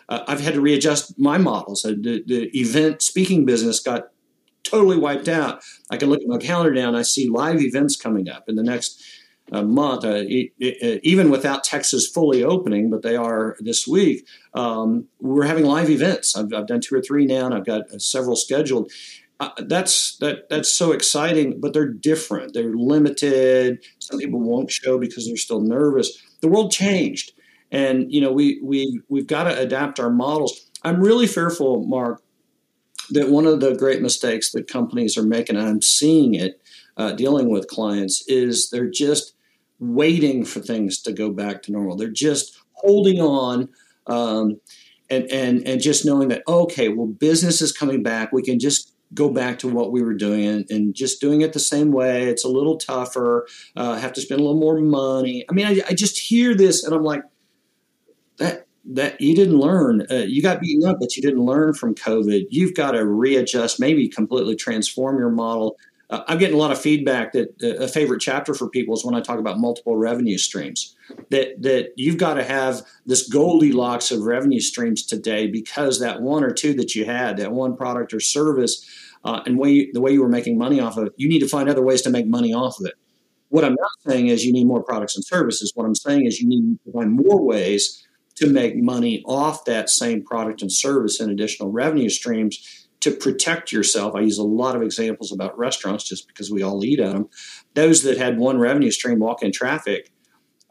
Uh, 0.09 0.25
I've 0.27 0.41
had 0.41 0.55
to 0.55 0.61
readjust 0.61 1.19
my 1.19 1.39
models. 1.39 1.85
Uh, 1.85 1.91
the, 1.91 2.23
the 2.27 2.51
event 2.59 3.03
speaking 3.03 3.45
business 3.45 3.81
got 3.81 4.09
totally 4.63 4.99
wiped 4.99 5.29
out. 5.29 5.63
I 5.91 5.97
can 5.97 6.11
look 6.11 6.21
at 6.21 6.29
my 6.29 6.39
calendar 6.39 6.75
now 6.75 6.89
and 6.89 6.97
I 6.97 7.03
see 7.03 7.29
live 7.29 7.61
events 7.61 7.97
coming 7.97 8.29
up 8.29 8.49
in 8.49 8.57
the 8.57 8.63
next 8.63 9.03
uh, 9.53 9.63
month, 9.63 10.05
uh, 10.05 10.25
it, 10.27 11.01
even 11.05 11.31
without 11.31 11.63
Texas 11.63 12.09
fully 12.09 12.43
opening, 12.43 12.91
but 12.91 13.03
they 13.03 13.15
are 13.15 13.57
this 13.61 13.87
week. 13.87 14.27
Um, 14.55 15.07
we're 15.21 15.47
having 15.47 15.65
live 15.65 15.89
events. 15.89 16.37
I've, 16.37 16.53
I've, 16.53 16.67
done 16.67 16.81
two 16.81 16.97
or 16.97 17.01
three 17.01 17.27
now, 17.27 17.47
and 17.47 17.55
I've 17.55 17.65
got 17.65 17.83
uh, 17.93 17.99
several 17.99 18.35
scheduled. 18.35 18.91
Uh, 19.39 19.51
that's 19.67 20.17
that 20.19 20.49
that's 20.49 20.73
so 20.73 20.93
exciting, 20.93 21.61
but 21.61 21.75
they're 21.75 21.93
different. 21.93 22.55
They're 22.55 22.75
limited. 22.75 23.85
Some 23.99 24.19
people 24.19 24.41
won't 24.41 24.71
show 24.71 24.99
because 24.99 25.27
they're 25.27 25.37
still 25.37 25.61
nervous. 25.61 26.17
The 26.41 26.49
world 26.49 26.73
changed, 26.73 27.33
and 27.71 28.11
you 28.11 28.21
know 28.21 28.33
we 28.33 28.61
we 28.63 29.01
we've 29.09 29.27
got 29.27 29.45
to 29.45 29.59
adapt 29.59 30.01
our 30.01 30.11
models. 30.11 30.71
I'm 30.85 31.03
really 31.03 31.27
fearful, 31.27 31.85
Mark, 31.85 32.23
that 33.11 33.29
one 33.29 33.47
of 33.47 33.61
the 33.61 33.75
great 33.75 34.01
mistakes 34.01 34.53
that 34.53 34.69
companies 34.69 35.19
are 35.19 35.23
making, 35.23 35.57
and 35.57 35.67
I'm 35.67 35.83
seeing 35.83 36.35
it 36.35 36.61
uh, 36.97 37.13
dealing 37.13 37.51
with 37.51 37.69
clients, 37.69 38.25
is 38.27 38.71
they're 38.71 38.91
just 38.91 39.35
waiting 39.79 40.47
for 40.47 40.61
things 40.61 41.03
to 41.03 41.13
go 41.13 41.31
back 41.31 41.63
to 41.63 41.73
normal. 41.73 41.97
They're 41.97 42.09
just 42.09 42.59
holding 42.73 43.21
on. 43.21 43.69
Um, 44.07 44.61
and, 45.09 45.31
and, 45.31 45.67
and 45.69 45.81
just 45.81 46.05
knowing 46.05 46.29
that, 46.29 46.43
okay, 46.49 46.89
well, 46.89 47.07
business 47.07 47.61
is 47.61 47.73
coming 47.73 48.03
back. 48.03 48.33
We 48.33 48.43
can 48.43 48.59
just 48.59 48.93
go 49.15 49.29
back 49.29 49.59
to 49.61 49.69
what 49.69 49.93
we 49.93 50.03
were 50.03 50.15
doing 50.15 50.65
and, 50.69 50.95
just 50.95 51.21
doing 51.21 51.43
it 51.43 51.53
the 51.53 51.61
same 51.61 51.93
way. 51.93 52.25
It's 52.25 52.45
a 52.45 52.49
little 52.49 52.77
tougher. 52.77 53.47
Uh, 53.77 53.97
have 53.97 54.13
to 54.15 54.21
spend 54.21 54.41
a 54.41 54.45
little 54.45 54.59
more 54.59 54.79
money. 54.81 55.45
I 55.49 55.53
mean, 55.53 55.67
I, 55.67 55.81
I, 55.89 55.95
just 55.95 56.19
hear 56.19 56.55
this 56.55 56.85
and 56.85 56.95
I'm 56.95 57.03
like, 57.03 57.23
that 58.39 58.67
that 58.85 59.21
you 59.21 59.35
didn't 59.35 59.59
learn. 59.59 60.07
Uh, 60.11 60.25
you 60.27 60.43
got 60.43 60.61
beaten 60.61 60.89
up, 60.89 60.99
but 61.01 61.17
you 61.17 61.23
didn't 61.23 61.45
learn 61.45 61.75
from 61.75 61.95
COVID. 61.95 62.47
You've 62.51 62.75
got 62.75 62.93
to 62.93 63.05
readjust, 63.05 63.81
maybe 63.81 64.09
completely 64.09 64.55
transform 64.55 65.19
your 65.19 65.31
model. 65.31 65.77
Uh, 66.09 66.23
I'm 66.29 66.39
getting 66.39 66.55
a 66.55 66.59
lot 66.59 66.71
of 66.71 66.81
feedback 66.81 67.33
that 67.33 67.55
uh, 67.63 67.83
a 67.83 67.89
favorite 67.89 68.21
chapter 68.21 68.55
for 68.55 68.69
people 68.69 68.95
is 68.95 69.05
when 69.05 69.15
I 69.15 69.21
talk 69.21 69.39
about 69.39 69.59
multiple 69.59 69.97
revenue 69.97 70.39
streams. 70.39 70.95
That 71.31 71.63
that 71.63 71.93
you've 71.97 72.19
got 72.19 72.35
to 72.35 72.45
have 72.45 72.83
this 73.07 73.29
Goldilocks 73.29 74.11
of 74.11 74.23
revenue 74.23 74.61
streams 74.61 75.05
today 75.05 75.47
because 75.47 76.01
that 76.01 76.23
one 76.23 76.45
or 76.45 76.53
two 76.53 76.75
that 76.75 76.95
you 76.95 77.05
had, 77.05 77.37
that 77.39 77.53
one 77.53 77.77
product 77.77 78.13
or 78.13 78.21
service, 78.21 78.85
uh, 79.25 79.43
and 79.47 79.59
way 79.59 79.71
you, 79.71 79.93
the 79.93 80.01
way 80.01 80.13
you 80.13 80.23
were 80.23 80.29
making 80.29 80.59
money 80.59 80.81
off 80.81 80.97
of 80.97 81.07
it, 81.07 81.13
you 81.17 81.29
need 81.29 81.41
to 81.41 81.49
find 81.49 81.69
other 81.69 81.83
ways 81.83 82.03
to 82.03 82.11
make 82.11 82.27
money 82.27 82.53
off 82.53 82.79
of 82.79 82.87
it. 82.87 82.95
What 83.49 83.65
I'm 83.65 83.77
not 83.79 83.91
saying 84.13 84.29
is 84.29 84.45
you 84.45 84.53
need 84.53 84.67
more 84.67 84.83
products 84.83 85.17
and 85.17 85.25
services. 85.25 85.73
What 85.75 85.87
I'm 85.87 85.95
saying 85.95 86.27
is 86.27 86.41
you 86.41 86.49
need 86.49 86.79
to 86.85 86.93
find 86.93 87.13
more 87.13 87.43
ways 87.43 88.07
to 88.37 88.49
make 88.49 88.77
money 88.77 89.23
off 89.25 89.65
that 89.65 89.89
same 89.89 90.23
product 90.23 90.63
and 90.63 90.71
service 90.71 91.21
and 91.21 91.31
additional 91.31 91.71
revenue 91.71 92.11
streams 92.11 92.86
to 93.01 93.11
protect 93.11 93.73
yourself. 93.73 94.15
I 94.15 94.21
use 94.21 94.39
a 94.39 94.45
lot 94.45 94.77
of 94.77 94.83
examples 94.83 95.33
about 95.33 95.57
restaurants 95.59 96.05
just 96.05 96.27
because 96.27 96.51
we 96.51 96.63
all 96.63 96.85
eat 96.85 97.01
at 97.01 97.13
them. 97.13 97.29
Those 97.75 98.03
that 98.03 98.19
had 98.19 98.39
one 98.39 98.59
revenue 98.59 98.91
stream 98.91 99.19
walk 99.19 99.43
in 99.43 99.53
traffic, 99.53 100.11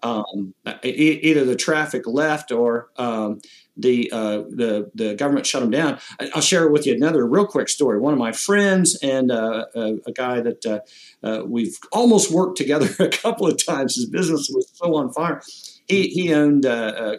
um, 0.04 0.54
either 0.84 1.46
the 1.46 1.56
traffic 1.56 2.04
left 2.06 2.52
or 2.52 2.90
um, 2.98 3.40
the, 3.78 4.10
uh, 4.12 4.38
the 4.50 4.92
the 4.94 5.16
government 5.16 5.46
shut 5.46 5.62
them 5.62 5.72
down. 5.72 6.00
I'll 6.34 6.42
share 6.42 6.70
with 6.70 6.86
you 6.86 6.94
another 6.94 7.26
real 7.26 7.48
quick 7.48 7.70
story. 7.70 8.00
One 8.00 8.14
of 8.14 8.20
my 8.20 8.32
friends 8.32 8.98
and 9.02 9.32
uh, 9.32 9.66
a, 9.76 9.96
a, 10.06 10.12
guy 10.12 10.42
that 10.42 10.66
uh, 10.66 10.80
uh 11.26 11.44
we've 11.46 11.78
almost 11.92 12.32
worked 12.32 12.58
together 12.58 12.88
a 13.04 13.10
couple 13.10 13.48
of 13.48 13.64
times. 13.66 13.96
His 13.96 14.06
business 14.06 14.50
was 14.54 14.72
so 14.76 14.96
on 14.96 15.12
fire 15.12 15.42
he, 15.88 16.08
he 16.08 16.34
owned 16.34 16.66
uh, 16.66 17.18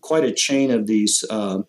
quite 0.00 0.24
a 0.24 0.32
chain 0.32 0.70
of 0.70 0.86
these 0.86 1.24
uh, 1.30 1.60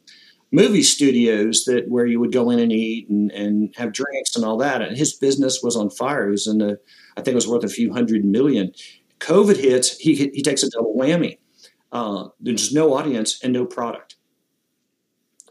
movie 0.55 0.83
studios 0.83 1.65
that 1.65 1.89
where 1.89 2.05
you 2.05 2.19
would 2.19 2.31
go 2.31 2.49
in 2.49 2.59
and 2.59 2.71
eat 2.71 3.09
and, 3.09 3.31
and 3.31 3.73
have 3.75 3.91
drinks 3.91 4.35
and 4.35 4.45
all 4.45 4.57
that. 4.57 4.81
And 4.81 4.97
his 4.97 5.13
business 5.13 5.59
was 5.61 5.75
on 5.75 5.89
fire. 5.89 6.27
It 6.27 6.31
was 6.31 6.47
in 6.47 6.59
the, 6.59 6.79
I 7.17 7.21
think 7.21 7.33
it 7.33 7.35
was 7.35 7.47
worth 7.47 7.63
a 7.63 7.69
few 7.69 7.93
hundred 7.93 8.23
million. 8.23 8.73
COVID 9.19 9.57
hits, 9.57 9.97
he, 9.97 10.15
he 10.15 10.41
takes 10.41 10.63
a 10.63 10.69
double 10.69 10.95
whammy. 10.95 11.37
Uh, 11.91 12.29
there's 12.39 12.73
no 12.73 12.93
audience 12.93 13.39
and 13.43 13.53
no 13.53 13.65
product. 13.65 14.15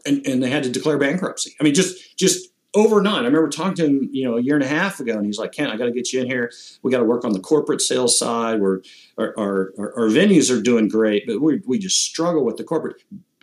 And, 0.05 0.25
and 0.27 0.41
they 0.41 0.49
had 0.49 0.63
to 0.63 0.69
declare 0.69 0.97
bankruptcy. 0.97 1.55
I 1.59 1.63
mean, 1.63 1.73
just 1.73 2.15
just 2.15 2.49
overnight. 2.75 3.23
I 3.23 3.25
remember 3.25 3.49
talking 3.49 3.73
to 3.75 3.85
him, 3.87 4.09
you 4.11 4.23
know, 4.23 4.37
a 4.37 4.41
year 4.41 4.53
and 4.53 4.63
a 4.63 4.67
half 4.67 4.99
ago, 4.99 5.13
and 5.13 5.25
he's 5.25 5.39
like, 5.39 5.51
"Ken, 5.51 5.71
I 5.71 5.77
got 5.77 5.85
to 5.85 5.91
get 5.91 6.13
you 6.13 6.21
in 6.21 6.27
here. 6.27 6.51
We 6.83 6.91
got 6.91 6.99
to 6.99 7.05
work 7.05 7.25
on 7.25 7.31
the 7.31 7.39
corporate 7.39 7.81
sales 7.81 8.19
side. 8.19 8.61
Where 8.61 8.83
our, 9.17 9.33
our, 9.35 9.73
our, 9.79 10.07
venues 10.09 10.55
are 10.55 10.61
doing 10.61 10.87
great, 10.87 11.25
but 11.25 11.41
we, 11.41 11.63
we 11.65 11.79
just 11.79 12.05
struggle 12.05 12.45
with 12.45 12.57
the 12.57 12.63
corporate 12.63 13.01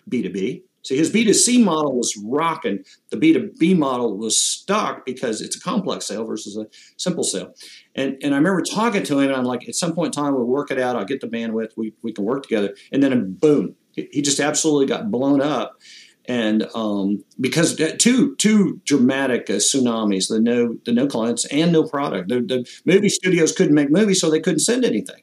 B 0.09 0.23
two 0.23 0.31
B. 0.31 0.63
See, 0.83 0.97
his 0.97 1.11
B 1.11 1.25
two 1.25 1.35
C 1.35 1.63
model 1.63 1.97
was 1.97 2.17
rocking. 2.25 2.85
The 3.11 3.17
B 3.17 3.33
two 3.33 3.53
B 3.59 3.75
model 3.75 4.17
was 4.17 4.41
stuck 4.41 5.05
because 5.05 5.41
it's 5.41 5.57
a 5.57 5.61
complex 5.61 6.07
sale 6.07 6.25
versus 6.25 6.57
a 6.57 6.67
simple 6.97 7.25
sale. 7.25 7.55
And 7.95 8.17
and 8.23 8.35
I 8.35 8.39
remember 8.39 8.63
talking 8.63 9.03
to 9.05 9.19
him, 9.19 9.29
and 9.29 9.37
I'm 9.37 9.45
like, 9.45 9.69
at 9.69 9.75
some 9.75 9.95
point 9.95 10.15
in 10.15 10.23
time, 10.23 10.35
we'll 10.35 10.45
work 10.45 10.71
it 10.71 10.79
out. 10.79 10.97
I'll 10.97 11.05
get 11.05 11.21
the 11.21 11.29
bandwidth. 11.29 11.71
We 11.77 11.95
we 12.03 12.13
can 12.13 12.25
work 12.25 12.43
together. 12.43 12.75
And 12.93 13.03
then 13.03 13.35
boom, 13.35 13.77
he 13.93 14.23
just 14.23 14.41
absolutely 14.41 14.87
got 14.87 15.11
blown 15.11 15.41
up 15.41 15.79
and 16.27 16.69
um, 16.75 17.25
because 17.41 17.81
two 17.99 18.37
two 18.37 18.81
dramatic 18.85 19.51
uh, 19.51 19.55
tsunamis, 19.55 20.29
the 20.29 20.41
no 20.41 20.77
the 20.85 20.93
no 20.93 21.07
clients 21.07 21.45
and 21.47 21.73
no 21.73 21.85
product. 21.85 22.29
The, 22.29 22.41
the, 22.41 22.69
movie 22.85 23.09
studios 23.09 23.53
couldn't 23.53 23.75
make 23.75 23.91
movies, 23.91 24.21
so 24.21 24.31
they 24.31 24.41
couldn't 24.41 24.61
send 24.61 24.85
anything. 24.85 25.23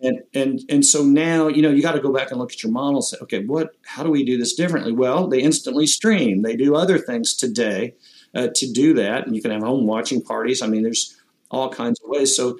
And 0.00 0.22
and 0.32 0.60
and 0.68 0.84
so 0.84 1.02
now 1.02 1.48
you 1.48 1.60
know 1.60 1.70
you 1.70 1.82
got 1.82 1.92
to 1.92 2.00
go 2.00 2.12
back 2.12 2.30
and 2.30 2.38
look 2.38 2.52
at 2.52 2.62
your 2.62 2.70
model. 2.70 2.96
And 2.96 3.04
say, 3.04 3.16
okay, 3.22 3.44
what? 3.44 3.70
How 3.84 4.02
do 4.04 4.10
we 4.10 4.24
do 4.24 4.38
this 4.38 4.54
differently? 4.54 4.92
Well, 4.92 5.26
they 5.26 5.40
instantly 5.40 5.86
stream. 5.86 6.42
They 6.42 6.56
do 6.56 6.76
other 6.76 6.98
things 6.98 7.34
today 7.34 7.94
uh, 8.34 8.48
to 8.54 8.72
do 8.72 8.94
that, 8.94 9.26
and 9.26 9.34
you 9.34 9.42
can 9.42 9.50
have 9.50 9.62
home 9.62 9.86
watching 9.86 10.22
parties. 10.22 10.62
I 10.62 10.68
mean, 10.68 10.82
there's 10.82 11.16
all 11.50 11.70
kinds 11.70 12.00
of 12.00 12.10
ways. 12.10 12.36
So 12.36 12.58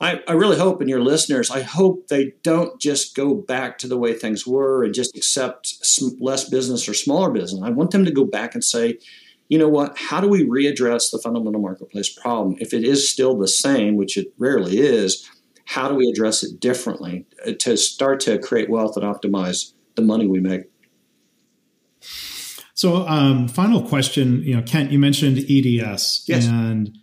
I, 0.00 0.20
I 0.28 0.32
really 0.32 0.58
hope, 0.58 0.80
in 0.80 0.88
your 0.88 1.02
listeners, 1.02 1.50
I 1.50 1.62
hope 1.62 2.08
they 2.08 2.34
don't 2.42 2.80
just 2.80 3.16
go 3.16 3.34
back 3.34 3.78
to 3.78 3.88
the 3.88 3.96
way 3.96 4.12
things 4.12 4.46
were 4.46 4.84
and 4.84 4.94
just 4.94 5.16
accept 5.16 5.74
less 6.20 6.48
business 6.48 6.88
or 6.88 6.94
smaller 6.94 7.30
business. 7.30 7.62
I 7.62 7.70
want 7.70 7.90
them 7.90 8.04
to 8.04 8.12
go 8.12 8.24
back 8.24 8.54
and 8.54 8.62
say, 8.62 8.98
you 9.48 9.58
know 9.58 9.68
what, 9.68 9.96
how 9.96 10.20
do 10.20 10.28
we 10.28 10.44
readdress 10.44 11.10
the 11.10 11.18
fundamental 11.18 11.60
marketplace 11.60 12.10
problem? 12.10 12.56
If 12.60 12.72
it 12.72 12.84
is 12.84 13.10
still 13.10 13.36
the 13.36 13.48
same, 13.48 13.96
which 13.96 14.16
it 14.16 14.32
rarely 14.38 14.78
is, 14.78 15.28
how 15.68 15.86
do 15.86 15.94
we 15.94 16.08
address 16.08 16.42
it 16.42 16.58
differently 16.60 17.26
to 17.58 17.76
start 17.76 18.20
to 18.20 18.38
create 18.38 18.70
wealth 18.70 18.96
and 18.96 19.04
optimize 19.04 19.74
the 19.96 20.02
money 20.02 20.26
we 20.26 20.40
make. 20.40 20.62
So, 22.72 23.06
um, 23.06 23.48
final 23.48 23.82
question. 23.82 24.42
You 24.44 24.56
know, 24.56 24.62
Kent, 24.62 24.92
you 24.92 24.98
mentioned 24.98 25.36
EDS, 25.38 26.24
yes. 26.26 26.46
and 26.46 26.96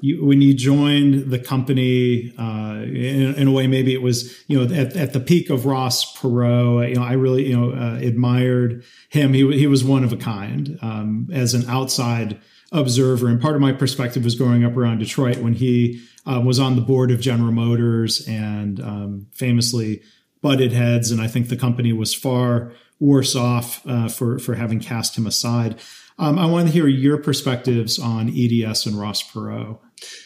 you, 0.00 0.24
when 0.24 0.40
you 0.40 0.54
joined 0.54 1.32
the 1.32 1.38
company, 1.40 2.32
uh, 2.38 2.82
in, 2.84 3.34
in, 3.34 3.48
a 3.48 3.50
way, 3.50 3.66
maybe 3.66 3.92
it 3.92 4.02
was 4.02 4.32
you 4.46 4.56
know 4.56 4.72
at, 4.72 4.96
at 4.96 5.12
the 5.14 5.20
peak 5.20 5.50
of 5.50 5.66
Ross 5.66 6.16
Perot. 6.16 6.90
You 6.90 6.94
know, 6.96 7.02
I 7.02 7.14
really 7.14 7.48
you 7.48 7.58
know 7.58 7.72
uh, 7.72 7.98
admired 8.00 8.84
him. 9.08 9.32
He 9.32 9.58
he 9.58 9.66
was 9.66 9.82
one 9.82 10.04
of 10.04 10.12
a 10.12 10.16
kind 10.16 10.78
um, 10.80 11.28
as 11.32 11.54
an 11.54 11.68
outside 11.68 12.40
observer, 12.72 13.28
and 13.28 13.40
part 13.40 13.54
of 13.54 13.60
my 13.60 13.72
perspective 13.72 14.24
was 14.24 14.34
growing 14.34 14.64
up 14.64 14.76
around 14.76 14.98
Detroit 14.98 15.38
when 15.38 15.54
he 15.54 16.02
uh, 16.26 16.40
was 16.44 16.58
on 16.58 16.76
the 16.76 16.82
board 16.82 17.10
of 17.10 17.20
General 17.20 17.52
Motors 17.52 18.26
and 18.26 18.80
um, 18.80 19.26
famously 19.32 20.02
butted 20.40 20.72
heads, 20.72 21.10
and 21.10 21.20
I 21.20 21.28
think 21.28 21.48
the 21.48 21.56
company 21.56 21.92
was 21.92 22.14
far 22.14 22.72
worse 22.98 23.34
off 23.34 23.86
uh, 23.86 24.08
for 24.08 24.38
for 24.38 24.54
having 24.54 24.80
cast 24.80 25.16
him 25.16 25.26
aside. 25.26 25.80
Um, 26.18 26.38
I 26.38 26.46
want 26.46 26.68
to 26.68 26.72
hear 26.72 26.86
your 26.86 27.18
perspectives 27.18 27.98
on 27.98 28.28
EDS 28.28 28.86
and 28.86 28.98
Ross 28.98 29.22
Perot. 29.22 29.78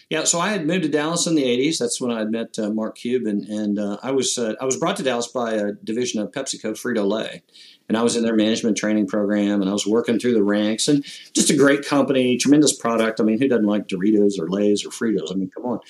Yeah, 0.09 0.23
so 0.23 0.39
I 0.39 0.51
had 0.51 0.67
moved 0.67 0.85
to 0.85 0.89
Dallas 0.89 1.27
in 1.27 1.35
the 1.35 1.43
'80s. 1.43 1.79
That's 1.79 2.01
when 2.01 2.13
I 2.13 2.21
had 2.21 2.31
met 2.31 2.59
uh, 2.61 2.71
Mark 2.71 2.97
Cuban, 2.97 3.45
and 3.49 3.77
uh, 3.77 3.99
I 4.05 4.13
was 4.13 4.39
uh, 4.39 4.55
I 4.61 4.65
was 4.65 4.77
brought 4.77 4.97
to 4.99 5.03
Dallas 5.03 5.27
by 5.27 5.55
a 5.55 5.73
division 5.73 6.21
of 6.21 6.31
PepsiCo 6.31 6.73
Frito 6.73 7.05
Lay, 7.05 7.43
and 7.89 7.97
I 7.97 8.03
was 8.05 8.15
in 8.15 8.23
their 8.23 8.37
management 8.37 8.77
training 8.77 9.09
program, 9.09 9.61
and 9.61 9.69
I 9.69 9.73
was 9.73 9.85
working 9.85 10.21
through 10.21 10.35
the 10.35 10.45
ranks, 10.45 10.87
and 10.87 11.05
just 11.35 11.51
a 11.51 11.57
great 11.57 11.85
company, 11.85 12.37
tremendous 12.37 12.73
product. 12.73 13.21
I 13.21 13.25
mean, 13.25 13.41
who 13.41 13.49
doesn't 13.49 13.67
like 13.67 13.89
Doritos 13.89 14.39
or 14.39 14.49
Lay's 14.49 14.87
or 14.87 14.91
Fritos? 14.91 15.33
I 15.33 15.35
mean, 15.35 15.51
come 15.51 15.65
on. 15.65 15.81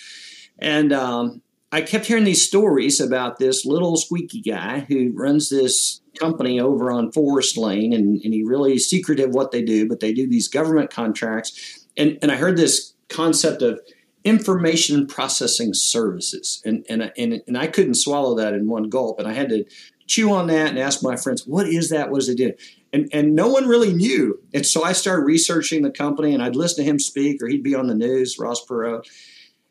And 0.58 0.94
um, 0.94 1.42
I 1.70 1.82
kept 1.82 2.06
hearing 2.06 2.24
these 2.24 2.40
stories 2.40 3.00
about 3.00 3.38
this 3.38 3.66
little 3.66 3.98
squeaky 3.98 4.40
guy 4.40 4.86
who 4.88 5.12
runs 5.14 5.50
this 5.50 6.00
company 6.18 6.58
over 6.58 6.90
on 6.90 7.12
Forest 7.12 7.58
Lane, 7.58 7.92
and, 7.92 8.18
and 8.22 8.32
he 8.32 8.44
really 8.44 8.78
secretive 8.78 9.34
what 9.34 9.50
they 9.50 9.62
do, 9.62 9.86
but 9.86 10.00
they 10.00 10.14
do 10.14 10.26
these 10.26 10.48
government 10.48 10.88
contracts. 10.88 11.86
And, 11.98 12.18
and 12.22 12.32
I 12.32 12.36
heard 12.36 12.56
this 12.56 12.94
concept 13.10 13.60
of 13.60 13.80
information 14.26 15.06
processing 15.06 15.72
services, 15.72 16.60
and, 16.64 16.84
and, 16.88 17.12
and, 17.16 17.42
and 17.46 17.56
I 17.56 17.68
couldn't 17.68 17.94
swallow 17.94 18.34
that 18.36 18.54
in 18.54 18.68
one 18.68 18.90
gulp, 18.90 19.20
and 19.20 19.28
I 19.28 19.32
had 19.32 19.48
to 19.50 19.64
chew 20.08 20.32
on 20.32 20.48
that 20.48 20.70
and 20.70 20.78
ask 20.78 21.02
my 21.02 21.16
friends, 21.16 21.46
what 21.46 21.68
is 21.68 21.90
that? 21.90 22.10
What 22.10 22.18
does 22.18 22.28
it 22.28 22.36
do? 22.36 22.52
And, 22.92 23.08
and 23.12 23.36
no 23.36 23.48
one 23.48 23.66
really 23.68 23.92
knew. 23.92 24.40
And 24.52 24.66
so 24.66 24.82
I 24.82 24.92
started 24.92 25.24
researching 25.24 25.82
the 25.82 25.92
company, 25.92 26.34
and 26.34 26.42
I'd 26.42 26.56
listen 26.56 26.84
to 26.84 26.90
him 26.90 26.98
speak, 26.98 27.40
or 27.40 27.46
he'd 27.46 27.62
be 27.62 27.76
on 27.76 27.86
the 27.86 27.94
news, 27.94 28.36
Ross 28.38 28.64
Perot 28.66 29.06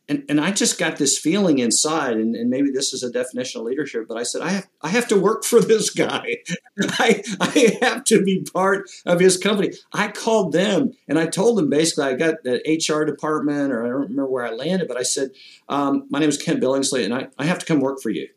and 0.07 0.23
and 0.29 0.39
I 0.39 0.51
just 0.51 0.77
got 0.77 0.97
this 0.97 1.17
feeling 1.17 1.59
inside, 1.59 2.17
and, 2.17 2.35
and 2.35 2.49
maybe 2.49 2.69
this 2.71 2.93
is 2.93 3.03
a 3.03 3.11
definition 3.11 3.61
of 3.61 3.67
leadership, 3.67 4.05
but 4.07 4.17
I 4.17 4.23
said 4.23 4.41
I 4.41 4.49
have 4.49 4.67
I 4.81 4.89
have 4.89 5.07
to 5.09 5.19
work 5.19 5.43
for 5.43 5.59
this 5.59 5.89
guy. 5.89 6.37
I 6.81 7.23
I 7.41 7.77
have 7.81 8.03
to 8.05 8.23
be 8.23 8.45
part 8.53 8.89
of 9.05 9.19
his 9.19 9.37
company. 9.37 9.73
I 9.93 10.09
called 10.09 10.51
them 10.51 10.91
and 11.07 11.17
I 11.17 11.25
told 11.25 11.57
them 11.57 11.69
basically 11.69 12.05
I 12.05 12.13
got 12.13 12.43
the 12.43 12.61
HR 12.67 13.05
department, 13.05 13.71
or 13.71 13.83
I 13.83 13.89
don't 13.89 14.01
remember 14.01 14.27
where 14.27 14.45
I 14.45 14.51
landed, 14.51 14.87
but 14.87 14.97
I 14.97 15.03
said 15.03 15.31
um, 15.69 16.07
my 16.09 16.19
name 16.19 16.29
is 16.29 16.41
Ken 16.41 16.59
Billingsley, 16.59 17.03
and 17.03 17.13
I, 17.13 17.27
I 17.37 17.45
have 17.45 17.59
to 17.59 17.65
come 17.65 17.79
work 17.79 18.01
for 18.01 18.09
you. 18.09 18.27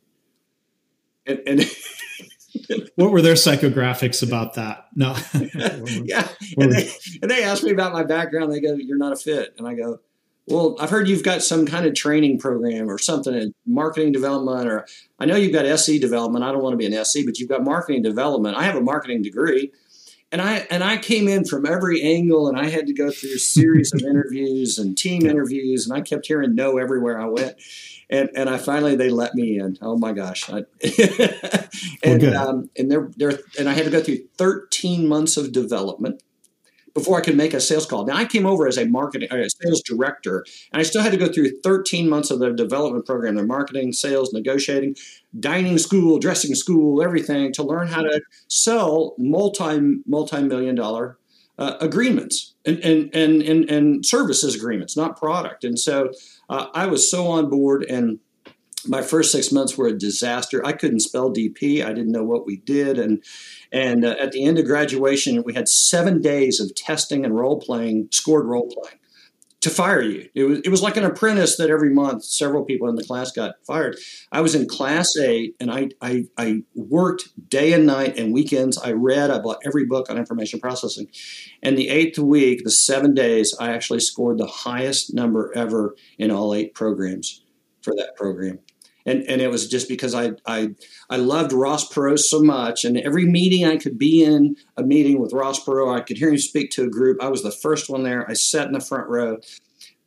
And, 1.27 1.41
and 1.47 1.61
what 2.97 3.11
were 3.11 3.23
their 3.23 3.35
psychographics 3.35 4.27
about 4.27 4.55
that? 4.55 4.87
No. 4.95 5.14
yeah. 6.05 6.27
And 6.57 6.73
they, 6.73 6.91
and 7.21 7.31
they 7.31 7.45
asked 7.45 7.62
me 7.62 7.73
about 7.73 7.93
my 7.93 8.05
background. 8.05 8.51
They 8.51 8.61
go, 8.61 8.75
You're 8.75 8.97
not 8.97 9.12
a 9.12 9.16
fit. 9.16 9.55
And 9.59 9.69
I 9.69 9.75
go, 9.75 10.01
well, 10.51 10.77
I've 10.81 10.91
heard 10.91 11.09
you've 11.09 11.23
got 11.23 11.43
some 11.43 11.67
kind 11.67 11.87
of 11.87 11.95
training 11.95 12.39
program 12.39 12.91
or 12.91 12.99
something, 12.99 13.35
in 13.35 13.55
marketing 13.67 14.13
development, 14.13 14.69
or 14.69 14.87
I 15.19 15.27
know 15.27 15.37
you've 15.37 15.53
got 15.53 15.67
SE 15.67 15.99
development. 15.99 16.45
I 16.45 16.53
don't 16.53 16.63
want 16.63 16.73
to 16.73 16.79
be 16.79 16.87
an 16.87 16.95
SE, 16.95 17.25
but 17.25 17.39
you've 17.39 17.49
got 17.49 17.63
marketing 17.63 18.03
development. 18.03 18.57
I 18.57 18.63
have 18.63 18.77
a 18.77 18.81
marketing 18.81 19.23
degree, 19.23 19.73
and 20.33 20.41
I 20.41 20.67
and 20.71 20.83
I 20.83 20.97
came 20.97 21.29
in 21.29 21.45
from 21.45 21.67
every 21.67 22.03
angle, 22.03 22.49
and 22.49 22.59
I 22.59 22.69
had 22.69 22.87
to 22.87 22.95
go 22.95 23.11
through 23.11 23.35
a 23.35 23.39
series 23.39 23.93
of 23.93 24.01
interviews 24.09 24.79
and 24.79 24.97
team 24.97 25.27
interviews, 25.27 25.87
and 25.87 25.97
I 25.97 26.01
kept 26.01 26.27
hearing 26.27 26.55
no 26.55 26.79
everywhere 26.79 27.21
I 27.21 27.27
went, 27.27 27.57
and 28.09 28.31
and 28.35 28.49
I 28.49 28.59
finally 28.59 28.97
they 28.97 29.11
let 29.11 29.35
me 29.35 29.59
in. 29.59 29.77
Oh 29.83 29.99
my 29.99 30.13
gosh! 30.13 30.49
I, 30.49 30.65
and 32.03 32.23
well, 32.23 32.49
um, 32.49 32.71
and 32.77 32.91
they're, 32.91 33.11
they're 33.17 33.39
and 33.59 33.69
I 33.69 33.75
had 33.75 33.85
to 33.85 33.91
go 33.91 34.01
through 34.01 34.21
13 34.39 35.07
months 35.07 35.37
of 35.37 35.53
development 35.53 36.23
before 36.99 37.19
I 37.19 37.21
could 37.21 37.37
make 37.37 37.55
a 37.55 37.61
sales 37.61 37.87
call. 37.87 38.05
Now 38.05 38.17
I 38.17 38.25
came 38.25 38.45
over 38.45 38.67
as 38.67 38.77
a 38.77 38.85
marketing 38.87 39.29
a 39.31 39.49
sales 39.63 39.83
director, 39.83 40.45
and 40.73 40.81
I 40.81 40.83
still 40.83 41.03
had 41.03 41.13
to 41.13 41.19
go 41.19 41.29
through 41.29 41.61
13 41.63 42.09
months 42.09 42.31
of 42.31 42.41
their 42.41 42.53
development 42.53 43.07
program, 43.07 43.37
their 43.37 43.47
marketing, 43.47 43.93
sales, 43.93 44.33
negotiating, 44.33 44.97
dining 45.39 45.79
school, 45.79 46.19
dressing 46.19 46.55
school, 46.55 47.01
everything 47.01 47.53
to 47.53 47.63
learn 47.63 47.87
how 47.87 48.03
to 48.03 48.21
sell 48.49 49.15
multi 49.17 50.01
multi 50.07 50.43
million 50.43 50.75
dollar 50.75 51.19
uh, 51.59 51.77
agreements 51.81 52.55
and, 52.65 52.79
and 52.81 53.15
and 53.15 53.43
and 53.43 53.71
and 53.71 54.05
services 54.05 54.57
agreements, 54.57 54.97
not 54.97 55.17
product. 55.17 55.63
And 55.63 55.79
so 55.79 56.11
uh, 56.49 56.67
I 56.75 56.87
was 56.87 57.09
so 57.09 57.29
on 57.29 57.49
board 57.49 57.85
and 57.85 58.19
my 58.87 59.03
first 59.03 59.33
six 59.33 59.51
months 59.51 59.76
were 59.76 59.89
a 59.89 59.99
disaster. 59.99 60.64
I 60.64 60.72
couldn't 60.72 61.01
spell 61.01 61.33
DP. 61.33 61.85
I 61.85 61.93
didn't 61.93 62.12
know 62.12 62.24
what 62.24 62.47
we 62.47 62.57
did, 62.57 62.99
and 62.99 63.22
and 63.72 64.05
uh, 64.05 64.16
at 64.20 64.33
the 64.33 64.45
end 64.45 64.59
of 64.59 64.66
graduation, 64.66 65.43
we 65.45 65.55
had 65.55 65.68
seven 65.68 66.20
days 66.20 66.61
of 66.61 66.74
testing 66.74 67.24
and 67.24 67.35
role 67.35 67.61
playing, 67.61 68.09
scored 68.12 68.47
role 68.47 68.68
playing, 68.68 68.99
to 69.61 69.70
fire 69.70 70.01
you. 70.01 70.29
It 70.35 70.45
was 70.45 70.61
it 70.61 70.68
was 70.68 70.83
like 70.83 70.97
an 70.97 71.05
apprentice 71.05 71.57
that 71.57 71.70
every 71.70 71.93
month 71.93 72.24
several 72.24 72.64
people 72.64 72.89
in 72.89 72.95
the 72.95 73.05
class 73.05 73.33
got 73.33 73.55
fired. 73.66 73.97
I 74.31 74.41
was 74.41 74.55
in 74.55 74.68
class 74.68 75.16
eight, 75.16 75.57
and 75.59 75.70
I 75.70 75.89
I, 76.01 76.26
I 76.37 76.62
worked 76.74 77.51
day 77.51 77.72
and 77.72 77.85
night 77.85 78.16
and 78.16 78.33
weekends. 78.33 78.79
I 78.79 78.93
read. 78.93 79.31
I 79.31 79.41
bought 79.41 79.59
every 79.66 79.87
book 79.87 80.09
on 80.09 80.18
information 80.18 80.61
processing, 80.61 81.09
and 81.62 81.76
the 81.76 81.89
eighth 81.89 82.18
week, 82.18 82.62
the 82.62 82.70
seven 82.70 83.14
days, 83.14 83.55
I 83.59 83.70
actually 83.72 84.01
scored 84.01 84.39
the 84.39 84.47
highest 84.47 85.12
number 85.14 85.53
ever 85.57 85.97
in 86.16 86.31
all 86.31 86.55
eight 86.55 86.74
programs 86.74 87.43
for 87.83 87.95
that 87.97 88.16
program 88.16 88.59
and 89.09 89.24
and 89.29 89.41
it 89.41 89.49
was 89.49 89.68
just 89.68 89.89
because 89.89 90.14
I 90.14 90.33
I 90.47 90.70
I 91.09 91.16
loved 91.16 91.53
Ross 91.53 91.91
Perot 91.91 92.18
so 92.18 92.43
much, 92.43 92.85
and 92.85 92.99
every 92.99 93.24
meeting 93.24 93.66
I 93.66 93.76
could 93.76 93.99
be 93.99 94.22
in 94.22 94.57
a 94.76 94.83
meeting 94.83 95.20
with 95.20 95.33
Ross 95.33 95.64
Perot, 95.64 95.97
I 95.97 96.03
could 96.03 96.18
hear 96.18 96.29
him 96.29 96.39
speak 96.39 96.70
to 96.72 96.85
a 96.85 96.91
group. 96.91 97.22
I 97.22 97.29
was 97.29 97.43
the 97.43 97.51
first 97.51 97.89
one 97.89 98.03
there. 98.03 98.29
I 98.29 98.35
sat 98.35 98.66
in 98.66 98.72
the 98.72 98.81
front 98.81 99.09
row. 99.09 99.39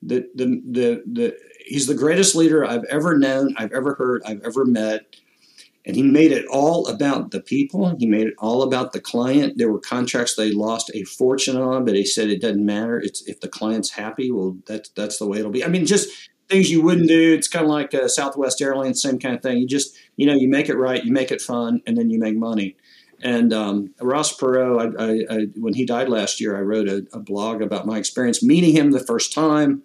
The 0.04 0.28
the 0.36 0.62
the 0.70 1.04
the 1.12 1.38
he's 1.66 1.88
the 1.88 1.96
greatest 1.96 2.36
leader 2.36 2.66
I've 2.66 2.86
ever 2.86 3.18
known, 3.18 3.56
I've 3.58 3.72
ever 3.72 3.96
heard, 3.96 4.22
I've 4.26 4.42
ever 4.44 4.66
met. 4.66 5.16
And 5.84 5.96
he 5.96 6.04
made 6.04 6.32
it 6.32 6.46
all 6.46 6.86
about 6.88 7.32
the 7.32 7.42
people. 7.42 7.96
He 7.98 8.06
made 8.06 8.28
it 8.28 8.36
all 8.38 8.62
about 8.62 8.94
the 8.94 9.02
client. 9.02 9.58
There 9.58 9.72
were 9.72 9.80
contracts 9.80 10.36
they 10.36 10.52
lost 10.52 10.92
a 10.94 11.04
fortune 11.06 11.58
on, 11.58 11.86
but 11.86 11.96
he 11.96 12.06
said 12.06 12.30
it 12.30 12.40
doesn't 12.40 12.64
matter. 12.64 13.00
It's 13.00 13.28
if 13.28 13.40
the 13.40 13.48
client's 13.48 13.90
happy, 13.90 14.30
well, 14.30 14.58
that's 14.68 14.90
that's 14.90 15.18
the 15.18 15.26
way 15.26 15.40
it'll 15.40 15.50
be. 15.50 15.66
I 15.66 15.70
mean, 15.70 15.88
just 15.88 16.30
things 16.52 16.70
you 16.70 16.82
wouldn't 16.82 17.08
do. 17.08 17.34
It's 17.34 17.48
kind 17.48 17.66
of 17.66 17.72
like 17.72 17.94
a 17.94 18.10
Southwest 18.10 18.62
Airlines, 18.62 19.02
same 19.02 19.18
kind 19.18 19.36
of 19.36 19.42
thing. 19.42 19.58
You 19.58 19.68
just, 19.68 19.98
you 20.18 20.26
know, 20.26 20.34
you 20.34 20.50
make 20.50 20.70
it 20.70 20.76
right, 20.76 21.04
you 21.04 21.12
make 21.12 21.32
it 21.32 21.42
fun, 21.42 21.82
and 21.88 21.98
then 21.98 22.10
you 22.10 22.20
make 22.20 22.36
money. 22.36 22.76
And 23.24 23.54
um, 23.54 23.94
Ross 24.02 24.36
Perot, 24.36 25.00
I, 25.00 25.04
I, 25.04 25.40
I, 25.40 25.46
when 25.56 25.74
he 25.74 25.86
died 25.86 26.10
last 26.10 26.42
year, 26.42 26.58
I 26.58 26.62
wrote 26.62 26.88
a, 26.88 27.06
a, 27.14 27.20
blog 27.20 27.62
about 27.62 27.86
my 27.86 28.00
experience 28.00 28.42
meeting 28.42 28.76
him 28.76 28.92
the 28.92 29.00
first 29.00 29.32
time. 29.32 29.84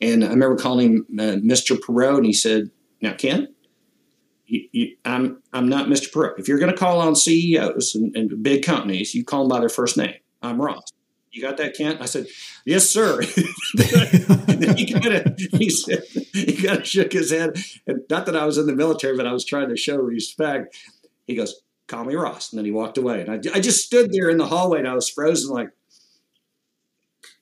And 0.00 0.24
I 0.24 0.28
remember 0.28 0.56
calling 0.56 0.92
him 0.92 1.06
uh, 1.18 1.36
Mr. 1.44 1.76
Perot, 1.76 2.18
and 2.18 2.26
he 2.26 2.32
said, 2.32 2.70
"Now, 3.02 3.12
Ken, 3.14 3.48
you, 4.46 4.68
you, 4.72 4.96
I'm 5.04 5.42
I'm 5.52 5.68
not 5.68 5.88
Mr. 5.88 6.10
Perot. 6.10 6.38
If 6.38 6.48
you're 6.48 6.60
going 6.60 6.72
to 6.72 6.78
call 6.78 7.00
on 7.00 7.16
CEOs 7.16 7.94
and, 7.96 8.16
and 8.16 8.42
big 8.42 8.64
companies, 8.64 9.14
you 9.14 9.24
call 9.24 9.40
them 9.40 9.48
by 9.48 9.60
their 9.60 9.68
first 9.68 9.96
name. 9.96 10.14
I'm 10.40 10.62
Ross." 10.62 10.84
You 11.32 11.42
got 11.42 11.56
that, 11.58 11.76
Kent? 11.76 12.00
I 12.00 12.06
said, 12.06 12.26
yes, 12.64 12.88
sir. 12.88 13.20
he 14.76 14.92
kind 14.92 15.14
of 15.14 15.38
he 15.52 15.70
said 15.70 16.02
he 16.32 16.56
kind 16.56 16.80
of 16.80 16.86
shook 16.86 17.12
his 17.12 17.30
head, 17.30 17.56
and 17.86 18.02
not 18.10 18.26
that 18.26 18.36
I 18.36 18.44
was 18.44 18.58
in 18.58 18.66
the 18.66 18.74
military, 18.74 19.16
but 19.16 19.26
I 19.26 19.32
was 19.32 19.44
trying 19.44 19.68
to 19.68 19.76
show 19.76 19.96
respect. 19.96 20.76
He 21.26 21.36
goes, 21.36 21.62
"Call 21.86 22.04
me 22.04 22.14
Ross," 22.14 22.52
and 22.52 22.58
then 22.58 22.64
he 22.64 22.72
walked 22.72 22.98
away, 22.98 23.20
and 23.20 23.30
I, 23.30 23.56
I 23.56 23.60
just 23.60 23.84
stood 23.84 24.12
there 24.12 24.28
in 24.28 24.38
the 24.38 24.46
hallway, 24.46 24.80
and 24.80 24.88
I 24.88 24.94
was 24.94 25.08
frozen, 25.08 25.54
like, 25.54 25.70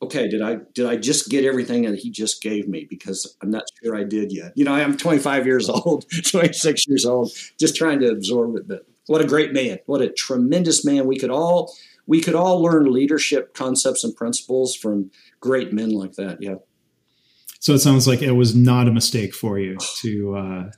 okay, 0.02 0.28
did 0.28 0.42
I 0.42 0.58
did 0.74 0.86
I 0.86 0.96
just 0.96 1.30
get 1.30 1.44
everything 1.44 1.82
that 1.82 1.98
he 1.98 2.10
just 2.10 2.42
gave 2.42 2.68
me? 2.68 2.86
Because 2.88 3.36
I'm 3.42 3.50
not 3.50 3.64
sure 3.82 3.96
I 3.96 4.04
did 4.04 4.32
yet. 4.32 4.52
You 4.54 4.64
know, 4.64 4.74
I'm 4.74 4.96
25 4.96 5.46
years 5.46 5.68
old, 5.68 6.04
26 6.24 6.88
years 6.88 7.04
old, 7.04 7.32
just 7.58 7.76
trying 7.76 8.00
to 8.00 8.08
absorb 8.10 8.56
it. 8.56 8.68
But 8.68 8.86
what 9.06 9.22
a 9.22 9.26
great 9.26 9.52
man! 9.52 9.78
What 9.86 10.02
a 10.02 10.10
tremendous 10.10 10.84
man! 10.84 11.06
We 11.06 11.18
could 11.18 11.30
all 11.30 11.74
we 12.08 12.20
could 12.20 12.34
all 12.34 12.60
learn 12.60 12.90
leadership 12.90 13.54
concepts 13.54 14.02
and 14.02 14.16
principles 14.16 14.74
from 14.74 15.12
great 15.40 15.72
men 15.72 15.90
like 15.90 16.14
that. 16.14 16.38
Yeah. 16.40 16.56
So 17.60 17.74
it 17.74 17.80
sounds 17.80 18.08
like 18.08 18.22
it 18.22 18.32
was 18.32 18.54
not 18.56 18.88
a 18.88 18.92
mistake 18.92 19.34
for 19.34 19.58
you 19.58 19.76
to 20.00 20.36
uh, 20.36 20.70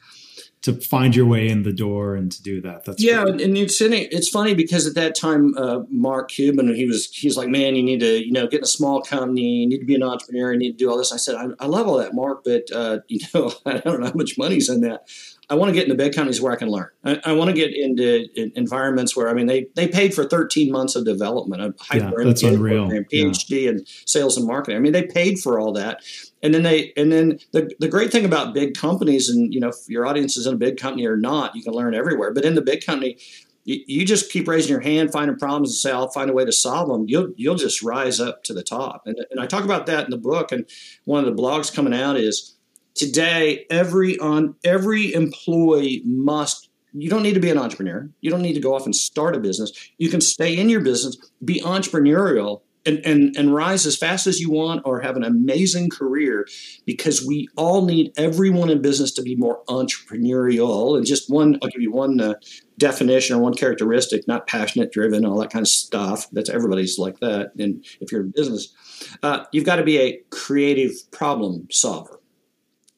to 0.63 0.75
find 0.75 1.15
your 1.15 1.27
way 1.27 1.49
in 1.49 1.63
the 1.63 1.73
door 1.73 2.17
and 2.17 2.33
to 2.33 2.43
do 2.43 2.61
that. 2.63 2.85
That's 2.85 3.03
yeah, 3.03 3.25
great. 3.25 3.41
and 3.41 3.57
it's 3.57 3.81
it's 3.81 4.29
funny 4.29 4.55
because 4.55 4.87
at 4.87 4.95
that 4.95 5.15
time, 5.15 5.57
uh, 5.57 5.81
Mark 5.89 6.31
Cuban, 6.31 6.75
he 6.75 6.87
was 6.87 7.07
he's 7.07 7.37
like, 7.37 7.49
man, 7.49 7.77
you 7.77 7.83
need 7.83 8.01
to 8.01 8.27
you 8.27 8.33
know 8.33 8.47
get 8.47 8.59
in 8.59 8.65
a 8.65 8.67
small 8.67 9.01
company, 9.01 9.43
you 9.43 9.69
need 9.69 9.79
to 9.79 9.87
be 9.87 9.95
an 9.95 10.03
entrepreneur, 10.03 10.53
you 10.53 10.59
need 10.59 10.73
to 10.73 10.85
do 10.85 10.91
all 10.91 10.99
this. 10.99 11.13
I 11.13 11.17
said, 11.17 11.37
I, 11.37 11.47
I 11.61 11.67
love 11.67 11.87
all 11.87 11.99
that, 11.99 12.15
Mark, 12.15 12.43
but 12.45 12.65
uh, 12.75 12.99
you 13.09 13.21
know, 13.33 13.53
I 13.65 13.79
don't 13.79 14.01
know 14.01 14.07
how 14.07 14.15
much 14.15 14.37
money's 14.37 14.69
in 14.69 14.81
that. 14.81 15.09
I 15.51 15.55
want 15.57 15.69
to 15.69 15.73
get 15.75 15.83
into 15.83 15.97
big 15.97 16.15
companies 16.15 16.41
where 16.41 16.53
I 16.53 16.57
can 16.57 16.69
learn. 16.69 16.89
I, 17.05 17.21
I 17.25 17.33
want 17.33 17.49
to 17.49 17.55
get 17.55 17.75
into 17.75 18.29
environments 18.57 19.17
where 19.17 19.29
I 19.29 19.35
mean 19.35 19.47
they 19.47 19.67
they 19.75 19.89
paid 19.89 20.15
for 20.15 20.25
13 20.25 20.71
months 20.71 20.95
of 20.95 21.05
development, 21.05 21.61
a 21.61 21.75
hyper 21.81 22.23
yeah, 22.23 22.29
that's 22.29 22.43
unreal. 22.45 22.87
Program, 22.87 23.05
PhD 23.13 23.65
yeah. 23.65 23.71
in 23.71 23.85
sales 24.07 24.37
and 24.37 24.47
marketing. 24.47 24.77
I 24.77 24.81
mean 24.81 24.93
they 24.93 25.07
paid 25.07 25.41
for 25.41 25.59
all 25.59 25.73
that, 25.73 26.03
and 26.43 26.55
then 26.55 26.63
they 26.63 26.93
and 26.97 27.11
then 27.11 27.41
the 27.53 27.69
the 27.81 27.89
great 27.89 28.13
thing 28.13 28.25
about 28.25 28.55
big 28.55 28.75
companies, 28.75 29.29
and 29.29 29.53
you 29.53 29.59
know 29.59 29.69
if 29.69 29.89
your 29.89 30.07
audience 30.07 30.37
is 30.37 30.47
in 30.47 30.55
a 30.55 30.59
big 30.59 30.77
company 30.77 31.05
or 31.05 31.17
not, 31.17 31.57
you 31.57 31.63
can 31.63 31.73
learn 31.73 31.95
everywhere. 31.95 32.33
But 32.33 32.45
in 32.45 32.55
the 32.55 32.63
big 32.63 32.87
company, 32.87 33.19
you, 33.65 33.83
you 33.87 34.07
just 34.07 34.31
keep 34.31 34.47
raising 34.47 34.71
your 34.71 34.81
hand, 34.81 35.11
finding 35.11 35.37
problems, 35.37 35.71
and 35.71 35.77
say, 35.77 35.91
"I'll 35.91 36.11
find 36.11 36.31
a 36.31 36.33
way 36.33 36.45
to 36.45 36.53
solve 36.53 36.89
them." 36.89 37.07
You'll 37.09 37.33
you'll 37.37 37.57
just 37.57 37.83
rise 37.83 38.21
up 38.21 38.45
to 38.45 38.55
the 38.55 38.63
top. 38.63 39.03
And, 39.05 39.19
and 39.33 39.41
I 39.41 39.47
talk 39.47 39.65
about 39.65 39.87
that 39.87 40.05
in 40.05 40.11
the 40.11 40.19
book. 40.19 40.53
And 40.53 40.65
one 41.07 41.25
of 41.25 41.37
the 41.37 41.43
blogs 41.43 41.75
coming 41.75 41.95
out 41.95 42.17
is 42.17 42.57
today 43.01 43.65
every 43.71 44.19
on 44.19 44.55
every 44.63 45.15
employee 45.15 46.03
must 46.05 46.69
you 46.93 47.09
don't 47.09 47.23
need 47.23 47.35
to 47.35 47.41
be 47.41 47.51
an 47.51 47.57
entrepreneur. 47.57 48.11
You 48.21 48.31
don't 48.31 48.43
need 48.43 48.55
to 48.55 48.61
go 48.61 48.75
off 48.75 48.85
and 48.85 48.95
start 48.95 49.35
a 49.35 49.41
business. 49.41 49.73
You 49.97 50.11
can 50.11 50.21
stay 50.21 50.59
in 50.59 50.69
your 50.69 50.81
business 50.81 51.17
be 51.43 51.61
entrepreneurial 51.61 52.61
and, 52.85 52.99
and, 53.07 53.37
and 53.37 53.55
rise 53.55 53.87
as 53.87 53.97
fast 53.97 54.27
as 54.27 54.41
you 54.41 54.51
want 54.51 54.83
or 54.85 55.01
have 55.01 55.17
an 55.17 55.23
amazing 55.23 55.89
career 55.89 56.47
because 56.85 57.25
we 57.25 57.49
all 57.57 57.87
need 57.87 58.13
everyone 58.17 58.71
in 58.71 58.83
business 58.83 59.13
to 59.13 59.23
be 59.23 59.37
more 59.37 59.63
entrepreneurial. 59.69 60.97
And 60.97 61.07
just 61.07 61.31
one 61.31 61.59
i'll 61.63 61.69
give 61.69 61.81
you 61.81 61.93
one 61.93 62.21
uh, 62.21 62.35
definition 62.77 63.37
or 63.37 63.41
one 63.41 63.55
characteristic 63.55 64.27
not 64.27 64.47
passionate 64.47 64.93
driven 64.93 65.25
all 65.25 65.39
that 65.39 65.51
kind 65.51 65.63
of 65.63 65.69
stuff. 65.69 66.29
That's 66.33 66.51
everybody's 66.51 66.99
like 66.99 67.21
that. 67.21 67.53
And 67.59 67.85
if 68.01 68.13
you're 68.13 68.23
in 68.23 68.33
business 68.35 68.75
uh, 69.23 69.45
you've 69.53 69.65
got 69.65 69.77
to 69.77 69.85
be 69.85 69.99
a 69.99 70.21
creative 70.31 70.93
problem 71.13 71.69
solver 71.71 72.20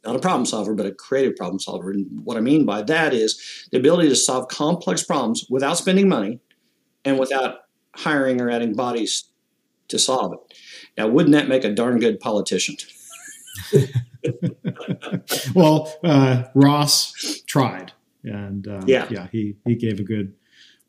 not 0.05 0.17
a 0.17 0.19
problem 0.19 0.45
solver, 0.47 0.75
but 0.75 0.87
a 0.87 0.93
creative 0.93 1.37
problem 1.37 1.61
solver. 1.61 1.91
And 1.91 2.07
what 2.25 2.37
I 2.37 2.41
mean 2.41 2.65
by 2.65 2.83
that 2.83 3.15
is 3.15 3.69
the 3.71 3.79
ability 3.79 4.09
to 4.09 4.17
solve 4.17 4.49
complex 4.49 5.03
problems 5.03 5.47
without 5.49 5.79
spending 5.79 6.09
money 6.09 6.41
and 7.05 7.19
without 7.19 7.59
hiring 7.95 8.41
or 8.41 8.51
adding 8.51 8.75
bodies 8.75 9.25
to 9.89 9.99
solve 9.99 10.33
it. 10.33 10.59
Now, 10.99 11.09
wouldn't 11.09 11.33
that 11.33 11.49
make 11.49 11.65
a 11.65 11.73
darn 11.73 11.99
good 11.99 12.21
politician? 12.21 12.77
well, 15.55 15.95
uh, 16.03 16.45
Ross 16.55 17.43
tried, 17.47 17.93
and 18.25 18.67
um, 18.67 18.85
yeah, 18.87 19.07
yeah, 19.11 19.29
he 19.31 19.57
he 19.65 19.75
gave 19.75 20.01
a 20.01 20.03
good 20.03 20.35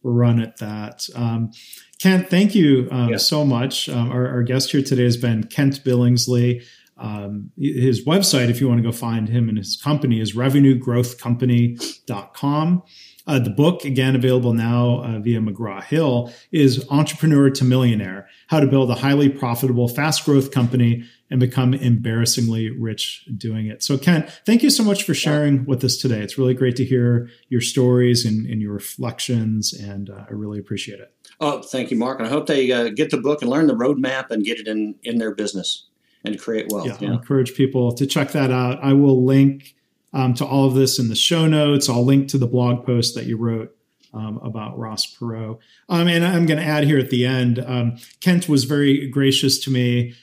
run 0.04 0.42
at 0.42 0.58
that. 0.58 1.08
Um, 1.16 1.52
Kent, 2.00 2.30
thank 2.30 2.56
you 2.56 2.88
um, 2.92 3.10
yeah. 3.10 3.18
so 3.18 3.46
much. 3.46 3.88
Um, 3.88 4.12
our, 4.12 4.28
our, 4.28 4.44
guest 4.44 4.72
here 4.72 4.82
today 4.82 5.04
has 5.04 5.16
been 5.16 5.46
Kent 5.46 5.84
Billingsley. 5.86 6.64
Um, 6.98 7.52
his 7.58 8.06
website, 8.06 8.50
if 8.50 8.62
you 8.62 8.68
want 8.68 8.78
to 8.80 8.84
go 8.84 8.92
find 8.92 9.30
him 9.30 9.50
and 9.50 9.58
his 9.58 9.76
company, 9.76 10.20
is 10.20 10.36
revenuegrowthcompany.com. 10.36 12.84
Uh, 13.26 13.40
the 13.40 13.50
book, 13.50 13.86
again, 13.86 14.16
available 14.16 14.54
now 14.54 15.02
uh, 15.02 15.18
via 15.20 15.40
McGraw 15.40 15.82
Hill, 15.82 16.30
is 16.52 16.86
Entrepreneur 16.90 17.50
to 17.50 17.64
Millionaire 17.64 18.28
How 18.48 18.60
to 18.60 18.68
Build 18.68 18.92
a 18.92 18.96
Highly 18.96 19.30
Profitable, 19.30 19.88
Fast 19.88 20.26
Growth 20.26 20.52
Company 20.52 21.06
and 21.32 21.40
Become 21.40 21.74
Embarrassingly 21.74 22.70
Rich 22.70 23.26
Doing 23.38 23.68
It. 23.68 23.82
So, 23.82 23.98
Ken, 23.98 24.30
thank 24.46 24.62
you 24.62 24.70
so 24.70 24.84
much 24.84 25.04
for 25.04 25.14
sharing 25.14 25.64
with 25.66 25.86
us 25.86 25.96
today. 25.98 26.20
It's 26.20 26.38
really 26.38 26.54
great 26.54 26.76
to 26.76 26.86
hear 26.86 27.30
your 27.48 27.62
stories 27.62 28.26
and, 28.26 28.46
and 28.46 28.62
your 28.62 28.74
reflections, 28.74 29.74
and 29.74 30.10
uh, 30.10 30.26
I 30.30 30.34
really 30.34 30.60
appreciate 30.60 31.00
it. 31.00 31.14
Oh, 31.40 31.62
thank 31.62 31.92
you, 31.92 31.98
Mark. 31.98 32.20
And 32.20 32.28
I 32.28 32.30
hope 32.30 32.48
they 32.48 32.70
uh, 32.72 32.90
get 32.90 33.10
the 33.10 33.18
book 33.18 33.42
and 33.42 33.50
learn 33.50 33.68
the 33.68 33.74
roadmap 33.74 34.32
and 34.32 34.44
get 34.44 34.60
it 34.60 34.68
in, 34.68 34.96
in 35.02 35.18
their 35.18 35.34
business 35.34 35.88
and 36.24 36.40
create 36.40 36.68
wealth. 36.70 36.88
Yeah, 36.88 36.98
yeah. 37.00 37.10
I 37.10 37.14
encourage 37.14 37.56
people 37.56 37.94
to 37.94 38.06
check 38.06 38.32
that 38.32 38.52
out. 38.52 38.84
I 38.84 38.94
will 38.94 39.26
link 39.26 39.76
um, 40.14 40.34
to 40.36 40.46
all 40.46 40.66
of 40.66 40.76
this 40.76 41.00
in 41.00 41.10
the 41.10 41.16
show 41.16 41.48
notes. 41.48 41.90
I'll 41.90 42.06
link 42.06 42.30
to 42.30 42.38
the 42.38 42.48
blog 42.48 42.86
post 42.86 43.16
that 43.16 43.26
you 43.26 43.38
wrote 43.38 43.76
um, 44.14 44.38
about 44.44 44.78
Ross 44.78 45.06
Perot. 45.06 45.60
Um, 45.90 46.08
and 46.08 46.24
I'm 46.26 46.46
going 46.46 46.60
to 46.60 46.66
add 46.66 46.84
here 46.84 47.00
at 47.00 47.10
the 47.10 47.26
end, 47.26 47.60
um, 47.60 47.98
Kent 48.22 48.48
was 48.48 48.64
very 48.64 49.08
gracious 49.08 49.60
to 49.62 49.72
me, 49.72 50.14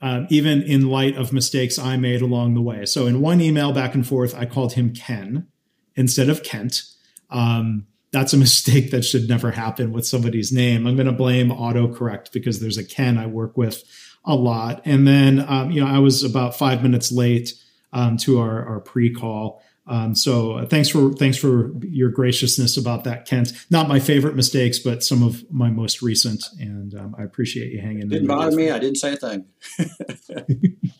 uh, 0.00 0.22
even 0.30 0.62
in 0.62 0.88
light 0.88 1.16
of 1.16 1.32
mistakes 1.32 1.78
I 1.78 1.96
made 1.96 2.22
along 2.22 2.54
the 2.54 2.62
way. 2.62 2.86
So 2.86 3.06
in 3.06 3.20
one 3.20 3.40
email 3.40 3.72
back 3.72 3.94
and 3.94 4.06
forth, 4.06 4.34
I 4.34 4.46
called 4.46 4.74
him 4.74 4.94
Ken 4.94 5.48
instead 5.96 6.28
of 6.28 6.44
Kent. 6.44 6.82
Um, 7.30 7.86
that's 8.12 8.32
a 8.32 8.36
mistake 8.38 8.92
that 8.92 9.04
should 9.04 9.28
never 9.28 9.50
happen 9.50 9.92
with 9.92 10.06
somebody's 10.06 10.52
name. 10.52 10.86
I'm 10.86 10.94
going 10.94 11.06
to 11.06 11.12
blame 11.12 11.48
autocorrect 11.48 12.32
because 12.32 12.60
there's 12.60 12.78
a 12.78 12.84
Ken 12.84 13.18
I 13.18 13.26
work 13.26 13.56
with 13.56 13.82
a 14.24 14.34
lot. 14.34 14.82
And 14.84 15.06
then, 15.06 15.44
um, 15.48 15.70
you 15.70 15.80
know, 15.80 15.86
I 15.86 15.98
was 15.98 16.22
about 16.22 16.56
five 16.56 16.82
minutes 16.82 17.10
late 17.10 17.54
um, 17.92 18.16
to 18.18 18.40
our, 18.40 18.64
our 18.66 18.80
pre-call. 18.80 19.62
Um, 19.86 20.14
so 20.14 20.52
uh, 20.52 20.66
thanks 20.66 20.88
for 20.88 21.12
thanks 21.12 21.36
for 21.36 21.72
your 21.82 22.08
graciousness 22.08 22.76
about 22.76 23.02
that, 23.04 23.26
Kent. 23.26 23.52
Not 23.68 23.88
my 23.88 23.98
favorite 23.98 24.36
mistakes, 24.36 24.78
but 24.78 25.02
some 25.02 25.24
of 25.24 25.44
my 25.50 25.70
most 25.70 26.02
recent, 26.02 26.44
and 26.60 26.94
um, 26.94 27.16
I 27.18 27.24
appreciate 27.24 27.72
you 27.72 27.80
hanging. 27.80 28.02
In. 28.02 28.08
Didn't 28.08 28.28
bother 28.28 28.54
me. 28.54 28.70
I 28.70 28.78
didn't 28.78 28.98
say 28.98 29.14
a 29.14 29.16
thing. 29.16 29.46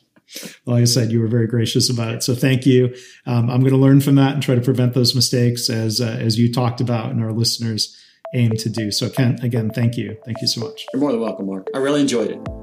like 0.67 0.83
I 0.83 0.85
said, 0.85 1.13
you 1.13 1.21
were 1.21 1.29
very 1.29 1.47
gracious 1.47 1.89
about 1.89 2.15
it. 2.15 2.23
So 2.25 2.35
thank 2.35 2.67
you. 2.67 2.95
Um, 3.25 3.51
I'm 3.51 3.61
going 3.61 3.73
to 3.73 3.79
learn 3.79 4.01
from 4.01 4.17
that 4.17 4.35
and 4.35 4.43
try 4.43 4.57
to 4.57 4.61
prevent 4.61 4.95
those 4.95 5.15
mistakes 5.15 5.71
as 5.71 6.01
uh, 6.01 6.19
as 6.21 6.37
you 6.37 6.53
talked 6.53 6.81
about, 6.81 7.13
and 7.13 7.23
our 7.23 7.33
listeners 7.33 7.97
aim 8.35 8.51
to 8.59 8.69
do. 8.69 8.91
So 8.91 9.09
Kent, 9.09 9.45
again, 9.45 9.71
thank 9.71 9.97
you. 9.97 10.17
Thank 10.25 10.41
you 10.41 10.49
so 10.49 10.61
much. 10.61 10.87
You're 10.93 11.01
more 11.01 11.13
than 11.13 11.21
welcome, 11.21 11.47
Mark. 11.47 11.69
I 11.73 11.79
really 11.79 12.01
enjoyed 12.01 12.33
it. 12.33 12.62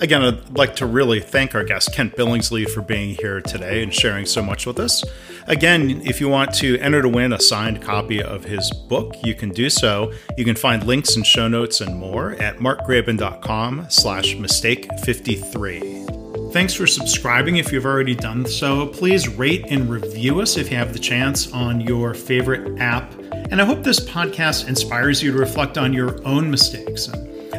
Again, 0.00 0.22
I'd 0.22 0.56
like 0.56 0.76
to 0.76 0.86
really 0.86 1.20
thank 1.20 1.54
our 1.54 1.64
guest, 1.64 1.94
Kent 1.94 2.16
Billingsley, 2.16 2.68
for 2.68 2.80
being 2.80 3.16
here 3.16 3.40
today 3.40 3.82
and 3.82 3.92
sharing 3.92 4.26
so 4.26 4.42
much 4.42 4.66
with 4.66 4.78
us. 4.78 5.04
Again, 5.46 6.02
if 6.04 6.20
you 6.20 6.28
want 6.28 6.54
to 6.54 6.78
enter 6.78 7.02
to 7.02 7.08
win 7.08 7.32
a 7.32 7.40
signed 7.40 7.82
copy 7.82 8.22
of 8.22 8.44
his 8.44 8.70
book, 8.70 9.16
you 9.22 9.34
can 9.34 9.50
do 9.50 9.68
so. 9.68 10.12
You 10.36 10.44
can 10.44 10.56
find 10.56 10.84
links 10.84 11.16
and 11.16 11.26
show 11.26 11.48
notes 11.48 11.80
and 11.80 11.96
more 11.96 12.32
at 12.32 12.58
markgraban.com 12.58 13.86
slash 13.90 14.36
mistake53. 14.36 16.52
Thanks 16.52 16.74
for 16.74 16.86
subscribing 16.86 17.56
if 17.56 17.72
you've 17.72 17.86
already 17.86 18.14
done 18.14 18.46
so. 18.46 18.88
Please 18.88 19.28
rate 19.28 19.66
and 19.70 19.88
review 19.88 20.40
us 20.40 20.56
if 20.56 20.70
you 20.70 20.76
have 20.76 20.92
the 20.92 20.98
chance 20.98 21.52
on 21.52 21.80
your 21.80 22.14
favorite 22.14 22.80
app. 22.80 23.12
And 23.50 23.60
I 23.60 23.64
hope 23.64 23.82
this 23.82 24.00
podcast 24.00 24.68
inspires 24.68 25.22
you 25.22 25.32
to 25.32 25.38
reflect 25.38 25.78
on 25.78 25.92
your 25.92 26.24
own 26.26 26.50
mistakes 26.50 27.08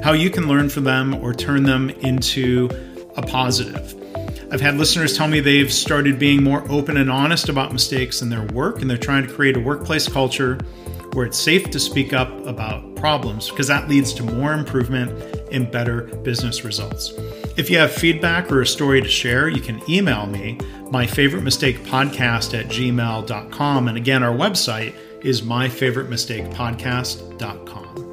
how 0.04 0.14
you 0.14 0.30
can 0.30 0.48
learn 0.48 0.70
from 0.70 0.84
them 0.84 1.16
or 1.16 1.34
turn 1.34 1.64
them 1.64 1.89
into 1.89 2.70
a 3.18 3.22
positive. 3.22 3.96
I've 4.52 4.62
had 4.62 4.76
listeners 4.76 5.16
tell 5.16 5.28
me 5.28 5.39
they've 5.39 5.72
started 5.72 6.20
being 6.20 6.44
more 6.44 6.70
open 6.70 6.98
and 6.98 7.10
honest 7.10 7.48
about 7.48 7.72
mistakes 7.72 8.22
in 8.22 8.30
their 8.30 8.44
work, 8.48 8.82
and 8.82 8.89
they're 8.89 8.98
trying 8.98 9.26
to 9.26 9.34
create 9.34 9.56
a 9.56 9.62
workplace 9.62 10.10
culture 10.10 10.60
where 11.14 11.26
it's 11.26 11.38
safe 11.38 11.70
to 11.72 11.80
speak 11.80 12.14
up 12.14 12.30
about 12.46 12.96
problems 12.96 13.50
because 13.50 13.68
that 13.68 13.88
leads 13.88 14.14
to 14.14 14.24
more 14.24 14.54
improvement 14.54 15.12
and 15.52 15.72
better 15.72 16.04
business 16.24 16.64
results. 16.64 17.12
If 17.58 17.70
you 17.70 17.78
have 17.80 17.92
feedback 17.92 18.50
or 18.52 18.62
a 18.62 18.68
story 18.68 19.02
to 19.02 19.10
share, 19.10 19.50
you 19.50 19.62
can 19.62 19.82
email 19.89 20.26
me, 20.26 20.58
my 20.89 21.06
favorite 21.06 21.44
mistake 21.44 21.84
podcast 21.84 22.58
at 22.58 22.68
gmail.com. 22.68 23.88
And 23.88 23.98
again, 23.98 24.24
our 24.24 24.34
website 24.34 24.96
is 25.22 25.42
myfavoritemistakepodcast.com. 25.42 28.11